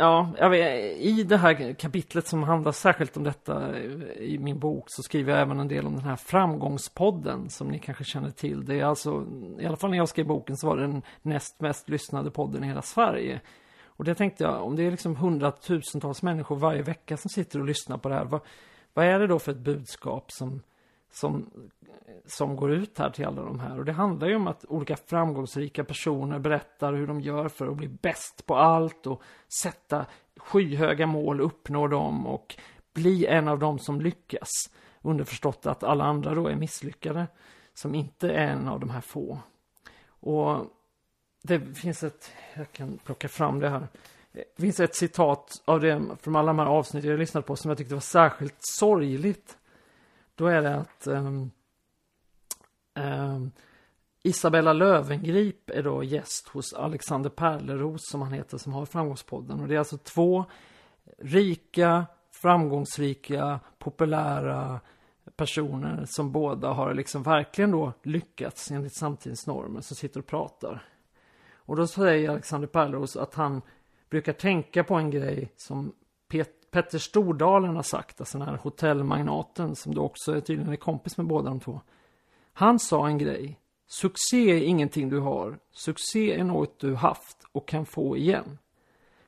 Ja, 0.00 0.32
jag 0.38 0.50
vet, 0.50 0.96
i 0.96 1.22
det 1.22 1.36
här 1.36 1.72
kapitlet 1.72 2.26
som 2.26 2.42
handlar 2.42 2.72
särskilt 2.72 3.16
om 3.16 3.24
detta 3.24 3.76
eh, 3.76 3.82
i 4.18 4.38
min 4.38 4.58
bok 4.58 4.84
så 4.86 5.02
skriver 5.02 5.32
jag 5.32 5.42
även 5.42 5.60
en 5.60 5.68
del 5.68 5.86
om 5.86 5.94
den 5.94 6.04
här 6.04 6.16
framgångspodden 6.16 7.50
som 7.50 7.68
ni 7.68 7.78
kanske 7.78 8.04
känner 8.04 8.30
till. 8.30 8.64
Det 8.64 8.80
är 8.80 8.84
alltså, 8.84 9.26
i 9.58 9.66
alla 9.66 9.76
fall 9.76 9.90
när 9.90 9.96
jag 9.96 10.08
skrev 10.08 10.26
boken 10.26 10.56
så 10.56 10.66
var 10.66 10.76
det 10.76 10.82
den 10.82 11.02
näst 11.22 11.60
mest 11.60 11.88
lyssnade 11.88 12.30
podden 12.30 12.64
i 12.64 12.66
hela 12.66 12.82
Sverige. 12.82 13.40
Och 13.86 14.04
det 14.04 14.14
tänkte 14.14 14.44
jag, 14.44 14.62
om 14.64 14.76
det 14.76 14.82
är 14.82 14.90
liksom 14.90 15.16
hundratusentals 15.16 16.22
människor 16.22 16.56
varje 16.56 16.82
vecka 16.82 17.16
som 17.16 17.28
sitter 17.28 17.60
och 17.60 17.66
lyssnar 17.66 17.98
på 17.98 18.08
det 18.08 18.14
här, 18.14 18.24
vad, 18.24 18.40
vad 18.94 19.04
är 19.04 19.18
det 19.18 19.26
då 19.26 19.38
för 19.38 19.52
ett 19.52 19.58
budskap 19.58 20.32
som, 20.32 20.62
som 21.10 21.50
som 22.26 22.56
går 22.56 22.72
ut 22.72 22.98
här 22.98 23.10
till 23.10 23.26
alla 23.26 23.42
de 23.42 23.60
här. 23.60 23.78
Och 23.78 23.84
det 23.84 23.92
handlar 23.92 24.28
ju 24.28 24.36
om 24.36 24.46
att 24.46 24.64
olika 24.64 24.96
framgångsrika 24.96 25.84
personer 25.84 26.38
berättar 26.38 26.92
hur 26.92 27.06
de 27.06 27.20
gör 27.20 27.48
för 27.48 27.68
att 27.68 27.76
bli 27.76 27.88
bäst 27.88 28.46
på 28.46 28.56
allt 28.56 29.06
och 29.06 29.22
sätta 29.62 30.06
skyhöga 30.36 31.06
mål, 31.06 31.40
uppnå 31.40 31.88
dem 31.88 32.26
och 32.26 32.56
bli 32.92 33.26
en 33.26 33.48
av 33.48 33.58
dem 33.58 33.78
som 33.78 34.00
lyckas. 34.00 34.48
Underförstått 35.02 35.66
att 35.66 35.84
alla 35.84 36.04
andra 36.04 36.34
då 36.34 36.48
är 36.48 36.56
misslyckade, 36.56 37.26
som 37.74 37.94
inte 37.94 38.30
är 38.30 38.46
en 38.46 38.68
av 38.68 38.80
de 38.80 38.90
här 38.90 39.00
få. 39.00 39.38
Och 40.08 40.66
det 41.42 41.78
finns 41.78 42.02
ett, 42.02 42.32
jag 42.54 42.72
kan 42.72 42.98
plocka 43.04 43.28
fram 43.28 43.60
det 43.60 43.68
här. 43.68 43.88
Det 44.32 44.62
finns 44.62 44.80
ett 44.80 44.96
citat 44.96 45.62
av 45.64 45.80
det 45.80 46.02
från 46.20 46.36
alla 46.36 46.46
de 46.46 46.58
här 46.58 46.66
avsnitten 46.66 47.10
jag 47.10 47.18
lyssnat 47.18 47.46
på 47.46 47.56
som 47.56 47.68
jag 47.68 47.78
tyckte 47.78 47.94
var 47.94 48.00
särskilt 48.00 48.56
sorgligt. 48.58 49.56
Då 50.40 50.46
är 50.46 50.62
det 50.62 50.74
att 50.74 51.06
um, 51.06 51.50
um, 52.94 53.50
Isabella 54.22 54.72
Lövengrip 54.72 55.70
är 55.70 55.82
då 55.82 56.04
gäst 56.04 56.48
hos 56.48 56.72
Alexander 56.72 57.30
Perleros 57.30 58.00
som 58.10 58.22
han 58.22 58.32
heter 58.32 58.58
som 58.58 58.72
har 58.72 58.86
Framgångspodden. 58.86 59.60
Och 59.60 59.68
det 59.68 59.74
är 59.74 59.78
alltså 59.78 59.98
två 59.98 60.44
rika, 61.18 62.06
framgångsrika, 62.30 63.60
populära 63.78 64.80
personer 65.36 66.04
som 66.06 66.32
båda 66.32 66.68
har 66.68 66.94
liksom 66.94 67.22
verkligen 67.22 67.70
då 67.70 67.92
lyckats 68.02 68.70
enligt 68.70 68.96
samtidens 68.96 69.46
normer 69.46 69.80
som 69.80 69.96
sitter 69.96 70.20
och 70.20 70.26
pratar. 70.26 70.82
Och 71.52 71.76
då 71.76 71.86
säger 71.86 72.30
Alexander 72.30 72.68
Perleros 72.68 73.16
att 73.16 73.34
han 73.34 73.62
brukar 74.10 74.32
tänka 74.32 74.84
på 74.84 74.94
en 74.94 75.10
grej 75.10 75.52
som 75.56 75.92
Pet 76.28 76.59
Petter 76.70 76.98
Stordalen 76.98 77.76
har 77.76 77.82
sagt, 77.82 78.20
alltså 78.20 78.38
den 78.38 78.48
här 78.48 78.56
hotellmagnaten 78.56 79.76
som 79.76 79.94
då 79.94 80.02
också 80.02 80.36
är 80.36 80.40
tydligen 80.40 80.72
är 80.72 80.76
kompis 80.76 81.16
med 81.16 81.26
båda 81.26 81.48
de 81.48 81.60
två. 81.60 81.80
Han 82.52 82.78
sa 82.78 83.06
en 83.06 83.18
grej. 83.18 83.58
Succé 83.86 84.50
är 84.50 84.62
ingenting 84.62 85.08
du 85.08 85.18
har. 85.18 85.58
Succé 85.72 86.40
är 86.40 86.44
något 86.44 86.80
du 86.80 86.94
haft 86.94 87.36
och 87.52 87.68
kan 87.68 87.86
få 87.86 88.16
igen. 88.16 88.58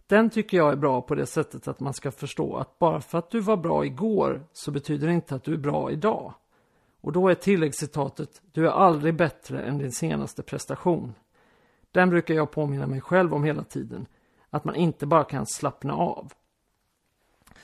Den 0.06 0.30
tycker 0.30 0.56
jag 0.56 0.72
är 0.72 0.76
bra 0.76 1.02
på 1.02 1.14
det 1.14 1.26
sättet 1.26 1.68
att 1.68 1.80
man 1.80 1.94
ska 1.94 2.10
förstå 2.10 2.56
att 2.56 2.78
bara 2.78 3.00
för 3.00 3.18
att 3.18 3.30
du 3.30 3.40
var 3.40 3.56
bra 3.56 3.84
igår 3.84 4.46
så 4.52 4.70
betyder 4.70 5.06
det 5.06 5.12
inte 5.12 5.34
att 5.34 5.44
du 5.44 5.52
är 5.52 5.58
bra 5.58 5.90
idag. 5.90 6.34
Och 7.00 7.12
då 7.12 7.28
är 7.28 7.34
tilläggscitatet 7.34 8.42
Du 8.52 8.66
är 8.66 8.70
aldrig 8.70 9.14
bättre 9.16 9.62
än 9.62 9.78
din 9.78 9.92
senaste 9.92 10.42
prestation. 10.42 11.14
Den 11.90 12.10
brukar 12.10 12.34
jag 12.34 12.50
påminna 12.50 12.86
mig 12.86 13.00
själv 13.00 13.34
om 13.34 13.44
hela 13.44 13.64
tiden. 13.64 14.06
Att 14.50 14.64
man 14.64 14.74
inte 14.74 15.06
bara 15.06 15.24
kan 15.24 15.46
slappna 15.46 15.94
av. 15.94 16.32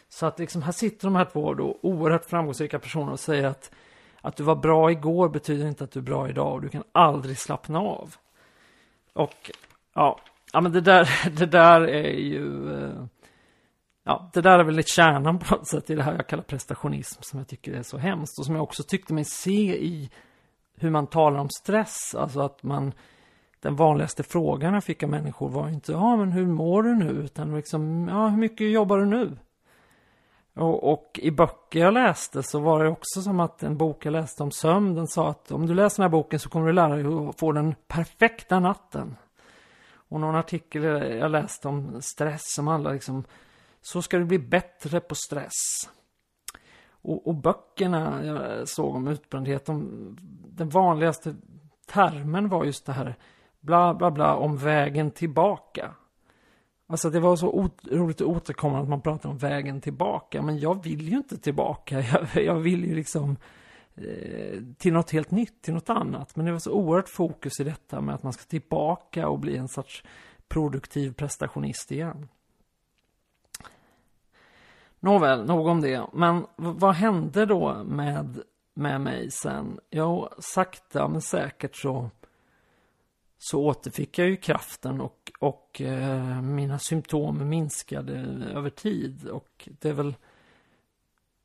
Så 0.08 0.26
att 0.26 0.38
liksom 0.38 0.62
här 0.62 0.72
sitter 0.72 1.06
de 1.06 1.16
här 1.16 1.24
två 1.24 1.54
då 1.54 1.78
oerhört 1.82 2.24
framgångsrika 2.24 2.78
personer 2.78 3.12
och 3.12 3.20
säger 3.20 3.44
att 3.44 3.70
att 4.20 4.36
du 4.36 4.44
var 4.44 4.56
bra 4.56 4.90
igår 4.90 5.28
betyder 5.28 5.68
inte 5.68 5.84
att 5.84 5.90
du 5.90 6.00
är 6.00 6.04
bra 6.04 6.28
idag 6.28 6.52
och 6.52 6.62
du 6.62 6.68
kan 6.68 6.84
aldrig 6.92 7.38
slappna 7.38 7.78
av. 7.78 8.14
Och 9.12 9.50
ja, 9.94 10.20
ja 10.52 10.60
men 10.60 10.72
det 10.72 10.80
där, 10.80 11.30
det 11.38 11.46
där 11.46 11.80
är 11.80 12.12
ju... 12.12 12.74
Eh, 12.74 13.04
ja, 14.04 14.30
det 14.32 14.40
där 14.40 14.58
är 14.58 14.64
väl 14.64 14.74
lite 14.74 14.92
kärnan 14.92 15.38
på 15.38 15.54
något 15.54 15.68
sätt 15.68 15.90
i 15.90 15.94
det 15.94 16.02
här 16.02 16.14
jag 16.14 16.26
kallar 16.26 16.42
prestationism 16.42 17.22
som 17.22 17.38
jag 17.38 17.48
tycker 17.48 17.72
är 17.72 17.82
så 17.82 17.98
hemskt 17.98 18.38
och 18.38 18.46
som 18.46 18.54
jag 18.54 18.64
också 18.64 18.82
tyckte 18.82 19.14
mig 19.14 19.24
se 19.24 19.76
i 19.84 20.10
hur 20.76 20.90
man 20.90 21.06
talar 21.06 21.40
om 21.40 21.48
stress. 21.50 22.14
Alltså 22.14 22.40
att 22.40 22.62
man... 22.62 22.92
Den 23.60 23.76
vanligaste 23.76 24.22
frågan 24.22 24.74
jag 24.74 24.84
fick 24.84 25.02
av 25.02 25.08
människor 25.08 25.48
var 25.48 25.68
inte 25.68 25.92
ja 25.92 26.16
men 26.16 26.32
hur 26.32 26.46
mår 26.46 26.82
du 26.82 26.94
nu? 26.94 27.10
Utan 27.10 27.56
liksom, 27.56 28.08
ja 28.08 28.28
hur 28.28 28.38
mycket 28.38 28.70
jobbar 28.70 28.98
du 28.98 29.06
nu? 29.06 29.36
Och, 30.58 30.92
och, 30.92 31.20
i 31.22 31.30
böcker 31.30 31.80
jag 31.80 31.94
läste 31.94 32.42
så 32.42 32.60
var 32.60 32.84
det 32.84 32.90
också 32.90 33.22
som 33.22 33.40
att 33.40 33.62
en 33.62 33.76
bok 33.76 34.06
jag 34.06 34.12
läste 34.12 34.42
om 34.42 34.50
sömn, 34.50 34.94
den 34.94 35.06
sa 35.06 35.30
att 35.30 35.50
om 35.50 35.66
du 35.66 35.74
läser 35.74 35.96
den 35.96 36.02
här 36.02 36.18
boken 36.18 36.38
så 36.38 36.48
kommer 36.48 36.66
du 36.66 36.72
lära 36.72 36.96
dig 36.96 37.28
att 37.28 37.40
få 37.40 37.52
den 37.52 37.74
perfekta 37.86 38.60
natten. 38.60 39.16
Och 39.90 40.20
någon 40.20 40.34
artikel 40.34 40.82
jag 41.18 41.30
läste 41.30 41.68
om 41.68 42.02
stress 42.02 42.42
som 42.54 42.66
handlar 42.66 42.92
liksom, 42.92 43.24
så 43.80 44.02
ska 44.02 44.18
du 44.18 44.24
bli 44.24 44.38
bättre 44.38 45.00
på 45.00 45.14
stress. 45.14 45.90
Och, 46.90 47.26
och 47.26 47.34
böckerna 47.34 48.24
jag 48.24 48.68
såg 48.68 48.94
om 48.94 49.08
utbrändhet, 49.08 49.66
de, 49.66 50.16
den 50.48 50.68
vanligaste 50.68 51.34
termen 51.86 52.48
var 52.48 52.64
just 52.64 52.86
det 52.86 52.92
här 52.92 53.16
bla 53.60 53.94
bla 53.94 54.10
bla 54.10 54.34
om 54.34 54.56
vägen 54.56 55.10
tillbaka. 55.10 55.94
Alltså 56.90 57.10
det 57.10 57.20
var 57.20 57.36
så 57.36 57.70
roligt 57.90 58.20
att 58.20 58.26
återkomma 58.26 58.80
att 58.80 58.88
man 58.88 59.00
pratar 59.00 59.28
om 59.28 59.38
vägen 59.38 59.80
tillbaka. 59.80 60.42
Men 60.42 60.58
jag 60.58 60.82
vill 60.82 61.08
ju 61.08 61.16
inte 61.16 61.38
tillbaka. 61.38 62.00
Jag, 62.34 62.44
jag 62.44 62.54
vill 62.54 62.84
ju 62.84 62.94
liksom 62.94 63.36
eh, 63.94 64.62
till 64.78 64.92
något 64.92 65.10
helt 65.10 65.30
nytt, 65.30 65.62
till 65.62 65.74
något 65.74 65.90
annat. 65.90 66.36
Men 66.36 66.46
det 66.46 66.52
var 66.52 66.58
så 66.58 66.72
oerhört 66.72 67.08
fokus 67.08 67.60
i 67.60 67.64
detta 67.64 68.00
med 68.00 68.14
att 68.14 68.22
man 68.22 68.32
ska 68.32 68.44
tillbaka 68.44 69.28
och 69.28 69.38
bli 69.38 69.56
en 69.56 69.68
sorts 69.68 70.04
produktiv 70.48 71.12
prestationist 71.12 71.92
igen. 71.92 72.28
Nåväl, 75.00 75.46
nog 75.46 75.66
om 75.66 75.80
det. 75.80 76.06
Men 76.12 76.46
vad 76.56 76.94
hände 76.94 77.46
då 77.46 77.84
med, 77.84 78.42
med 78.74 79.00
mig 79.00 79.30
sen? 79.30 79.80
Jo, 79.90 80.28
sakta 80.38 81.08
men 81.08 81.20
säkert 81.20 81.76
så 81.76 82.10
så 83.38 83.60
återfick 83.60 84.18
jag 84.18 84.28
ju 84.28 84.36
kraften 84.36 85.00
och, 85.00 85.32
och 85.38 85.80
eh, 85.80 86.42
mina 86.42 86.78
symptom 86.78 87.48
minskade 87.48 88.12
över 88.54 88.70
tid. 88.70 89.28
Och 89.28 89.68
det 89.80 89.88
är 89.88 89.92
väl 89.92 90.14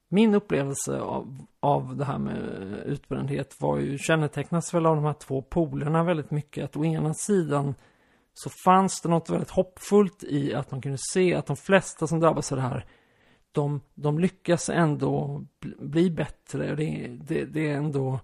min 0.10 0.36
upplevelse 0.36 1.00
av, 1.00 1.46
av 1.60 1.96
det 1.98 2.06
här 2.06 2.18
med 2.18 2.38
utbrändhet 2.86 3.62
var 3.62 3.78
ju, 3.78 3.98
kännetecknas 3.98 4.74
väl 4.74 4.86
av 4.86 4.96
de 4.96 5.06
här 5.06 5.14
två 5.14 5.42
polerna 5.42 6.04
väldigt 6.04 6.32
mycket. 6.32 6.64
Att 6.64 6.78
å 6.78 6.86
ena 6.86 7.14
sidan 7.14 7.76
så 8.34 8.50
fanns 8.66 9.02
det 9.02 9.10
något 9.10 9.30
väldigt 9.30 9.50
hoppfullt 9.50 10.24
i 10.24 10.54
att 10.54 10.72
man 10.72 10.82
kunde 10.82 10.98
se 11.14 11.36
att 11.36 11.46
de 11.46 11.56
flesta 11.56 12.08
som 12.08 12.20
drabbas 12.20 12.52
av 12.52 12.56
det 12.56 12.62
här 12.62 12.86
de, 13.52 13.82
de 13.94 14.20
lyckas 14.20 14.70
ändå 14.70 15.44
bli 15.80 16.10
bättre. 16.10 16.76
Det, 16.76 17.08
det, 17.22 17.46
det 17.46 17.72
är 17.72 17.76
ändå 17.76 18.20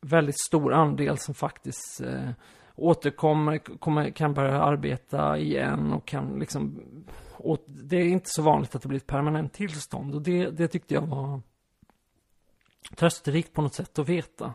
väldigt 0.00 0.40
stor 0.40 0.72
andel 0.72 1.18
som 1.18 1.34
faktiskt 1.34 2.00
eh, 2.00 2.30
återkommer, 2.74 3.58
kommer, 3.58 4.10
kan 4.10 4.34
börja 4.34 4.62
arbeta 4.62 5.38
igen 5.38 5.92
och 5.92 6.06
kan 6.06 6.38
liksom... 6.38 6.80
Och 7.36 7.64
det 7.66 7.96
är 7.96 8.08
inte 8.08 8.30
så 8.30 8.42
vanligt 8.42 8.74
att 8.74 8.82
det 8.82 8.88
blir 8.88 8.98
ett 8.98 9.06
permanent 9.06 9.52
tillstånd 9.52 10.14
och 10.14 10.22
det, 10.22 10.50
det 10.50 10.68
tyckte 10.68 10.94
jag 10.94 11.06
var 11.06 11.40
trösterikt 12.96 13.52
på 13.52 13.62
något 13.62 13.74
sätt 13.74 13.98
att 13.98 14.08
veta. 14.08 14.54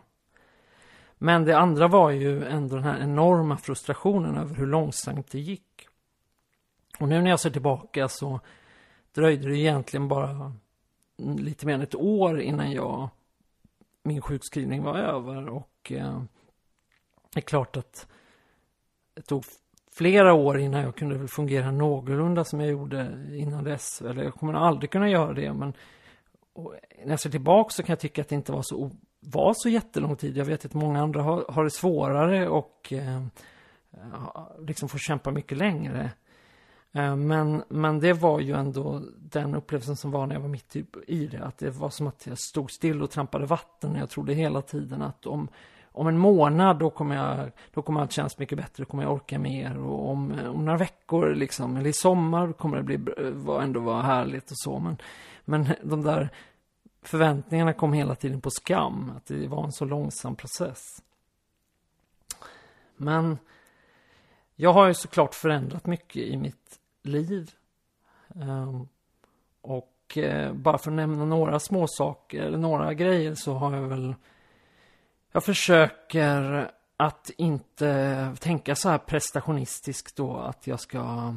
Men 1.17 1.45
det 1.45 1.57
andra 1.57 1.87
var 1.87 2.11
ju 2.11 2.45
ändå 2.45 2.75
den 2.75 2.83
här 2.83 2.99
enorma 2.99 3.57
frustrationen 3.57 4.37
över 4.37 4.55
hur 4.55 4.67
långsamt 4.67 5.31
det 5.31 5.39
gick. 5.39 5.87
Och 6.99 7.07
nu 7.07 7.21
när 7.21 7.29
jag 7.29 7.39
ser 7.39 7.49
tillbaka 7.49 8.07
så 8.07 8.39
dröjde 9.11 9.49
det 9.49 9.57
egentligen 9.57 10.07
bara 10.07 10.53
lite 11.17 11.65
mer 11.65 11.73
än 11.73 11.81
ett 11.81 11.95
år 11.95 12.41
innan 12.41 12.71
jag 12.71 13.09
min 14.05 14.21
sjukskrivning 14.21 14.83
var 14.83 14.97
över 14.97 15.49
och 15.49 15.91
eh, 15.91 16.21
det 17.33 17.39
är 17.39 17.41
klart 17.41 17.77
att 17.77 18.07
det 19.13 19.21
tog 19.21 19.43
flera 19.97 20.33
år 20.33 20.59
innan 20.59 20.81
jag 20.81 20.95
kunde 20.95 21.27
fungera 21.27 21.71
någorlunda 21.71 22.43
som 22.43 22.59
jag 22.59 22.69
gjorde 22.69 23.27
innan 23.31 23.63
dess. 23.63 24.01
Eller 24.01 24.23
jag 24.23 24.33
kommer 24.33 24.53
aldrig 24.53 24.91
kunna 24.91 25.09
göra 25.09 25.33
det, 25.33 25.53
men 25.53 25.73
när 27.03 27.09
jag 27.09 27.19
ser 27.19 27.29
tillbaka 27.29 27.69
så 27.69 27.83
kan 27.83 27.93
jag 27.93 27.99
tycka 27.99 28.21
att 28.21 28.29
det 28.29 28.35
inte 28.35 28.51
var 28.51 28.61
så, 28.61 28.91
var 29.19 29.53
så 29.55 29.69
jättelång 29.69 30.15
tid. 30.15 30.37
Jag 30.37 30.45
vet 30.45 30.65
att 30.65 30.73
många 30.73 31.01
andra 31.01 31.21
har, 31.21 31.45
har 31.49 31.63
det 31.63 31.71
svårare 31.71 32.47
och 32.47 32.93
eh, 32.93 33.25
liksom 34.67 34.89
får 34.89 34.99
kämpa 34.99 35.31
mycket 35.31 35.57
längre. 35.57 36.11
Eh, 36.95 37.15
men, 37.15 37.63
men 37.69 37.99
det 37.99 38.13
var 38.13 38.39
ju 38.39 38.53
ändå 38.53 39.01
den 39.17 39.55
upplevelsen 39.55 39.95
som 39.95 40.11
var 40.11 40.27
när 40.27 40.35
jag 40.35 40.41
var 40.41 40.49
mitt 40.49 40.75
i 41.07 41.27
det. 41.27 41.45
Att 41.45 41.57
det 41.57 41.69
var 41.69 41.89
som 41.89 42.07
att 42.07 42.27
jag 42.27 42.39
stod 42.39 42.71
still 42.71 43.01
och 43.01 43.11
trampade 43.11 43.45
vatten. 43.45 43.95
Jag 43.95 44.09
trodde 44.09 44.33
hela 44.33 44.61
tiden 44.61 45.01
att 45.01 45.25
om, 45.25 45.47
om 45.91 46.07
en 46.07 46.17
månad 46.17 46.79
då 46.79 46.89
kommer, 46.89 47.15
jag, 47.15 47.51
då 47.73 47.81
kommer 47.81 48.01
allt 48.01 48.11
kännas 48.11 48.37
mycket 48.39 48.57
bättre. 48.57 48.83
Då 48.83 48.89
kommer 48.89 49.03
jag 49.03 49.13
orka 49.13 49.39
mer. 49.39 49.77
Och 49.77 50.09
om, 50.09 50.33
om 50.45 50.65
några 50.65 50.77
veckor, 50.77 51.35
liksom, 51.35 51.77
eller 51.77 51.89
i 51.89 51.93
sommar, 51.93 52.53
kommer 52.53 52.77
det 52.77 52.83
bli, 52.83 52.95
eh, 53.17 53.63
ändå 53.63 53.79
vara 53.79 54.01
härligt 54.01 54.51
och 54.51 54.57
så. 54.57 54.79
Men, 54.79 54.97
men 55.45 55.67
de 55.83 56.03
där 56.03 56.29
förväntningarna 57.01 57.73
kom 57.73 57.93
hela 57.93 58.15
tiden 58.15 58.41
på 58.41 58.49
skam. 58.49 59.11
Att 59.17 59.25
det 59.25 59.47
var 59.47 59.63
en 59.63 59.71
så 59.71 59.85
långsam 59.85 60.35
process. 60.35 60.81
Men 62.97 63.37
jag 64.55 64.73
har 64.73 64.87
ju 64.87 64.93
såklart 64.93 65.33
förändrat 65.33 65.85
mycket 65.85 66.23
i 66.23 66.37
mitt 66.37 66.79
liv. 67.05 67.51
Um, 68.27 68.87
och 69.61 70.17
uh, 70.17 70.53
bara 70.53 70.77
för 70.77 70.91
att 70.91 70.95
nämna 70.95 71.25
några 71.25 71.59
små 71.59 71.87
saker 71.87 72.41
eller 72.41 72.57
några 72.57 72.93
grejer 72.93 73.35
så 73.35 73.53
har 73.53 73.75
jag 73.75 73.81
väl... 73.81 74.15
Jag 75.31 75.43
försöker 75.43 76.71
att 76.97 77.31
inte 77.37 78.35
tänka 78.39 78.75
så 78.75 78.89
här 78.89 78.97
prestationistiskt 78.97 80.15
då 80.15 80.37
att 80.37 80.67
jag 80.67 80.79
ska 80.79 81.33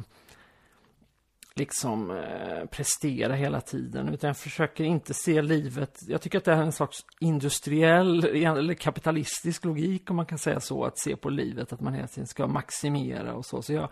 liksom 1.59 2.11
eh, 2.11 2.65
prestera 2.65 3.33
hela 3.33 3.61
tiden. 3.61 4.09
Utan 4.09 4.27
jag 4.27 4.37
försöker 4.37 4.83
inte 4.83 5.13
se 5.13 5.41
livet. 5.41 5.97
Jag 6.07 6.21
tycker 6.21 6.37
att 6.37 6.45
det 6.45 6.55
här 6.55 6.61
är 6.61 6.65
en 6.65 6.71
slags 6.71 7.05
industriell 7.19 8.23
eller 8.25 8.73
kapitalistisk 8.73 9.65
logik 9.65 10.09
om 10.09 10.15
man 10.15 10.25
kan 10.25 10.37
säga 10.37 10.59
så. 10.59 10.83
Att 10.83 10.99
se 10.99 11.15
på 11.15 11.29
livet, 11.29 11.73
att 11.73 11.81
man 11.81 11.93
hela 11.93 12.07
tiden 12.07 12.27
ska 12.27 12.47
maximera 12.47 13.33
och 13.33 13.45
så. 13.45 13.61
Så 13.61 13.73
jag 13.73 13.89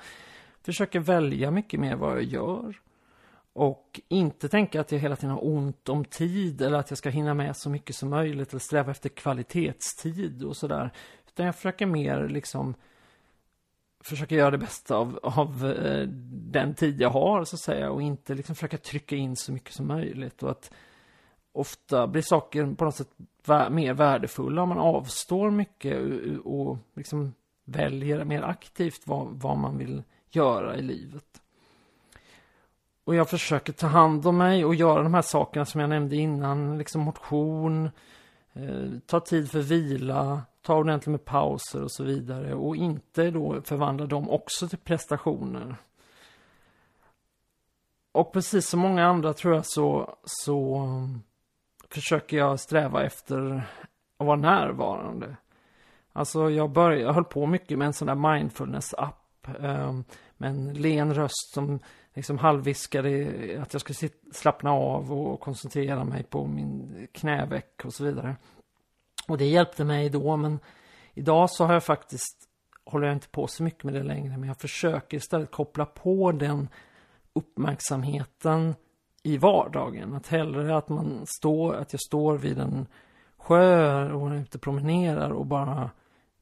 försöker 0.67 0.99
välja 0.99 1.51
mycket 1.51 1.79
mer 1.79 1.95
vad 1.95 2.11
jag 2.11 2.23
gör. 2.23 2.81
Och 3.53 4.01
inte 4.07 4.49
tänka 4.49 4.81
att 4.81 4.91
jag 4.91 4.99
hela 4.99 5.15
tiden 5.15 5.29
har 5.29 5.45
ont 5.45 5.89
om 5.89 6.05
tid 6.05 6.61
eller 6.61 6.77
att 6.77 6.91
jag 6.91 6.97
ska 6.97 7.09
hinna 7.09 7.33
med 7.33 7.57
så 7.57 7.69
mycket 7.69 7.95
som 7.95 8.09
möjligt 8.09 8.49
eller 8.49 8.59
sträva 8.59 8.91
efter 8.91 9.09
kvalitetstid 9.09 10.43
och 10.43 10.57
sådär. 10.57 10.91
Utan 11.27 11.45
jag 11.45 11.55
försöker 11.55 11.85
mer 11.85 12.27
liksom 12.27 12.75
försöka 14.03 14.35
göra 14.35 14.51
det 14.51 14.57
bästa 14.57 14.95
av, 14.95 15.19
av 15.23 15.65
eh, 15.65 16.07
den 16.51 16.75
tid 16.75 17.01
jag 17.01 17.09
har 17.09 17.43
så 17.43 17.55
att 17.55 17.59
säga 17.59 17.91
och 17.91 18.01
inte 18.01 18.35
liksom 18.35 18.55
försöka 18.55 18.77
trycka 18.77 19.15
in 19.15 19.35
så 19.35 19.51
mycket 19.51 19.73
som 19.73 19.87
möjligt 19.87 20.43
och 20.43 20.51
att 20.51 20.71
ofta 21.51 22.07
blir 22.07 22.21
saker 22.21 22.75
på 22.75 22.85
något 22.85 22.95
sätt 22.95 23.11
mer 23.69 23.93
värdefulla 23.93 24.61
om 24.61 24.69
man 24.69 24.79
avstår 24.79 25.51
mycket 25.51 26.01
och, 26.45 26.69
och 26.69 26.77
liksom 26.95 27.33
väljer 27.67 28.23
mer 28.23 28.41
aktivt 28.41 29.01
vad, 29.07 29.27
vad 29.27 29.57
man 29.57 29.77
vill 29.77 30.03
göra 30.29 30.75
i 30.75 30.81
livet. 30.81 31.41
Och 33.03 33.15
jag 33.15 33.29
försöker 33.29 33.73
ta 33.73 33.87
hand 33.87 34.27
om 34.27 34.37
mig 34.37 34.65
och 34.65 34.75
göra 34.75 35.03
de 35.03 35.13
här 35.13 35.21
sakerna 35.21 35.65
som 35.65 35.81
jag 35.81 35.89
nämnde 35.89 36.15
innan, 36.15 36.77
liksom 36.77 37.01
motion, 37.01 37.89
eh, 38.53 38.99
ta 39.05 39.19
tid 39.19 39.51
för 39.51 39.59
vila, 39.59 40.41
ta 40.61 40.75
ordentligt 40.75 41.11
med 41.11 41.25
pauser 41.25 41.83
och 41.83 41.91
så 41.91 42.03
vidare 42.03 42.53
och 42.53 42.75
inte 42.75 43.31
då 43.31 43.61
förvandla 43.61 44.05
dem 44.05 44.29
också 44.29 44.67
till 44.67 44.77
prestationer. 44.77 45.75
Och 48.11 48.33
precis 48.33 48.69
som 48.69 48.79
många 48.79 49.05
andra 49.05 49.33
tror 49.33 49.55
jag 49.55 49.65
så, 49.65 50.17
så 50.23 50.75
eh, 50.75 51.19
försöker 51.89 52.37
jag 52.37 52.59
sträva 52.59 53.05
efter 53.05 53.67
att 54.17 54.27
vara 54.27 54.37
närvarande. 54.37 55.35
Alltså 56.17 56.49
jag, 56.49 56.69
började, 56.69 57.01
jag 57.01 57.13
höll 57.13 57.23
på 57.23 57.45
mycket 57.45 57.77
med 57.77 57.85
en 57.85 57.93
sån 57.93 58.07
där 58.07 58.15
mindfulness-app 58.15 59.47
eh, 59.59 59.93
med 60.37 60.49
en 60.49 60.73
len 60.73 61.13
röst 61.13 61.53
som 61.53 61.79
liksom 62.13 62.37
halvviskade 62.37 63.29
att 63.61 63.73
jag 63.73 63.81
skulle 63.81 63.95
sitta, 63.95 64.33
slappna 64.33 64.71
av 64.71 65.13
och 65.13 65.39
koncentrera 65.39 66.03
mig 66.03 66.23
på 66.23 66.45
min 66.45 67.07
knäveck 67.11 67.81
och 67.85 67.93
så 67.93 68.03
vidare. 68.03 68.35
Och 69.27 69.37
det 69.37 69.45
hjälpte 69.45 69.83
mig 69.83 70.09
då, 70.09 70.37
men 70.37 70.59
idag 71.13 71.49
så 71.49 71.65
har 71.65 71.73
jag 71.73 71.83
faktiskt, 71.83 72.37
håller 72.85 73.07
jag 73.07 73.15
inte 73.15 73.29
på 73.29 73.47
så 73.47 73.63
mycket 73.63 73.83
med 73.83 73.93
det 73.93 74.03
längre, 74.03 74.37
men 74.37 74.47
jag 74.47 74.57
försöker 74.57 75.17
istället 75.17 75.51
koppla 75.51 75.85
på 75.85 76.31
den 76.31 76.69
uppmärksamheten 77.33 78.75
i 79.23 79.37
vardagen. 79.37 80.13
Att 80.13 80.27
hellre 80.27 80.77
att 80.77 80.89
man 80.89 81.25
står, 81.39 81.75
att 81.75 81.93
jag 81.93 82.01
står 82.01 82.37
vid 82.37 82.57
en 82.57 82.87
sjö 83.37 84.11
och 84.11 84.29
är 84.29 84.35
ute 84.35 84.57
och 84.57 84.61
promenerar 84.61 85.29
och 85.29 85.45
bara 85.45 85.91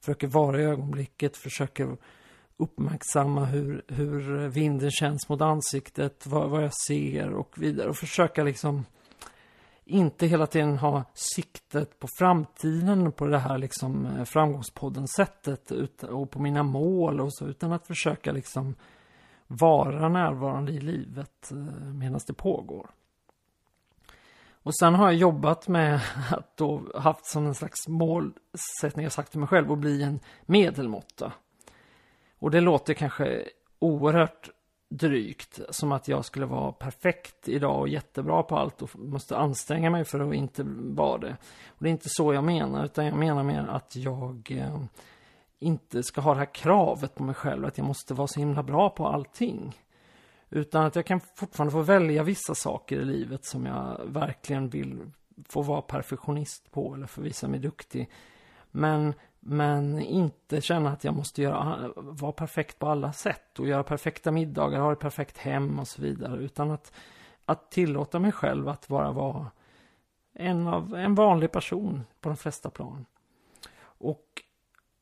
försöker 0.00 0.26
vara 0.26 0.60
i 0.60 0.64
ögonblicket, 0.64 1.36
försöker 1.36 1.96
uppmärksamma 2.56 3.44
hur, 3.44 3.84
hur 3.88 4.48
vinden 4.48 4.90
känns 4.90 5.28
mot 5.28 5.40
ansiktet, 5.40 6.26
vad, 6.26 6.50
vad 6.50 6.64
jag 6.64 6.74
ser 6.74 7.32
och 7.32 7.54
vidare. 7.56 7.88
Och 7.88 7.96
försöka 7.96 8.44
liksom 8.44 8.84
inte 9.84 10.26
hela 10.26 10.46
tiden 10.46 10.78
ha 10.78 11.04
siktet 11.14 11.98
på 11.98 12.08
framtiden 12.18 13.12
på 13.12 13.26
det 13.26 13.38
här 13.38 13.58
liksom 13.58 14.06
eh, 14.06 14.24
framgångspodden 14.24 15.08
sättet 15.08 15.72
och 16.02 16.30
på 16.30 16.40
mina 16.40 16.62
mål 16.62 17.20
och 17.20 17.34
så, 17.34 17.46
utan 17.46 17.72
att 17.72 17.86
försöka 17.86 18.32
liksom 18.32 18.74
vara 19.46 20.08
närvarande 20.08 20.72
i 20.72 20.80
livet 20.80 21.50
eh, 21.50 21.84
medan 21.92 22.20
det 22.26 22.32
pågår. 22.32 22.90
Och 24.66 24.76
sen 24.76 24.94
har 24.94 25.06
jag 25.06 25.14
jobbat 25.14 25.68
med 25.68 26.00
att 26.30 26.56
då 26.56 26.82
haft 26.94 27.26
som 27.26 27.46
en 27.46 27.54
slags 27.54 27.88
målsättning, 27.88 29.02
jag 29.02 29.12
sagt 29.12 29.30
till 29.30 29.40
mig 29.40 29.48
själv, 29.48 29.72
att 29.72 29.78
bli 29.78 30.02
en 30.02 30.20
medelmåtta. 30.46 31.32
Och 32.38 32.50
det 32.50 32.60
låter 32.60 32.94
kanske 32.94 33.48
oerhört 33.78 34.50
drygt, 34.88 35.60
som 35.70 35.92
att 35.92 36.08
jag 36.08 36.24
skulle 36.24 36.46
vara 36.46 36.72
perfekt 36.72 37.48
idag 37.48 37.80
och 37.80 37.88
jättebra 37.88 38.42
på 38.42 38.56
allt 38.58 38.82
och 38.82 38.98
måste 38.98 39.36
anstränga 39.36 39.90
mig 39.90 40.04
för 40.04 40.20
att 40.20 40.34
inte 40.34 40.62
vara 40.78 41.18
det. 41.18 41.36
Och 41.68 41.82
det 41.84 41.88
är 41.88 41.92
inte 41.92 42.08
så 42.08 42.34
jag 42.34 42.44
menar, 42.44 42.84
utan 42.84 43.06
jag 43.06 43.16
menar 43.16 43.42
mer 43.42 43.66
att 43.68 43.96
jag 43.96 44.50
eh, 44.50 44.80
inte 45.58 46.02
ska 46.02 46.20
ha 46.20 46.32
det 46.32 46.38
här 46.38 46.54
kravet 46.54 47.14
på 47.14 47.22
mig 47.22 47.34
själv 47.34 47.64
att 47.64 47.78
jag 47.78 47.86
måste 47.86 48.14
vara 48.14 48.28
så 48.28 48.40
himla 48.40 48.62
bra 48.62 48.90
på 48.90 49.06
allting. 49.06 49.76
Utan 50.50 50.84
att 50.84 50.96
jag 50.96 51.06
kan 51.06 51.20
fortfarande 51.20 51.72
få 51.72 51.82
välja 51.82 52.22
vissa 52.22 52.54
saker 52.54 53.00
i 53.00 53.04
livet 53.04 53.44
som 53.44 53.66
jag 53.66 54.00
verkligen 54.04 54.68
vill 54.68 55.10
få 55.48 55.62
vara 55.62 55.82
perfektionist 55.82 56.70
på 56.70 56.94
eller 56.94 57.06
få 57.06 57.20
visa 57.20 57.48
mig 57.48 57.60
duktig. 57.60 58.10
Men, 58.70 59.14
men 59.40 60.00
inte 60.00 60.60
känna 60.60 60.90
att 60.90 61.04
jag 61.04 61.14
måste 61.14 61.42
göra, 61.42 61.92
vara 61.96 62.32
perfekt 62.32 62.78
på 62.78 62.88
alla 62.88 63.12
sätt 63.12 63.58
och 63.58 63.68
göra 63.68 63.82
perfekta 63.82 64.30
middagar, 64.30 64.80
ha 64.80 64.92
ett 64.92 65.00
perfekt 65.00 65.38
hem 65.38 65.78
och 65.78 65.88
så 65.88 66.02
vidare. 66.02 66.40
Utan 66.40 66.70
att, 66.70 66.92
att 67.44 67.70
tillåta 67.70 68.18
mig 68.18 68.32
själv 68.32 68.68
att 68.68 68.88
bara 68.88 69.12
vara 69.12 69.50
en, 70.32 70.66
av, 70.66 70.94
en 70.94 71.14
vanlig 71.14 71.52
person 71.52 72.04
på 72.20 72.28
de 72.28 72.36
flesta 72.36 72.70
plan. 72.70 73.06
Och 73.80 74.42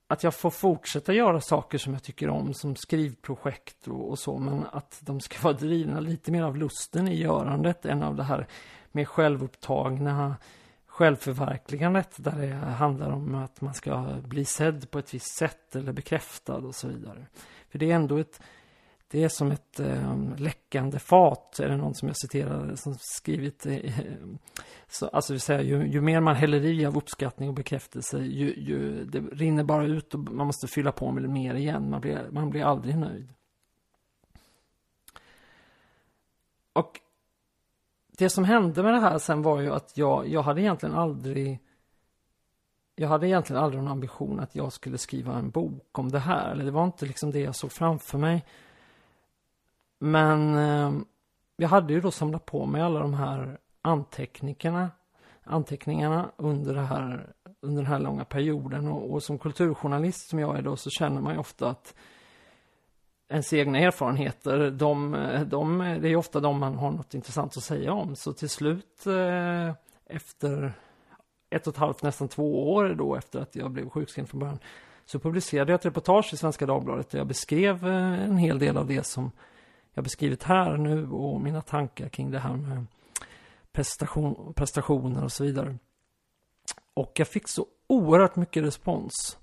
att 0.06 0.22
jag 0.22 0.34
får 0.34 0.50
fortsätta 0.50 1.12
göra 1.12 1.40
saker 1.40 1.78
som 1.78 1.92
jag 1.92 2.02
tycker 2.02 2.28
om, 2.28 2.54
som 2.54 2.76
skrivprojekt 2.76 3.88
och, 3.88 4.10
och, 4.10 4.18
så, 4.18 4.38
men 4.38 4.66
att 4.72 4.98
de 5.00 5.20
ska 5.20 5.38
vara 5.42 5.54
drivna 5.54 6.00
lite 6.00 6.32
mer 6.32 6.42
av 6.42 6.56
lusten 6.56 7.08
i 7.08 7.20
görandet 7.20 7.86
än 7.86 8.02
av 8.02 8.16
det 8.16 8.22
här 8.22 8.46
mer 8.92 9.04
självupptagna 9.04 10.36
självförverkligandet 10.86 12.14
där 12.16 12.38
det 12.38 12.54
handlar 12.54 13.10
om 13.10 13.34
att 13.34 13.60
man 13.60 13.74
ska 13.74 14.06
bli 14.22 14.44
sedd 14.44 14.90
på 14.90 14.98
ett 14.98 15.14
visst 15.14 15.36
sätt 15.36 15.76
eller 15.76 15.92
bekräftad 15.92 16.56
och 16.56 16.74
så 16.74 16.88
vidare. 16.88 17.26
För 17.68 17.78
det 17.78 17.90
är 17.90 17.94
ändå 17.94 18.18
ett 18.18 18.40
det 19.14 19.24
är 19.24 19.28
som 19.28 19.52
ett 19.52 19.80
eh, 19.80 20.16
läckande 20.36 20.98
fat, 20.98 21.60
är 21.60 21.68
det 21.68 21.76
någon 21.76 21.94
som 21.94 22.08
jag 22.08 22.16
citerade 22.16 22.76
som 22.76 22.96
skrivit. 22.98 23.66
Eh, 23.66 23.94
så, 24.88 25.08
alltså 25.08 25.32
vill 25.32 25.40
säga, 25.40 25.62
ju, 25.62 25.86
ju, 25.86 26.00
mer 26.00 26.20
man 26.20 26.34
häller 26.34 26.64
i 26.64 26.86
av 26.86 26.96
uppskattning 26.96 27.48
och 27.48 27.54
bekräftelse, 27.54 28.18
ju, 28.18 28.54
ju, 28.54 29.04
det 29.04 29.20
rinner 29.20 29.64
bara 29.64 29.84
ut 29.84 30.14
och 30.14 30.20
man 30.20 30.46
måste 30.46 30.66
fylla 30.66 30.92
på 30.92 31.10
med 31.12 31.30
mer 31.30 31.54
igen. 31.54 31.90
Man 31.90 32.00
blir, 32.00 32.28
man 32.30 32.50
blir 32.50 32.64
aldrig 32.64 32.98
nöjd. 32.98 33.28
Och 36.72 37.00
det 38.18 38.30
som 38.30 38.44
hände 38.44 38.82
med 38.82 38.94
det 38.94 39.00
här 39.00 39.18
sen 39.18 39.42
var 39.42 39.60
ju 39.60 39.72
att 39.72 39.96
jag, 39.96 40.28
jag 40.28 40.42
hade 40.42 40.60
egentligen 40.60 40.94
aldrig 40.94 41.60
jag 42.94 43.08
hade 43.08 43.28
egentligen 43.28 43.62
aldrig 43.62 43.82
någon 43.82 43.92
ambition 43.92 44.40
att 44.40 44.54
jag 44.54 44.72
skulle 44.72 44.98
skriva 44.98 45.34
en 45.34 45.50
bok 45.50 45.98
om 45.98 46.08
det 46.08 46.18
här. 46.18 46.50
Eller 46.50 46.64
det 46.64 46.70
var 46.70 46.84
inte 46.84 47.06
liksom 47.06 47.30
det 47.30 47.40
jag 47.40 47.56
såg 47.56 47.72
framför 47.72 48.18
mig. 48.18 48.44
Men 50.04 50.56
eh, 50.56 50.92
jag 51.56 51.68
hade 51.68 51.92
ju 51.92 52.00
då 52.00 52.10
samlat 52.10 52.46
på 52.46 52.66
mig 52.66 52.82
alla 52.82 53.00
de 53.00 53.14
här 53.14 53.58
anteckningarna, 53.82 54.90
anteckningarna 55.44 56.30
under, 56.36 56.74
det 56.74 56.80
här, 56.80 57.32
under 57.60 57.82
den 57.82 57.92
här 57.92 57.98
långa 57.98 58.24
perioden. 58.24 58.88
Och, 58.88 59.12
och 59.12 59.22
som 59.22 59.38
kulturjournalist 59.38 60.28
som 60.28 60.38
jag 60.38 60.58
är 60.58 60.62
då 60.62 60.76
så 60.76 60.90
känner 60.90 61.20
man 61.20 61.32
ju 61.32 61.38
ofta 61.38 61.68
att 61.68 61.94
ens 63.28 63.52
egna 63.52 63.78
erfarenheter, 63.78 64.70
de, 64.70 65.16
de, 65.46 65.78
det 66.02 66.08
är 66.08 66.16
ofta 66.16 66.40
de 66.40 66.58
man 66.58 66.74
har 66.74 66.90
något 66.90 67.14
intressant 67.14 67.56
att 67.56 67.62
säga 67.62 67.92
om. 67.92 68.16
Så 68.16 68.32
till 68.32 68.48
slut 68.48 69.06
eh, 69.06 69.74
efter 70.06 70.72
ett 71.50 71.66
och 71.66 71.74
ett 71.74 71.80
halvt, 71.80 72.02
nästan 72.02 72.28
två 72.28 72.72
år 72.72 72.94
då 72.98 73.16
efter 73.16 73.40
att 73.40 73.56
jag 73.56 73.70
blev 73.70 73.88
sjukskriven 73.88 74.28
från 74.28 74.40
början 74.40 74.58
så 75.04 75.18
publicerade 75.18 75.72
jag 75.72 75.78
ett 75.78 75.86
reportage 75.86 76.34
i 76.34 76.36
Svenska 76.36 76.66
Dagbladet 76.66 77.10
där 77.10 77.18
jag 77.18 77.26
beskrev 77.26 77.86
eh, 77.86 78.24
en 78.24 78.36
hel 78.36 78.58
del 78.58 78.76
av 78.76 78.86
det 78.86 79.06
som 79.06 79.30
jag 79.94 80.04
beskrivit 80.04 80.42
här 80.42 80.76
nu 80.76 81.08
och 81.10 81.40
mina 81.40 81.60
tankar 81.60 82.08
kring 82.08 82.30
det 82.30 82.38
här 82.38 82.56
med 82.56 82.86
prestation, 83.72 84.52
prestationer 84.56 85.24
och 85.24 85.32
så 85.32 85.44
vidare. 85.44 85.78
Och 86.94 87.12
jag 87.14 87.28
fick 87.28 87.48
så 87.48 87.66
oerhört 87.86 88.36
mycket 88.36 88.62
respons. 88.62 89.38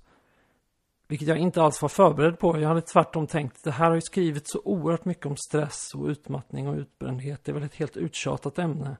Vilket 1.08 1.28
jag 1.28 1.38
inte 1.38 1.62
alls 1.62 1.82
var 1.82 1.88
förberedd 1.88 2.38
på. 2.38 2.60
Jag 2.60 2.68
hade 2.68 2.80
tvärtom 2.80 3.26
tänkt, 3.26 3.64
det 3.64 3.70
här 3.70 3.88
har 3.88 3.94
ju 3.94 4.00
skrivit 4.00 4.48
så 4.48 4.60
oerhört 4.64 5.04
mycket 5.04 5.26
om 5.26 5.36
stress 5.36 5.94
och 5.94 6.06
utmattning 6.06 6.68
och 6.68 6.76
utbrändhet. 6.76 7.44
Det 7.44 7.50
är 7.50 7.54
väl 7.54 7.62
ett 7.62 7.74
helt 7.74 7.96
uttjatat 7.96 8.58
ämne. 8.58 8.96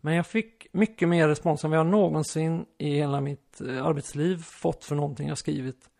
Men 0.00 0.14
jag 0.14 0.26
fick 0.26 0.66
mycket 0.72 1.08
mer 1.08 1.28
respons 1.28 1.64
än 1.64 1.70
vad 1.70 1.78
jag 1.78 1.86
någonsin 1.86 2.66
i 2.78 2.94
hela 2.94 3.20
mitt 3.20 3.60
eh, 3.60 3.86
arbetsliv 3.86 4.42
fått 4.42 4.84
för 4.84 4.94
någonting 4.94 5.28
jag 5.28 5.38
skrivit. 5.38 5.90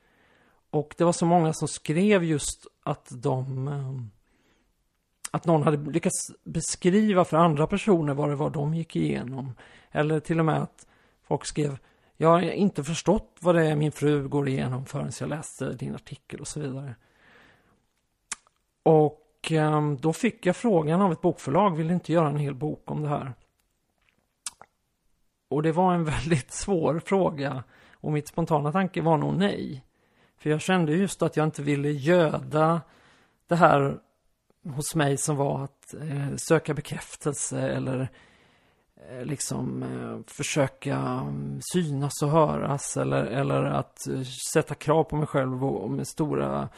Och 0.70 0.94
det 0.98 1.04
var 1.04 1.12
så 1.12 1.26
många 1.26 1.52
som 1.52 1.68
skrev 1.68 2.24
just 2.24 2.66
att 2.82 3.08
de 3.10 3.68
eh, 3.68 4.17
att 5.30 5.46
någon 5.46 5.62
hade 5.62 5.90
lyckats 5.90 6.30
beskriva 6.44 7.24
för 7.24 7.36
andra 7.36 7.66
personer 7.66 8.14
vad 8.14 8.28
det 8.28 8.34
var 8.34 8.50
de 8.50 8.74
gick 8.74 8.96
igenom. 8.96 9.54
Eller 9.90 10.20
till 10.20 10.38
och 10.38 10.44
med 10.44 10.62
att 10.62 10.86
folk 11.22 11.46
skrev 11.46 11.78
Jag 12.16 12.28
har 12.28 12.40
inte 12.40 12.84
förstått 12.84 13.36
vad 13.40 13.54
det 13.54 13.66
är 13.66 13.76
min 13.76 13.92
fru 13.92 14.28
går 14.28 14.48
igenom 14.48 14.86
förrän 14.86 15.12
jag 15.20 15.28
läste 15.28 15.72
din 15.72 15.94
artikel 15.94 16.40
och 16.40 16.48
så 16.48 16.60
vidare. 16.60 16.94
Och 18.82 19.48
ehm, 19.50 19.96
då 19.96 20.12
fick 20.12 20.46
jag 20.46 20.56
frågan 20.56 21.02
av 21.02 21.12
ett 21.12 21.20
bokförlag, 21.20 21.76
vill 21.76 21.88
du 21.88 21.94
inte 21.94 22.12
göra 22.12 22.28
en 22.28 22.36
hel 22.36 22.54
bok 22.54 22.90
om 22.90 23.02
det 23.02 23.08
här? 23.08 23.32
Och 25.48 25.62
det 25.62 25.72
var 25.72 25.94
en 25.94 26.04
väldigt 26.14 26.52
svår 26.52 26.98
fråga. 26.98 27.64
Och 27.92 28.12
mitt 28.12 28.28
spontana 28.28 28.72
tanke 28.72 29.02
var 29.02 29.16
nog 29.16 29.34
nej. 29.34 29.84
För 30.36 30.50
jag 30.50 30.60
kände 30.60 30.92
just 30.92 31.22
att 31.22 31.36
jag 31.36 31.44
inte 31.44 31.62
ville 31.62 31.90
göda 31.90 32.80
det 33.46 33.56
här 33.56 33.98
hos 34.70 34.94
mig 34.94 35.16
som 35.16 35.36
var 35.36 35.64
att 35.64 35.94
eh, 35.94 36.36
söka 36.36 36.74
bekräftelse 36.74 37.60
eller 37.60 38.08
eh, 39.10 39.24
liksom 39.24 39.82
eh, 39.82 40.32
försöka 40.34 40.96
mm, 40.96 41.60
synas 41.72 42.22
och 42.22 42.30
höras 42.30 42.96
eller, 42.96 43.24
eller 43.24 43.64
att 43.64 44.08
eh, 44.08 44.22
sätta 44.52 44.74
krav 44.74 45.04
på 45.04 45.16
mig 45.16 45.26
själv 45.26 45.64
och, 45.64 45.82
och 45.82 45.90
med 45.90 46.08
stora 46.08 46.68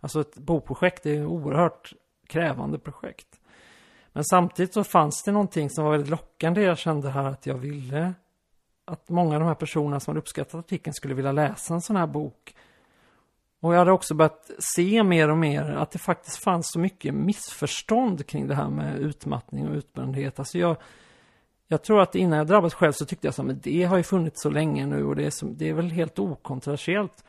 Alltså 0.00 0.20
ett 0.20 0.36
boprojekt 0.36 1.06
är 1.06 1.20
ett 1.20 1.26
oerhört 1.26 1.92
krävande 2.26 2.78
projekt. 2.78 3.40
Men 4.12 4.24
samtidigt 4.24 4.74
så 4.74 4.84
fanns 4.84 5.22
det 5.22 5.32
någonting 5.32 5.70
som 5.70 5.84
var 5.84 5.92
väldigt 5.92 6.10
lockande. 6.10 6.62
Jag 6.62 6.78
kände 6.78 7.10
här 7.10 7.24
att 7.24 7.46
jag 7.46 7.54
ville 7.54 8.14
att 8.84 9.08
många 9.08 9.34
av 9.34 9.40
de 9.40 9.46
här 9.46 9.54
personerna 9.54 10.00
som 10.00 10.12
hade 10.12 10.20
uppskattat 10.20 10.54
artikeln 10.54 10.94
skulle 10.94 11.14
vilja 11.14 11.32
läsa 11.32 11.74
en 11.74 11.80
sån 11.80 11.96
här 11.96 12.06
bok. 12.06 12.54
Och 13.60 13.74
jag 13.74 13.78
hade 13.78 13.92
också 13.92 14.14
börjat 14.14 14.50
se 14.58 15.02
mer 15.02 15.30
och 15.30 15.38
mer 15.38 15.62
att 15.62 15.90
det 15.90 15.98
faktiskt 15.98 16.36
fanns 16.44 16.70
så 16.72 16.78
mycket 16.78 17.14
missförstånd 17.14 18.26
kring 18.26 18.46
det 18.46 18.54
här 18.54 18.68
med 18.68 18.98
utmattning 18.98 19.68
och 19.68 19.74
utbrändhet. 19.74 20.38
Alltså 20.38 20.58
jag, 20.58 20.76
jag 21.68 21.82
tror 21.82 22.00
att 22.00 22.14
innan 22.14 22.38
jag 22.38 22.46
drabbades 22.46 22.74
själv 22.74 22.92
så 22.92 23.04
tyckte 23.04 23.26
jag 23.26 23.50
att 23.50 23.62
det 23.62 23.84
har 23.84 23.96
ju 23.96 24.02
funnits 24.02 24.42
så 24.42 24.50
länge 24.50 24.86
nu 24.86 25.04
och 25.04 25.16
det 25.16 25.26
är, 25.26 25.30
så, 25.30 25.46
det 25.46 25.68
är 25.68 25.74
väl 25.74 25.90
helt 25.90 26.18
okontroversiellt. 26.18 27.24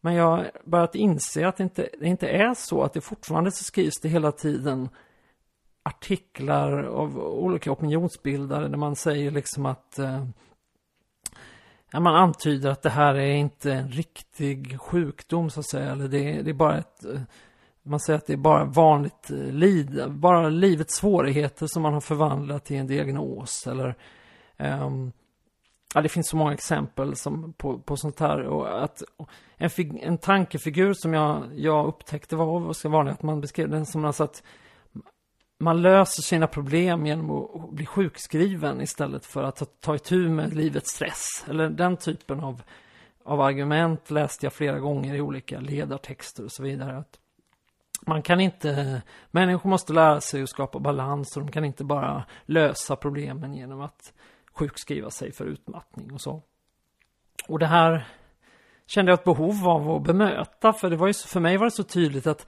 Men 0.00 0.14
jag 0.14 0.24
har 0.24 0.50
börjat 0.64 0.94
inse 0.94 1.48
att 1.48 1.56
det 1.56 1.62
inte, 1.62 1.88
det 2.00 2.06
inte 2.06 2.28
är 2.28 2.54
så, 2.54 2.82
att 2.82 2.92
det 2.92 3.00
fortfarande 3.00 3.52
så 3.52 3.64
skrivs 3.64 4.00
det 4.02 4.08
hela 4.08 4.32
tiden 4.32 4.88
artiklar 5.82 6.82
av 6.82 7.18
olika 7.18 7.72
opinionsbildare 7.72 8.68
där 8.68 8.76
man 8.76 8.96
säger 8.96 9.30
liksom 9.30 9.66
att 9.66 9.98
eh, 9.98 10.26
ja, 11.92 12.00
man 12.00 12.14
antyder 12.14 12.70
att 12.70 12.82
det 12.82 12.90
här 12.90 13.14
är 13.14 13.34
inte 13.34 13.72
en 13.72 13.88
riktig 13.88 14.80
sjukdom 14.80 15.50
så 15.50 15.60
att 15.60 15.70
säga, 15.70 15.90
eller 15.90 16.08
det, 16.08 16.42
det 16.42 16.50
är 16.50 16.54
bara 16.54 16.78
ett 16.78 17.04
eh, 17.04 17.20
man 17.82 18.00
säger 18.00 18.18
att 18.18 18.26
det 18.26 18.32
är 18.32 18.36
bara 18.36 18.64
vanligt 18.64 19.30
eh, 19.30 19.36
lid, 19.36 20.04
bara 20.08 20.48
livets 20.48 20.96
svårigheter 20.96 21.66
som 21.66 21.82
man 21.82 21.92
har 21.92 22.00
förvandlat 22.00 22.64
till 22.64 22.76
en 22.76 22.86
diagnos 22.86 23.66
eller 23.66 23.94
um, 24.58 25.12
Ja, 25.94 26.00
det 26.00 26.08
finns 26.08 26.28
så 26.28 26.36
många 26.36 26.52
exempel 26.52 27.16
som, 27.16 27.52
på, 27.52 27.78
på 27.78 27.96
sånt 27.96 28.20
här. 28.20 28.42
Och 28.42 28.84
att, 28.84 29.02
en, 29.56 29.70
fig, 29.70 29.98
en 30.02 30.18
tankefigur 30.18 30.92
som 30.92 31.14
jag, 31.14 31.42
jag 31.54 31.86
upptäckte 31.86 32.36
var 32.36 32.60
ganska 32.60 32.88
vanligt 32.88 33.14
att 33.14 33.22
man 33.22 33.40
beskrev 33.40 33.70
den 33.70 33.86
som 33.86 34.04
alltså 34.04 34.24
att 34.24 34.42
man 35.62 35.82
löser 35.82 36.22
sina 36.22 36.46
problem 36.46 37.06
genom 37.06 37.30
att 37.30 37.70
bli 37.70 37.86
sjukskriven 37.86 38.80
istället 38.80 39.26
för 39.26 39.42
att 39.42 39.56
ta, 39.56 39.64
ta 39.64 39.94
itu 39.94 40.28
med 40.28 40.54
livets 40.54 40.90
stress. 40.90 41.44
Eller 41.48 41.68
den 41.68 41.96
typen 41.96 42.40
av, 42.40 42.62
av 43.24 43.40
argument 43.40 44.10
läste 44.10 44.46
jag 44.46 44.52
flera 44.52 44.78
gånger 44.78 45.14
i 45.14 45.20
olika 45.20 45.60
ledartexter 45.60 46.44
och 46.44 46.52
så 46.52 46.62
vidare. 46.62 46.98
Att 46.98 47.18
man 48.06 48.22
kan 48.22 48.40
inte, 48.40 49.02
människor 49.30 49.70
måste 49.70 49.92
lära 49.92 50.20
sig 50.20 50.42
att 50.42 50.48
skapa 50.48 50.78
balans 50.78 51.36
och 51.36 51.42
de 51.42 51.52
kan 51.52 51.64
inte 51.64 51.84
bara 51.84 52.24
lösa 52.46 52.96
problemen 52.96 53.54
genom 53.54 53.80
att 53.80 54.12
sjukskriva 54.52 55.10
sig 55.10 55.32
för 55.32 55.44
utmattning 55.44 56.12
och 56.12 56.20
så. 56.20 56.42
Och 57.48 57.58
det 57.58 57.66
här 57.66 58.06
kände 58.86 59.12
jag 59.12 59.18
ett 59.18 59.24
behov 59.24 59.68
av 59.68 59.90
att 59.90 60.02
bemöta, 60.02 60.72
för 60.72 60.90
det 60.90 60.96
var 60.96 61.06
ju, 61.06 61.12
för 61.12 61.40
mig 61.40 61.56
var 61.56 61.64
det 61.64 61.70
så 61.70 61.82
tydligt 61.82 62.26
att 62.26 62.46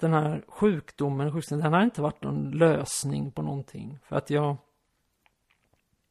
den 0.00 0.12
här 0.12 0.44
sjukdomen, 0.48 1.32
sjukdomen, 1.32 1.64
den 1.64 1.72
har 1.72 1.82
inte 1.82 2.02
varit 2.02 2.22
någon 2.22 2.50
lösning 2.50 3.30
på 3.30 3.42
någonting. 3.42 3.98
För 4.04 4.16
att 4.16 4.30
jag, 4.30 4.56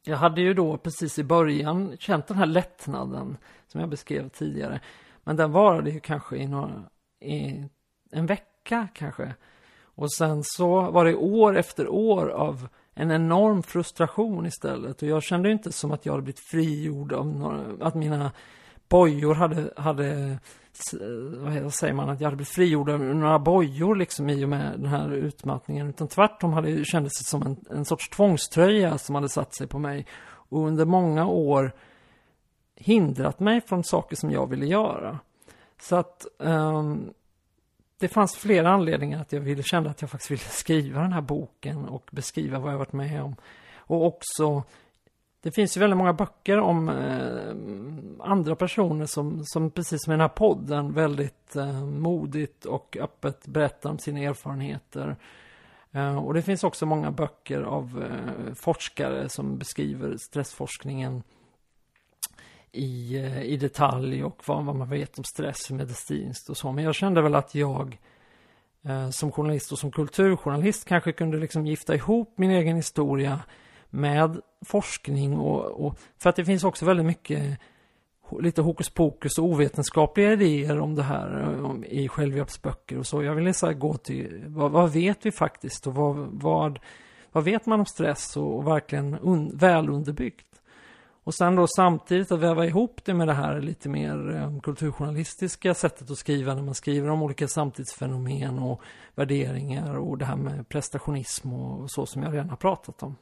jag 0.04 0.16
hade 0.16 0.40
ju 0.40 0.54
då 0.54 0.76
precis 0.76 1.18
i 1.18 1.24
början 1.24 1.96
känt 1.98 2.26
den 2.26 2.36
här 2.36 2.46
lättnaden 2.46 3.36
som 3.66 3.80
jag 3.80 3.90
beskrev 3.90 4.28
tidigare. 4.28 4.80
Men 5.24 5.36
den 5.36 5.52
varade 5.52 5.90
ju 5.90 6.00
kanske 6.00 6.36
i, 6.36 6.46
några, 6.46 6.82
i 7.20 7.64
en 8.10 8.26
vecka 8.26 8.88
kanske. 8.94 9.34
Och 9.82 10.12
sen 10.12 10.40
så 10.44 10.90
var 10.90 11.04
det 11.04 11.14
år 11.16 11.56
efter 11.56 11.88
år 11.88 12.28
av 12.28 12.68
en 12.94 13.10
enorm 13.10 13.62
frustration 13.62 14.46
istället. 14.46 15.02
Och 15.02 15.08
jag 15.08 15.22
kände 15.22 15.50
inte 15.50 15.72
som 15.72 15.92
att 15.92 16.06
jag 16.06 16.12
hade 16.12 16.22
blivit 16.22 16.40
frigjord 16.50 17.12
av 17.12 17.26
några, 17.26 17.86
att 17.86 17.94
mina 17.94 18.32
bojor 18.88 19.34
hade, 19.34 19.70
hade 19.76 20.38
vad 21.62 21.74
säger 21.74 21.94
man, 21.94 22.10
att 22.10 22.20
jag 22.20 22.26
hade 22.26 22.36
blivit 22.36 22.54
frigjord 22.54 22.90
av 22.90 23.00
några 23.00 23.38
bojor 23.38 23.96
liksom 23.96 24.30
i 24.30 24.44
och 24.44 24.48
med 24.48 24.80
den 24.80 24.86
här 24.86 25.12
utmattningen. 25.12 25.88
Utan 25.88 26.08
tvärtom 26.08 26.52
hade 26.52 26.72
det 26.72 26.84
kändes 26.84 27.18
det 27.18 27.24
som 27.24 27.42
en, 27.42 27.56
en 27.70 27.84
sorts 27.84 28.08
tvångströja 28.08 28.98
som 28.98 29.14
hade 29.14 29.28
satt 29.28 29.54
sig 29.54 29.66
på 29.66 29.78
mig. 29.78 30.06
Och 30.24 30.66
under 30.66 30.84
många 30.84 31.26
år 31.26 31.72
hindrat 32.76 33.40
mig 33.40 33.60
från 33.60 33.84
saker 33.84 34.16
som 34.16 34.30
jag 34.30 34.50
ville 34.50 34.66
göra. 34.66 35.18
Så 35.80 35.96
att 35.96 36.26
um, 36.38 37.10
det 37.98 38.08
fanns 38.08 38.36
flera 38.36 38.70
anledningar 38.70 39.20
att 39.20 39.32
jag 39.32 39.40
ville, 39.40 39.62
kände 39.62 39.90
att 39.90 40.00
jag 40.00 40.10
faktiskt 40.10 40.30
ville 40.30 40.40
skriva 40.40 41.00
den 41.02 41.12
här 41.12 41.20
boken 41.20 41.84
och 41.84 42.08
beskriva 42.12 42.58
vad 42.58 42.72
jag 42.72 42.78
varit 42.78 42.92
med 42.92 43.22
om. 43.22 43.36
Och 43.76 44.06
också, 44.06 44.62
det 45.40 45.50
finns 45.50 45.76
ju 45.76 45.80
väldigt 45.80 45.96
många 45.96 46.12
böcker 46.12 46.58
om 46.58 46.88
eh, 46.88 48.30
andra 48.30 48.56
personer 48.56 49.06
som, 49.06 49.44
som 49.44 49.70
precis 49.70 50.04
som 50.04 50.12
i 50.12 50.14
den 50.14 50.20
här 50.20 50.28
podden 50.28 50.92
väldigt 50.92 51.56
eh, 51.56 51.84
modigt 51.84 52.64
och 52.64 52.96
öppet 53.00 53.46
berättar 53.46 53.90
om 53.90 53.98
sina 53.98 54.20
erfarenheter. 54.20 55.16
Eh, 55.92 56.18
och 56.18 56.34
det 56.34 56.42
finns 56.42 56.64
också 56.64 56.86
många 56.86 57.10
böcker 57.10 57.62
av 57.62 58.04
eh, 58.04 58.54
forskare 58.54 59.28
som 59.28 59.58
beskriver 59.58 60.16
stressforskningen 60.16 61.22
i, 62.72 63.16
eh, 63.16 63.42
i 63.42 63.56
detalj 63.56 64.24
och 64.24 64.42
vad, 64.46 64.64
vad 64.64 64.76
man 64.76 64.90
vet 64.90 65.18
om 65.18 65.24
stress 65.24 65.70
medicinskt 65.70 66.48
och 66.48 66.56
så. 66.56 66.72
Men 66.72 66.84
jag 66.84 66.94
kände 66.94 67.22
väl 67.22 67.34
att 67.34 67.54
jag 67.54 67.98
eh, 68.82 69.10
som 69.10 69.32
journalist 69.32 69.72
och 69.72 69.78
som 69.78 69.90
kulturjournalist 69.90 70.84
kanske 70.84 71.12
kunde 71.12 71.38
liksom 71.38 71.66
gifta 71.66 71.94
ihop 71.94 72.34
min 72.38 72.50
egen 72.50 72.76
historia 72.76 73.40
med 73.90 74.40
forskning 74.66 75.38
och, 75.38 75.86
och 75.86 75.98
för 76.18 76.30
att 76.30 76.36
det 76.36 76.44
finns 76.44 76.64
också 76.64 76.84
väldigt 76.84 77.06
mycket 77.06 77.58
lite 78.40 78.62
hokus 78.62 78.90
pokus 78.90 79.38
och 79.38 79.44
ovetenskapliga 79.44 80.32
idéer 80.32 80.80
om 80.80 80.94
det 80.94 81.02
här 81.02 81.40
eh, 81.40 81.64
om, 81.64 81.84
i 81.84 82.08
självhjälpsböcker 82.08 82.98
och 82.98 83.06
så. 83.06 83.22
Jag 83.22 83.34
ville 83.34 83.54
så 83.54 83.72
gå 83.72 83.96
till 83.96 84.44
vad, 84.46 84.70
vad, 84.70 84.92
vet 84.92 85.26
vi 85.26 85.32
faktiskt 85.32 85.86
och 85.86 85.94
vad, 85.94 86.16
vad, 86.16 86.78
vad 87.32 87.44
vet 87.44 87.66
man 87.66 87.80
om 87.80 87.86
stress 87.86 88.36
och, 88.36 88.56
och 88.56 88.66
verkligen 88.66 89.18
un, 89.18 89.56
väl 89.56 89.88
underbyggt. 89.88 90.44
Och 91.24 91.34
sen 91.34 91.56
då 91.56 91.66
samtidigt 91.66 92.32
att 92.32 92.40
väva 92.40 92.66
ihop 92.66 93.00
det 93.04 93.14
med 93.14 93.28
det 93.28 93.34
här 93.34 93.60
lite 93.60 93.88
mer 93.88 94.36
eh, 94.36 94.60
kulturjournalistiska 94.60 95.74
sättet 95.74 96.10
att 96.10 96.18
skriva 96.18 96.54
när 96.54 96.62
man 96.62 96.74
skriver 96.74 97.08
om 97.08 97.22
olika 97.22 97.48
samtidsfenomen 97.48 98.58
och 98.58 98.82
värderingar 99.14 99.98
och 99.98 100.18
det 100.18 100.24
här 100.24 100.36
med 100.36 100.68
prestationism 100.68 101.52
och 101.52 101.90
så 101.90 102.06
som 102.06 102.22
jag 102.22 102.32
redan 102.32 102.50
har 102.50 102.56
pratat 102.56 103.02
om. 103.02 103.16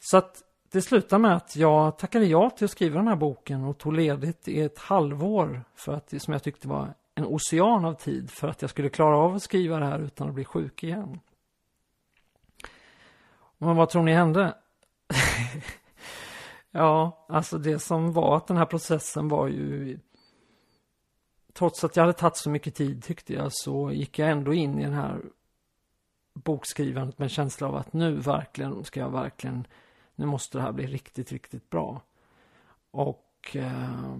Så 0.00 0.16
att 0.16 0.42
det 0.72 0.82
slutar 0.82 1.18
med 1.18 1.36
att 1.36 1.56
jag 1.56 1.98
tackade 1.98 2.26
ja 2.26 2.50
till 2.50 2.64
att 2.64 2.70
skriva 2.70 2.96
den 2.96 3.08
här 3.08 3.16
boken 3.16 3.64
och 3.64 3.78
tog 3.78 3.92
ledigt 3.92 4.48
i 4.48 4.60
ett 4.60 4.78
halvår 4.78 5.64
för 5.74 5.94
att, 5.94 6.22
som 6.22 6.32
jag 6.32 6.42
tyckte 6.42 6.68
var 6.68 6.94
en 7.14 7.24
ocean 7.24 7.84
av 7.84 7.94
tid 7.94 8.30
för 8.30 8.48
att 8.48 8.62
jag 8.62 8.70
skulle 8.70 8.88
klara 8.88 9.16
av 9.16 9.34
att 9.34 9.42
skriva 9.42 9.78
det 9.78 9.86
här 9.86 9.98
utan 9.98 10.28
att 10.28 10.34
bli 10.34 10.44
sjuk 10.44 10.84
igen. 10.84 11.20
Men 13.58 13.76
vad 13.76 13.90
tror 13.90 14.02
ni 14.02 14.12
hände? 14.12 14.54
Ja, 16.72 17.26
alltså 17.28 17.58
det 17.58 17.78
som 17.78 18.12
var 18.12 18.36
att 18.36 18.46
den 18.46 18.56
här 18.56 18.66
processen 18.66 19.28
var 19.28 19.48
ju 19.48 19.98
Trots 21.52 21.84
att 21.84 21.96
jag 21.96 22.02
hade 22.02 22.12
tagit 22.12 22.36
så 22.36 22.50
mycket 22.50 22.74
tid 22.74 23.04
tyckte 23.04 23.32
jag 23.34 23.48
så 23.52 23.92
gick 23.92 24.18
jag 24.18 24.30
ändå 24.30 24.54
in 24.54 24.78
i 24.78 24.84
den 24.84 24.92
här 24.92 25.20
bokskrivandet 26.34 27.18
med 27.18 27.26
en 27.26 27.30
känsla 27.30 27.68
av 27.68 27.76
att 27.76 27.92
nu 27.92 28.14
verkligen 28.14 28.84
ska 28.84 29.00
jag 29.00 29.10
verkligen 29.10 29.66
nu 30.20 30.26
måste 30.26 30.58
det 30.58 30.62
här 30.62 30.72
bli 30.72 30.86
riktigt, 30.86 31.32
riktigt 31.32 31.70
bra. 31.70 32.02
Och 32.90 33.56
eh, 33.56 34.16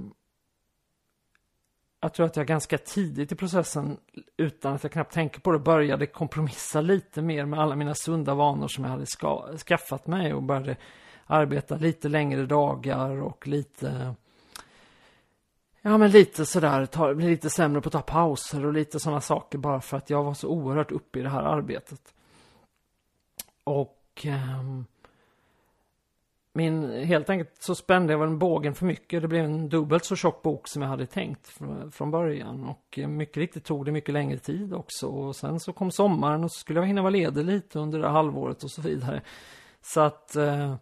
jag 2.00 2.14
tror 2.14 2.26
att 2.26 2.36
jag 2.36 2.46
ganska 2.46 2.78
tidigt 2.78 3.32
i 3.32 3.34
processen, 3.34 3.96
utan 4.36 4.74
att 4.74 4.82
jag 4.82 4.92
knappt 4.92 5.14
tänker 5.14 5.40
på 5.40 5.52
det, 5.52 5.58
började 5.58 6.06
kompromissa 6.06 6.80
lite 6.80 7.22
mer 7.22 7.44
med 7.44 7.60
alla 7.60 7.76
mina 7.76 7.94
sunda 7.94 8.34
vanor 8.34 8.68
som 8.68 8.84
jag 8.84 8.90
hade 8.90 9.06
ska, 9.06 9.58
skaffat 9.66 10.06
mig 10.06 10.34
och 10.34 10.42
började 10.42 10.76
arbeta 11.26 11.76
lite 11.76 12.08
längre 12.08 12.46
dagar 12.46 13.22
och 13.22 13.46
lite 13.46 14.14
Ja 15.82 15.98
men 15.98 16.10
lite 16.10 16.46
sådär, 16.46 16.86
ta, 16.86 17.14
bli 17.14 17.28
lite 17.28 17.50
sämre 17.50 17.80
på 17.80 17.88
att 17.88 17.92
ta 17.92 18.02
pauser 18.02 18.66
och 18.66 18.72
lite 18.72 19.00
sådana 19.00 19.20
saker 19.20 19.58
bara 19.58 19.80
för 19.80 19.96
att 19.96 20.10
jag 20.10 20.24
var 20.24 20.34
så 20.34 20.48
oerhört 20.48 20.90
uppe 20.90 21.18
i 21.18 21.22
det 21.22 21.28
här 21.28 21.42
arbetet. 21.42 22.14
Och 23.64 24.26
eh, 24.26 24.62
min, 26.52 26.90
helt 26.90 27.30
enkelt 27.30 27.50
så 27.58 27.74
spände 27.74 28.12
jag 28.12 28.20
väl 28.20 28.36
bågen 28.36 28.74
för 28.74 28.86
mycket. 28.86 29.22
Det 29.22 29.28
blev 29.28 29.44
en 29.44 29.68
dubbelt 29.68 30.04
så 30.04 30.16
tjock 30.16 30.42
bok 30.42 30.68
som 30.68 30.82
jag 30.82 30.88
hade 30.88 31.06
tänkt 31.06 31.48
från, 31.48 31.92
från 31.92 32.10
början. 32.10 32.64
Och 32.64 32.98
eh, 32.98 33.08
mycket 33.08 33.36
riktigt 33.36 33.64
tog 33.64 33.84
det 33.84 33.92
mycket 33.92 34.12
längre 34.12 34.38
tid 34.38 34.74
också. 34.74 35.06
Och 35.06 35.36
sen 35.36 35.60
så 35.60 35.72
kom 35.72 35.90
sommaren 35.90 36.44
och 36.44 36.52
så 36.52 36.60
skulle 36.60 36.80
jag 36.80 36.86
hinna 36.86 37.02
vara 37.02 37.10
ledig 37.10 37.44
lite 37.44 37.78
under 37.78 37.98
det 37.98 38.08
halvåret 38.08 38.64
och 38.64 38.70
så 38.70 38.82
vidare. 38.82 39.22
Så 39.82 40.00
att 40.00 40.36
eh, 40.36 40.74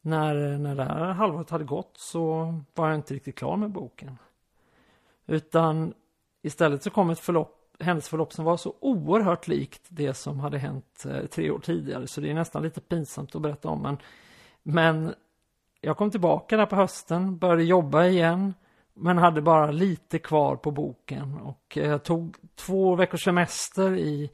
när, 0.00 0.58
när 0.58 0.74
det 0.74 0.84
här 0.84 1.12
halvåret 1.12 1.50
hade 1.50 1.64
gått 1.64 1.92
så 1.94 2.54
var 2.74 2.88
jag 2.88 2.98
inte 2.98 3.14
riktigt 3.14 3.36
klar 3.36 3.56
med 3.56 3.70
boken. 3.70 4.18
Utan 5.26 5.94
istället 6.42 6.82
så 6.82 6.90
kom 6.90 7.10
ett 7.10 7.20
förlopp 7.20 7.60
händelseförlopp 7.78 8.32
som 8.32 8.44
var 8.44 8.56
så 8.56 8.74
oerhört 8.80 9.48
likt 9.48 9.82
det 9.88 10.14
som 10.14 10.40
hade 10.40 10.58
hänt 10.58 11.06
eh, 11.08 11.26
tre 11.26 11.50
år 11.50 11.58
tidigare. 11.58 12.06
Så 12.06 12.20
det 12.20 12.30
är 12.30 12.34
nästan 12.34 12.62
lite 12.62 12.80
pinsamt 12.80 13.34
att 13.34 13.42
berätta 13.42 13.68
om. 13.68 13.82
Men, 13.82 13.98
men 14.64 15.14
jag 15.80 15.96
kom 15.96 16.10
tillbaka 16.10 16.56
där 16.56 16.66
på 16.66 16.76
hösten, 16.76 17.38
började 17.38 17.64
jobba 17.64 18.06
igen. 18.06 18.54
Men 18.94 19.18
hade 19.18 19.42
bara 19.42 19.70
lite 19.70 20.18
kvar 20.18 20.56
på 20.56 20.70
boken. 20.70 21.34
Och 21.34 21.78
eh, 21.78 21.90
jag 21.90 22.04
tog 22.04 22.36
två 22.54 22.94
veckors 22.94 23.24
semester 23.24 23.96
i 23.96 24.30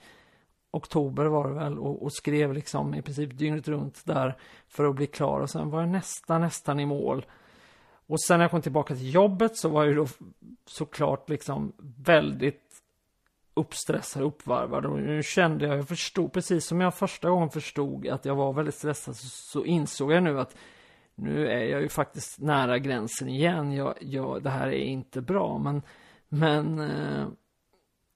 oktober 0.71 1.25
var 1.25 1.49
det 1.49 1.55
väl 1.55 1.79
och, 1.79 2.03
och, 2.03 2.13
skrev 2.13 2.53
liksom 2.53 2.95
i 2.95 3.03
princip 3.03 3.39
dygnet 3.39 3.69
runt 3.69 4.03
där 4.05 4.37
för 4.69 4.85
att 4.85 4.97
bli 4.97 5.07
klar 5.07 5.41
och 5.41 5.51
sen 5.51 5.71
var 5.71 5.81
jag 5.81 5.89
nästan, 5.89 6.41
nästan 6.41 6.81
i 6.81 6.87
mål. 6.87 7.27
Och 8.07 8.23
sen 8.23 8.39
när 8.39 8.45
jag 8.45 8.51
kom 8.51 8.63
tillbaka 8.63 8.95
till 8.95 9.15
jobbet 9.15 9.57
så 9.57 9.69
var 9.69 9.83
jag 9.83 9.91
ju 9.91 9.97
då 9.97 10.07
såklart 10.67 11.31
liksom 11.31 11.73
väldigt 11.97 12.70
uppstressad, 13.61 14.23
uppvarvad 14.23 14.87
och 14.87 14.99
nu 14.99 15.23
kände 15.23 15.67
jag, 15.67 15.79
jag 15.79 15.89
förstod, 15.89 16.33
precis 16.33 16.67
som 16.67 16.81
jag 16.81 16.95
första 16.95 17.31
gången 17.31 17.51
förstod 17.51 18.09
att 18.09 18.25
jag 18.25 18.35
var 18.35 18.53
väldigt 18.53 18.75
stressad 18.75 19.17
så, 19.17 19.27
så 19.29 19.65
insåg 19.65 20.13
jag 20.13 20.23
nu 20.23 20.41
att 20.41 20.57
nu 21.15 21.49
är 21.49 21.65
jag 21.65 21.83
ju 21.83 21.89
faktiskt 21.89 22.41
nära 22.41 22.79
gränsen 22.79 23.29
igen. 23.29 23.73
Jag, 23.73 23.95
jag, 24.01 24.43
det 24.43 24.51
här 24.51 24.67
är 24.67 24.85
inte 24.85 25.21
bra, 25.21 25.59
men, 25.59 25.83
men 26.29 26.81
eh, 26.81 27.29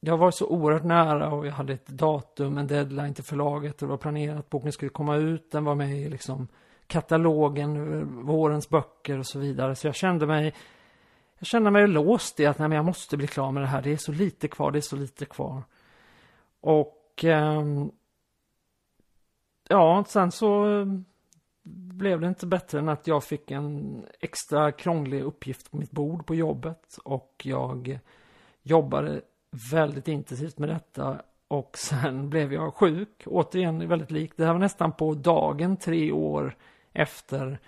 jag 0.01 0.17
var 0.17 0.31
så 0.31 0.47
oerhört 0.47 0.85
nära 0.85 1.33
och 1.33 1.47
jag 1.47 1.53
hade 1.53 1.73
ett 1.73 1.87
datum, 1.87 2.59
en 2.59 2.67
deadline 2.67 3.15
till 3.15 3.25
förlaget. 3.25 3.83
och 3.83 3.89
Det 3.89 3.91
var 3.91 3.97
planerat 3.97 4.39
att 4.39 4.51
boken 4.51 4.73
skulle 4.73 4.89
komma 4.89 5.17
ut. 5.17 5.51
Den 5.51 5.65
var 5.65 5.75
med 5.75 5.99
i 5.99 6.09
liksom 6.09 6.49
katalogen, 6.87 7.99
eh, 7.99 8.07
vårens 8.25 8.69
böcker 8.69 9.19
och 9.19 9.27
så 9.27 9.39
vidare. 9.39 9.75
Så 9.75 9.87
jag 9.87 9.95
kände 9.95 10.27
mig 10.27 10.55
jag 11.39 11.47
kände 11.47 11.71
mig 11.71 11.89
låst 11.89 12.41
i 12.41 12.47
att 12.47 12.59
nej, 12.59 12.69
men 12.69 12.77
jag 12.77 12.85
måste 12.85 13.17
bli 13.17 13.27
klar 13.27 13.53
med 13.53 13.63
det 13.63 13.67
här. 13.67 13.83
Det 13.83 13.93
är 13.93 13.97
så 13.97 14.13
lite 14.13 14.49
kvar, 14.49 14.71
det 14.71 14.79
är 14.79 14.81
så 14.81 14.97
lite 14.97 15.25
kvar. 15.25 15.63
Och 16.61 17.25
eh, 17.25 17.63
ja, 19.69 20.05
sen 20.09 20.33
så 20.33 20.65
ehm, 20.65 21.05
blev 21.63 22.21
det 22.21 22.29
inte 22.29 22.47
bättre 22.47 22.79
än 22.79 22.89
att 22.89 23.07
jag 23.07 23.25
fick 23.25 23.51
en 23.51 24.07
extra 24.21 24.73
krånglig 24.73 25.23
uppgift 25.23 25.71
på 25.71 25.77
mitt 25.77 25.91
bord 25.91 26.27
på 26.27 26.35
jobbet. 26.35 26.99
Och 27.05 27.43
jag 27.45 27.99
jobbade 28.63 29.21
väldigt 29.73 30.09
intensivt 30.09 30.59
med 30.59 30.69
detta 30.69 31.23
och 31.49 31.79
sen 31.79 32.31
blev 32.31 32.53
jag 32.53 32.75
sjuk. 32.75 33.23
Återigen 33.27 33.89
väldigt 33.89 34.11
likt. 34.11 34.37
Det 34.37 34.45
här 34.45 34.53
var 34.53 34.61
nästan 34.61 34.93
på 34.93 35.15
dagen 35.15 35.77
tre 35.77 36.13
år 36.13 36.57
efter 36.93 37.59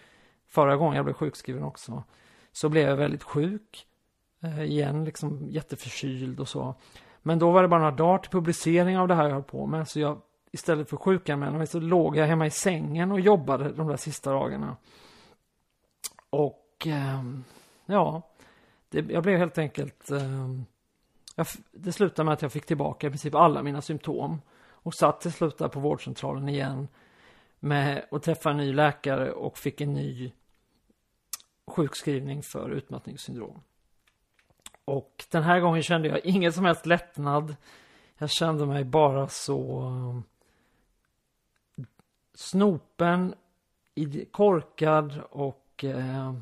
förra 0.47 0.77
gången 0.77 0.97
jag 0.97 1.05
blev 1.05 1.15
sjukskriven 1.15 1.63
också. 1.63 2.05
Så 2.57 2.69
blev 2.69 2.89
jag 2.89 2.97
väldigt 2.97 3.23
sjuk. 3.23 3.87
Eh, 4.41 4.63
igen, 4.63 5.05
liksom 5.05 5.47
jätteförkyld 5.51 6.41
och 6.41 6.49
så. 6.49 6.75
Men 7.23 7.39
då 7.39 7.51
var 7.51 7.63
det 7.63 7.69
bara 7.69 7.81
några 7.81 7.97
dagar 7.97 8.19
till 8.19 8.31
publicering 8.31 8.99
av 8.99 9.09
det 9.09 9.15
här 9.15 9.25
jag 9.25 9.33
höll 9.33 9.43
på 9.43 9.67
med. 9.67 9.89
Så 9.89 10.01
jag, 10.01 10.21
istället 10.53 10.91
för 10.91 10.97
sjukanmälan 10.97 11.59
mig 11.59 11.67
så 11.67 11.81
låg 11.81 12.17
jag 12.17 12.27
hemma 12.27 12.47
i 12.47 12.51
sängen 12.51 13.13
och 13.13 13.21
jobbade 13.21 13.73
de 13.73 13.89
där 13.89 13.97
sista 13.97 14.33
dagarna. 14.33 14.77
Och 16.31 16.87
eh, 16.87 17.23
ja, 17.87 18.23
det, 18.89 19.13
jag 19.13 19.23
blev 19.23 19.39
helt 19.39 19.59
enkelt 19.59 20.11
eh, 20.11 20.49
jag, 21.35 21.47
det 21.73 21.93
slutade 21.93 22.25
med 22.25 22.35
att 22.35 22.43
jag 22.43 22.53
fick 22.53 22.67
tillbaka 22.67 23.07
i 23.07 23.11
princip 23.11 23.35
alla 23.35 23.63
mina 23.63 23.83
symptom. 23.83 24.41
Och 24.71 24.95
satt 24.95 25.21
till 25.21 25.33
slut 25.33 25.59
där 25.59 25.69
på 25.69 25.81
vårdcentralen 25.81 26.49
igen. 26.49 26.89
Med 27.61 28.07
och 28.11 28.23
träffade 28.23 28.53
en 28.53 28.57
ny 28.57 28.73
läkare 28.73 29.33
och 29.33 29.59
fick 29.59 29.81
en 29.81 29.93
ny 29.93 30.33
sjukskrivning 31.67 32.43
för 32.43 32.71
utmattningssyndrom. 32.71 33.61
Och 34.85 35.25
den 35.31 35.43
här 35.43 35.61
gången 35.61 35.83
kände 35.83 36.09
jag 36.09 36.25
ingen 36.25 36.53
som 36.53 36.65
helst 36.65 36.87
lättnad. 36.87 37.57
Jag 38.19 38.31
kände 38.31 38.67
mig 38.67 38.85
bara 38.85 39.29
så 39.29 39.81
um, 39.81 40.23
snopen, 42.35 43.35
korkad 44.31 45.21
och 45.31 45.85
eh, 45.85 46.35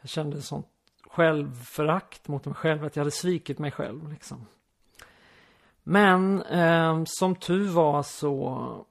jag 0.00 0.10
kände 0.10 0.42
sånt 0.42 0.66
självförakt 1.02 2.28
mot 2.28 2.44
mig 2.44 2.54
själv, 2.54 2.84
att 2.84 2.96
jag 2.96 3.00
hade 3.00 3.10
svikit 3.10 3.58
mig 3.58 3.70
själv. 3.70 4.10
Liksom. 4.10 4.46
Men 5.82 6.42
eh, 6.42 7.02
som 7.04 7.36
tur 7.36 7.68
var 7.68 8.02
så 8.02 8.86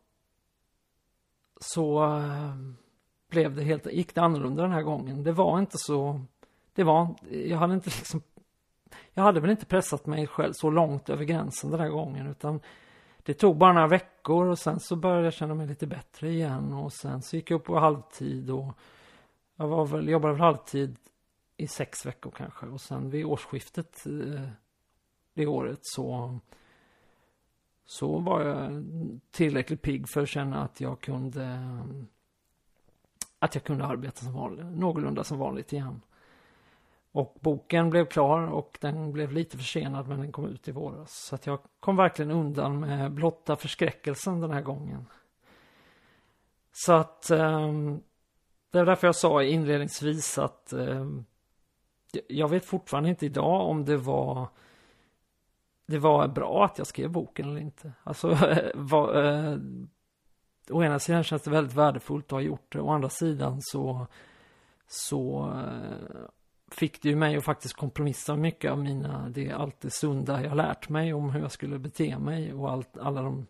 så 1.60 2.04
eh, 2.04 2.56
blev 3.36 3.56
det 3.56 3.64
helt, 3.64 3.94
gick 3.94 4.16
det 4.16 4.22
annorlunda 4.22 4.62
den 4.62 4.72
här 4.72 4.82
gången. 4.82 5.24
Det 5.24 5.32
var 5.32 5.60
inte 5.60 5.78
så, 5.78 6.22
det 6.74 6.84
var, 6.84 7.16
jag 7.30 7.58
hade 7.58 7.74
inte 7.74 7.90
liksom, 7.90 8.22
jag 9.14 9.24
hade 9.24 9.40
väl 9.40 9.50
inte 9.50 9.66
pressat 9.66 10.06
mig 10.06 10.28
själv 10.28 10.54
så 10.54 10.70
långt 10.70 11.10
över 11.10 11.24
gränsen 11.24 11.72
den 11.72 11.80
här 11.80 11.90
gången 11.90 12.28
utan 12.28 12.60
det 13.24 13.34
tog 13.34 13.58
bara 13.58 13.74
några 13.74 13.88
veckor 13.88 14.46
och 14.46 14.60
sen 14.60 14.80
så 14.80 14.96
började 14.96 15.24
jag 15.24 15.34
känna 15.34 15.54
mig 15.54 15.68
lite 15.68 15.88
bättre 15.88 16.30
igen 16.30 16.74
och 16.74 16.94
sen 16.94 17.22
så 17.22 17.36
gick 17.36 17.52
jag 17.52 17.60
upp 17.60 17.66
på 17.66 17.80
halvtid 17.80 18.50
och 18.52 18.78
jag 19.56 19.68
var 19.68 19.86
väl, 19.86 20.10
jobbade 20.10 20.34
väl 20.34 20.42
halvtid 20.42 20.98
i 21.58 21.68
sex 21.68 22.06
veckor 22.06 22.32
kanske. 22.38 22.66
Och 22.66 22.82
sen 22.82 23.10
vid 23.10 23.26
årsskiftet 23.26 24.06
eh, 24.06 24.50
det 25.34 25.48
året 25.48 25.80
så 25.82 26.40
så 27.86 28.20
var 28.20 28.42
jag 28.42 28.86
tillräckligt 29.32 29.82
pigg 29.82 30.10
för 30.10 30.22
att 30.22 30.30
känna 30.30 30.64
att 30.64 30.82
jag 30.82 31.02
kunde 31.02 31.60
att 33.46 33.56
jag 33.56 33.64
kunde 33.64 33.86
arbeta 33.86 34.20
som 34.20 34.34
vanligt, 34.34 34.66
någorlunda 34.66 35.24
som 35.24 35.40
vanligt 35.40 35.74
igen. 35.74 36.02
Och 37.12 37.36
boken 37.40 37.90
blev 37.90 38.06
klar 38.06 38.48
och 38.48 38.78
den 38.82 39.12
blev 39.12 39.32
lite 39.32 39.58
försenad 39.58 40.08
men 40.08 40.20
den 40.20 40.32
kom 40.32 40.46
ut 40.46 40.68
i 40.68 40.72
våras. 40.72 41.12
Så 41.14 41.36
att 41.36 41.46
jag 41.46 41.60
kom 41.80 41.96
verkligen 41.96 42.32
undan 42.32 42.80
med 42.80 43.12
blotta 43.12 43.56
förskräckelsen 43.56 44.42
den 44.42 44.52
här 44.52 44.62
gången. 44.62 45.06
Så 46.72 46.94
att 46.94 47.32
um, 47.32 48.02
det 48.72 48.80
är 48.80 48.86
därför 48.86 49.08
jag 49.08 49.16
sa 49.16 49.44
inledningsvis 49.44 50.38
att 50.38 50.74
um, 50.74 51.26
jag 52.28 52.48
vet 52.48 52.66
fortfarande 52.66 53.10
inte 53.10 53.26
idag 53.26 53.70
om 53.70 53.86
det 53.86 53.98
var 53.98 54.48
det 55.86 56.00
var 56.00 56.28
bra 56.28 56.66
att 56.66 56.78
jag 56.78 56.88
skrev 56.88 57.10
boken 57.10 57.50
eller 57.50 57.62
inte. 57.62 57.94
Alltså, 58.04 58.38
var, 58.76 59.24
eh, 59.24 59.58
å 60.72 60.84
ena 60.84 61.00
sidan 61.00 61.24
känns 61.24 61.42
det 61.42 61.52
väldigt 61.52 61.76
värdefullt 61.76 62.26
att 62.26 62.32
ha 62.32 62.42
gjort 62.42 62.72
det. 62.72 62.82
Å 62.82 62.90
andra 62.90 63.10
sidan 63.10 63.58
så, 63.62 64.08
så 64.88 65.52
eh, 65.56 66.28
fick 66.72 67.02
det 67.02 67.10
ju 67.10 67.16
mig 67.16 67.38
att 67.38 67.44
faktiskt 67.44 67.74
kompromissa 67.74 68.36
mycket 68.36 68.72
av 68.72 68.80
mina, 68.80 69.30
det 69.30 69.52
allt 69.52 69.82
det 69.82 69.90
sunda 69.90 70.44
jag 70.44 70.58
lärt 70.58 70.90
mig 70.90 71.14
om 71.14 71.30
hur 71.30 71.42
jag 71.42 71.52
skulle 71.52 71.80
bete 71.80 72.20
mig 72.20 72.54
och 72.54 72.72
allt, 72.72 72.98
alla 72.98 73.22
de 73.22 73.48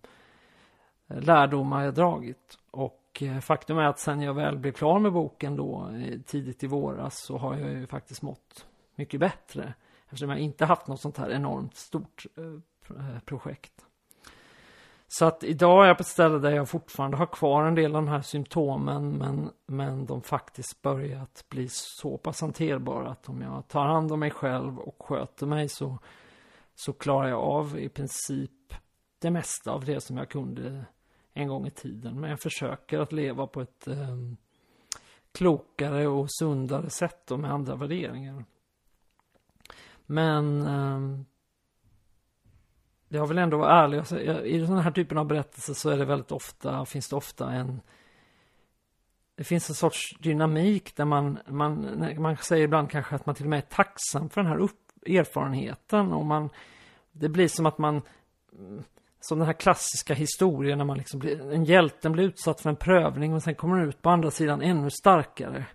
eh, 1.07 1.21
lärdomar 1.21 1.83
jag 1.83 1.93
dragit. 1.93 2.57
Och 2.71 3.21
eh, 3.21 3.39
faktum 3.39 3.77
är 3.77 3.85
att 3.85 3.99
sen 3.99 4.21
jag 4.21 4.33
väl 4.33 4.57
blev 4.57 4.71
klar 4.71 4.99
med 4.99 5.13
boken 5.13 5.55
då 5.55 5.89
tidigt 6.25 6.63
i 6.63 6.67
våras 6.67 7.17
så 7.17 7.37
har 7.37 7.57
jag 7.57 7.71
ju 7.71 7.87
faktiskt 7.87 8.21
mått 8.21 8.65
mycket 8.95 9.19
bättre. 9.19 9.73
Eftersom 10.05 10.29
jag 10.29 10.39
inte 10.39 10.65
haft 10.65 10.87
något 10.87 11.01
sånt 11.01 11.17
här 11.17 11.29
enormt 11.29 11.75
stort 11.75 12.25
projekt. 13.25 13.84
Så 15.07 15.25
att 15.25 15.43
idag 15.43 15.83
är 15.83 15.87
jag 15.87 15.97
på 15.97 16.01
ett 16.01 16.07
ställe 16.07 16.39
där 16.39 16.51
jag 16.51 16.69
fortfarande 16.69 17.17
har 17.17 17.25
kvar 17.25 17.63
en 17.63 17.75
del 17.75 17.95
av 17.95 18.01
de 18.01 18.07
här 18.07 18.21
symptomen 18.21 19.17
men, 19.17 19.51
men 19.65 20.05
de 20.05 20.21
faktiskt 20.21 20.81
börjat 20.81 21.45
bli 21.49 21.67
så 21.71 22.17
pass 22.17 22.41
hanterbara 22.41 23.09
att 23.09 23.29
om 23.29 23.41
jag 23.41 23.67
tar 23.67 23.85
hand 23.85 24.11
om 24.11 24.19
mig 24.19 24.31
själv 24.31 24.79
och 24.79 24.95
sköter 24.99 25.45
mig 25.45 25.69
så, 25.69 25.99
så 26.75 26.93
klarar 26.93 27.29
jag 27.29 27.39
av 27.39 27.79
i 27.79 27.89
princip 27.89 28.51
det 29.19 29.31
mesta 29.31 29.71
av 29.71 29.85
det 29.85 30.01
som 30.01 30.17
jag 30.17 30.29
kunde 30.29 30.85
en 31.33 31.47
gång 31.47 31.67
i 31.67 31.71
tiden. 31.71 32.19
Men 32.19 32.29
jag 32.29 32.39
försöker 32.39 32.99
att 32.99 33.11
leva 33.11 33.47
på 33.47 33.61
ett 33.61 33.87
eh, 33.87 34.17
klokare 35.31 36.07
och 36.07 36.27
sundare 36.31 36.89
sätt 36.89 37.31
och 37.31 37.39
med 37.39 37.51
andra 37.51 37.75
värderingar. 37.75 38.45
Men 40.05 40.61
eh, 40.61 41.25
jag 43.15 43.27
vill 43.27 43.37
ändå 43.37 43.57
vara 43.57 43.83
ärlig. 43.83 44.03
I 44.45 44.57
den 44.57 44.77
här 44.77 44.91
typen 44.91 45.17
av 45.17 45.25
berättelser 45.25 45.73
så 45.73 45.89
är 45.89 45.97
det 45.97 46.05
väldigt 46.05 46.31
ofta, 46.31 46.85
finns 46.85 47.09
det 47.09 47.15
ofta 47.15 47.51
en 47.51 47.81
det 49.37 49.43
finns 49.43 49.69
en 49.69 49.75
sorts 49.75 50.17
dynamik 50.19 50.95
där 50.95 51.05
man, 51.05 51.39
man, 51.47 51.87
man 52.17 52.37
säger 52.37 52.63
ibland 52.63 52.89
kanske 52.89 53.15
att 53.15 53.25
man 53.25 53.35
till 53.35 53.45
och 53.45 53.49
med 53.49 53.57
är 53.57 53.61
tacksam 53.61 54.29
för 54.29 54.41
den 54.41 54.51
här 54.51 54.57
upp, 54.57 54.79
erfarenheten 55.05 56.13
och 56.13 56.25
man, 56.25 56.49
det 57.11 57.29
blir 57.29 57.47
som 57.47 57.65
att 57.65 57.77
man 57.77 58.01
som 59.19 59.39
den 59.39 59.45
här 59.45 59.53
klassiska 59.53 60.13
historien 60.13 60.77
när 60.77 60.85
man 60.85 60.97
liksom 60.97 61.19
blir, 61.19 61.51
en 61.51 61.63
hjälten 61.63 62.11
blir 62.11 62.23
utsatt 62.23 62.61
för 62.61 62.69
en 62.69 62.75
prövning 62.75 63.33
och 63.33 63.43
sen 63.43 63.55
kommer 63.55 63.85
ut 63.85 64.01
på 64.01 64.09
andra 64.09 64.31
sidan 64.31 64.61
ännu 64.61 64.89
starkare. 64.89 65.65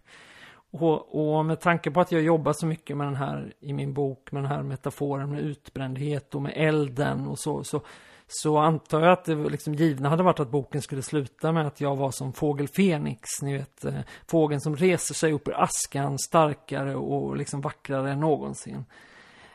Och, 0.72 1.36
och, 1.36 1.44
med 1.44 1.60
tanke 1.60 1.90
på 1.90 2.00
att 2.00 2.12
jag 2.12 2.22
jobbar 2.22 2.52
så 2.52 2.66
mycket 2.66 2.96
med 2.96 3.06
den 3.06 3.16
här 3.16 3.54
i 3.60 3.72
min 3.72 3.94
bok 3.94 4.32
med 4.32 4.42
den 4.42 4.50
här 4.50 4.62
metaforen 4.62 5.30
med 5.30 5.40
utbrändhet 5.40 6.34
och 6.34 6.42
med 6.42 6.52
elden 6.56 7.26
och 7.26 7.38
så, 7.38 7.64
så, 7.64 7.82
så 8.26 8.58
antar 8.58 9.00
jag 9.00 9.12
att 9.12 9.24
det 9.24 9.34
liksom 9.34 9.74
givna 9.74 10.08
hade 10.08 10.22
varit 10.22 10.40
att 10.40 10.50
boken 10.50 10.82
skulle 10.82 11.02
sluta 11.02 11.52
med 11.52 11.66
att 11.66 11.80
jag 11.80 11.96
var 11.96 12.10
som 12.10 12.32
fågel 12.32 12.68
Fenix, 12.68 13.22
ni 13.42 13.56
vet 13.56 13.84
eh, 13.84 14.00
fågeln 14.26 14.60
som 14.60 14.76
reser 14.76 15.14
sig 15.14 15.32
upp 15.32 15.48
ur 15.48 15.62
askan 15.62 16.18
starkare 16.18 16.96
och 16.96 17.36
liksom 17.36 17.60
vackrare 17.60 18.12
än 18.12 18.20
någonsin. 18.20 18.84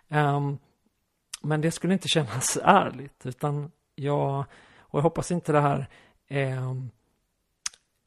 Um, 0.07 0.57
men 1.41 1.61
det 1.61 1.71
skulle 1.71 1.93
inte 1.93 2.07
kännas 2.07 2.57
ärligt, 2.63 3.25
utan 3.25 3.71
jag, 3.95 4.45
och 4.77 4.99
jag 4.99 5.03
hoppas 5.03 5.31
inte 5.31 5.51
det 5.51 5.61
här 5.61 5.87
um, 6.29 6.91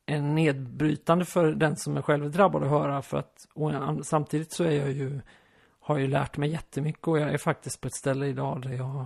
nedbrytande 0.08 1.24
för 1.24 1.52
den 1.52 1.76
som 1.76 1.96
är 1.96 2.02
själv 2.02 2.30
drabbad 2.30 2.62
att 2.62 2.70
höra, 2.70 3.02
för 3.02 3.18
att 3.18 3.46
samtidigt 4.02 4.52
så 4.52 4.64
är 4.64 4.70
jag 4.70 4.92
ju, 4.92 5.20
har 5.80 5.94
jag 5.94 6.02
ju 6.02 6.08
lärt 6.08 6.36
mig 6.36 6.50
jättemycket 6.50 7.08
och 7.08 7.18
jag 7.18 7.32
är 7.32 7.38
faktiskt 7.38 7.80
på 7.80 7.88
ett 7.88 7.94
ställe 7.94 8.26
idag 8.26 8.62
där 8.62 8.72
jag 8.72 9.04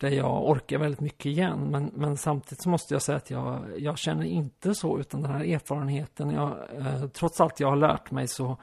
där 0.00 0.08
jag 0.08 0.50
orkar 0.50 0.78
väldigt 0.78 1.00
mycket 1.00 1.26
igen. 1.26 1.70
Men, 1.70 1.90
men 1.94 2.16
samtidigt 2.16 2.62
så 2.62 2.68
måste 2.68 2.94
jag 2.94 3.02
säga 3.02 3.16
att 3.16 3.30
jag, 3.30 3.64
jag 3.76 3.98
känner 3.98 4.24
inte 4.24 4.74
så, 4.74 4.98
utan 4.98 5.22
den 5.22 5.30
här 5.30 5.44
erfarenheten, 5.44 6.30
jag, 6.30 6.56
eh, 6.78 7.06
trots 7.06 7.40
allt 7.40 7.60
jag 7.60 7.68
har 7.68 7.76
lärt 7.76 8.10
mig 8.10 8.28
så, 8.28 8.56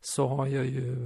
så 0.00 0.26
har 0.26 0.46
jag 0.46 0.66
ju 0.66 0.96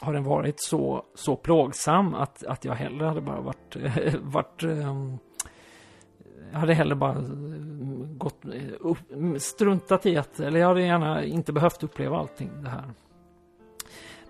har 0.00 0.12
den 0.12 0.24
varit 0.24 0.62
så, 0.62 1.04
så 1.14 1.36
plågsam 1.36 2.14
att, 2.14 2.44
att 2.44 2.64
jag 2.64 2.74
hellre 2.74 3.06
hade 3.06 3.20
bara 3.20 3.40
varit, 3.40 3.76
varit 4.20 4.62
um, 4.62 5.18
hade 6.52 6.74
hellre 6.74 6.94
bara 6.94 7.12
eh, 7.12 7.22
gått, 8.16 8.44
eh, 8.44 8.52
upp, 8.80 8.98
struntat 9.38 10.06
i 10.06 10.16
att, 10.16 10.40
eller 10.40 10.60
jag 10.60 10.68
hade 10.68 10.82
gärna 10.82 11.24
inte 11.24 11.52
behövt 11.52 11.82
uppleva 11.82 12.18
allting 12.18 12.50
det 12.62 12.68
här. 12.68 12.84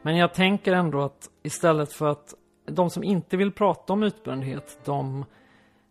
Men 0.03 0.17
jag 0.17 0.35
tänker 0.35 0.73
ändå 0.73 1.01
att 1.01 1.31
istället 1.43 1.93
för 1.93 2.09
att 2.09 2.35
de 2.67 2.91
som 2.91 3.05
inte 3.05 3.37
vill 3.37 3.53
prata 3.53 3.93
om 3.93 4.03
utbrändhet, 4.03 4.79
de, 4.85 5.25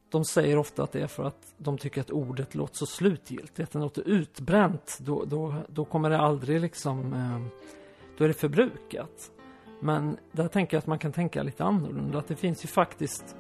de 0.09 0.25
säger 0.25 0.57
ofta 0.57 0.83
att 0.83 0.91
det 0.91 1.01
är 1.01 1.07
för 1.07 1.23
att 1.23 1.53
de 1.57 1.77
tycker 1.77 2.01
att 2.01 2.11
ordet 2.11 2.55
låter 2.55 2.75
så 2.75 2.85
slutgiltigt. 2.85 3.59
Att 3.59 3.71
det 3.71 3.79
låter 3.79 4.07
utbränt, 4.07 4.97
då, 5.01 5.25
då, 5.25 5.55
då 5.67 5.85
kommer 5.85 6.09
det 6.09 6.19
aldrig 6.19 6.61
liksom, 6.61 7.13
eh, 7.13 7.65
då 8.17 8.23
är 8.23 8.27
det 8.27 8.33
förbrukat. 8.33 9.31
Men 9.79 10.17
där 10.31 10.47
tänker 10.47 10.77
jag 10.77 10.79
att 10.79 10.87
man 10.87 10.99
kan 10.99 11.11
tänka 11.11 11.43
lite 11.43 11.63
annorlunda. 11.63 12.17
Att 12.17 12.27
det 12.27 12.35
finns 12.35 12.63
ju 12.63 12.67
faktiskt 12.67 13.35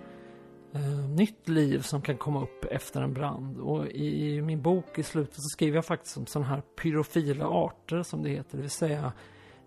eh, 0.73 1.09
nytt 1.09 1.49
liv 1.49 1.81
som 1.81 2.01
kan 2.01 2.17
komma 2.17 2.43
upp 2.43 2.65
efter 2.65 3.01
en 3.01 3.13
brand. 3.13 3.59
Och 3.59 3.87
i, 3.87 4.35
i 4.35 4.41
min 4.41 4.61
bok 4.61 4.99
i 4.99 5.03
slutet 5.03 5.35
så 5.35 5.49
skriver 5.49 5.77
jag 5.77 5.85
faktiskt 5.85 6.17
om 6.17 6.25
sådana 6.25 6.49
här 6.49 6.61
pyrofila 6.61 7.47
arter 7.47 8.03
som 8.03 8.23
det 8.23 8.29
heter. 8.29 8.57
Det 8.57 8.61
vill 8.61 8.69
säga 8.69 9.01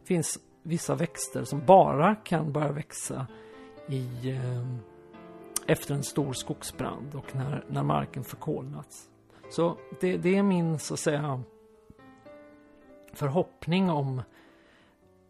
det 0.01 0.07
finns 0.07 0.39
vissa 0.63 0.95
växter 0.95 1.45
som 1.45 1.67
bara 1.67 2.15
kan 2.15 2.53
börja 2.53 2.73
växa 2.73 3.27
i, 3.89 4.31
eh, 4.31 4.67
efter 5.67 5.95
en 5.95 6.03
stor 6.03 6.33
skogsbrand 6.33 7.15
och 7.15 7.37
när, 7.37 7.65
när 7.69 7.83
marken 7.83 8.25
förkolnats. 8.25 9.09
Så 9.51 9.77
det, 10.01 10.17
det 10.17 10.37
är 10.37 10.43
min, 10.43 10.79
så 10.79 10.95
att 10.95 11.01
säga, 11.01 11.43
förhoppning 13.13 13.91
om 13.91 14.23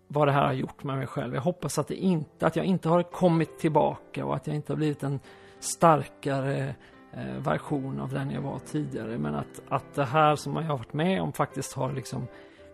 vad 0.09 0.29
det 0.29 0.33
här 0.33 0.47
har 0.47 0.53
gjort 0.53 0.85
med 0.85 0.97
mig 0.97 1.07
själv. 1.07 1.35
Jag 1.35 1.43
hoppas 1.43 1.79
att, 1.79 1.89
det 1.89 1.95
inte, 1.95 2.47
att 2.47 2.57
jag 2.57 2.65
inte 2.65 2.89
har 2.89 3.03
kommit 3.03 3.59
tillbaka 3.59 4.25
och 4.25 4.37
att 4.37 4.47
jag 4.47 4.57
inte 4.57 4.73
har 4.73 4.77
blivit 4.77 5.03
en 5.03 5.21
starkare 5.63 6.75
eh, 7.13 7.37
version 7.39 8.01
av 8.01 8.13
den 8.13 8.31
jag 8.31 8.43
var 8.43 8.59
tidigare. 8.59 9.19
Men 9.19 9.35
att, 9.35 9.63
att 9.69 9.95
det 9.95 10.05
här 10.05 10.37
som 10.37 10.57
jag 10.57 10.63
har 10.63 10.79
varit 10.79 10.93
med 10.93 11.23
om 11.23 11.33
faktiskt 11.33 11.73
har 11.73 11.93
liksom 11.93 12.27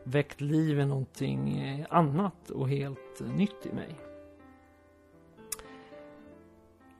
väckt 0.04 0.40
liv 0.40 0.80
i 0.80 0.86
någonting 0.86 1.60
eh, 1.60 1.86
annat 1.90 2.50
och 2.50 2.68
helt 2.68 3.20
eh, 3.20 3.26
nytt 3.26 3.66
i 3.66 3.72
mig. 3.72 4.00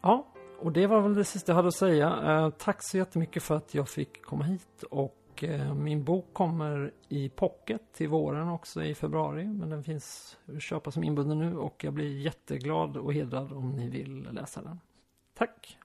Ja, 0.01 0.27
och 0.59 0.73
det 0.73 0.87
var 0.87 1.01
väl 1.01 1.15
det 1.15 1.25
sista 1.25 1.53
jag 1.53 1.57
hade 1.57 1.69
att 1.69 1.75
säga. 1.75 2.53
Tack 2.59 2.79
så 2.81 2.97
jättemycket 2.97 3.43
för 3.43 3.57
att 3.57 3.75
jag 3.75 3.89
fick 3.89 4.23
komma 4.23 4.45
hit 4.45 4.83
och 4.91 5.45
min 5.77 6.05
bok 6.05 6.27
kommer 6.33 6.93
i 7.09 7.29
pocket 7.29 7.93
till 7.93 8.09
våren 8.09 8.49
också 8.49 8.85
i 8.85 8.95
februari. 8.95 9.45
Men 9.45 9.71
den 9.71 9.85
finns 9.85 10.39
att 10.57 10.63
köpa 10.63 10.91
som 10.91 11.05
inbunden 11.05 11.39
nu 11.39 11.57
och 11.57 11.85
jag 11.85 11.93
blir 11.93 12.19
jätteglad 12.19 12.97
och 12.97 13.15
hedrad 13.15 13.53
om 13.53 13.71
ni 13.71 13.91
vill 13.91 14.29
läsa 14.33 14.63
den. 14.63 14.81
Tack! 15.39 15.77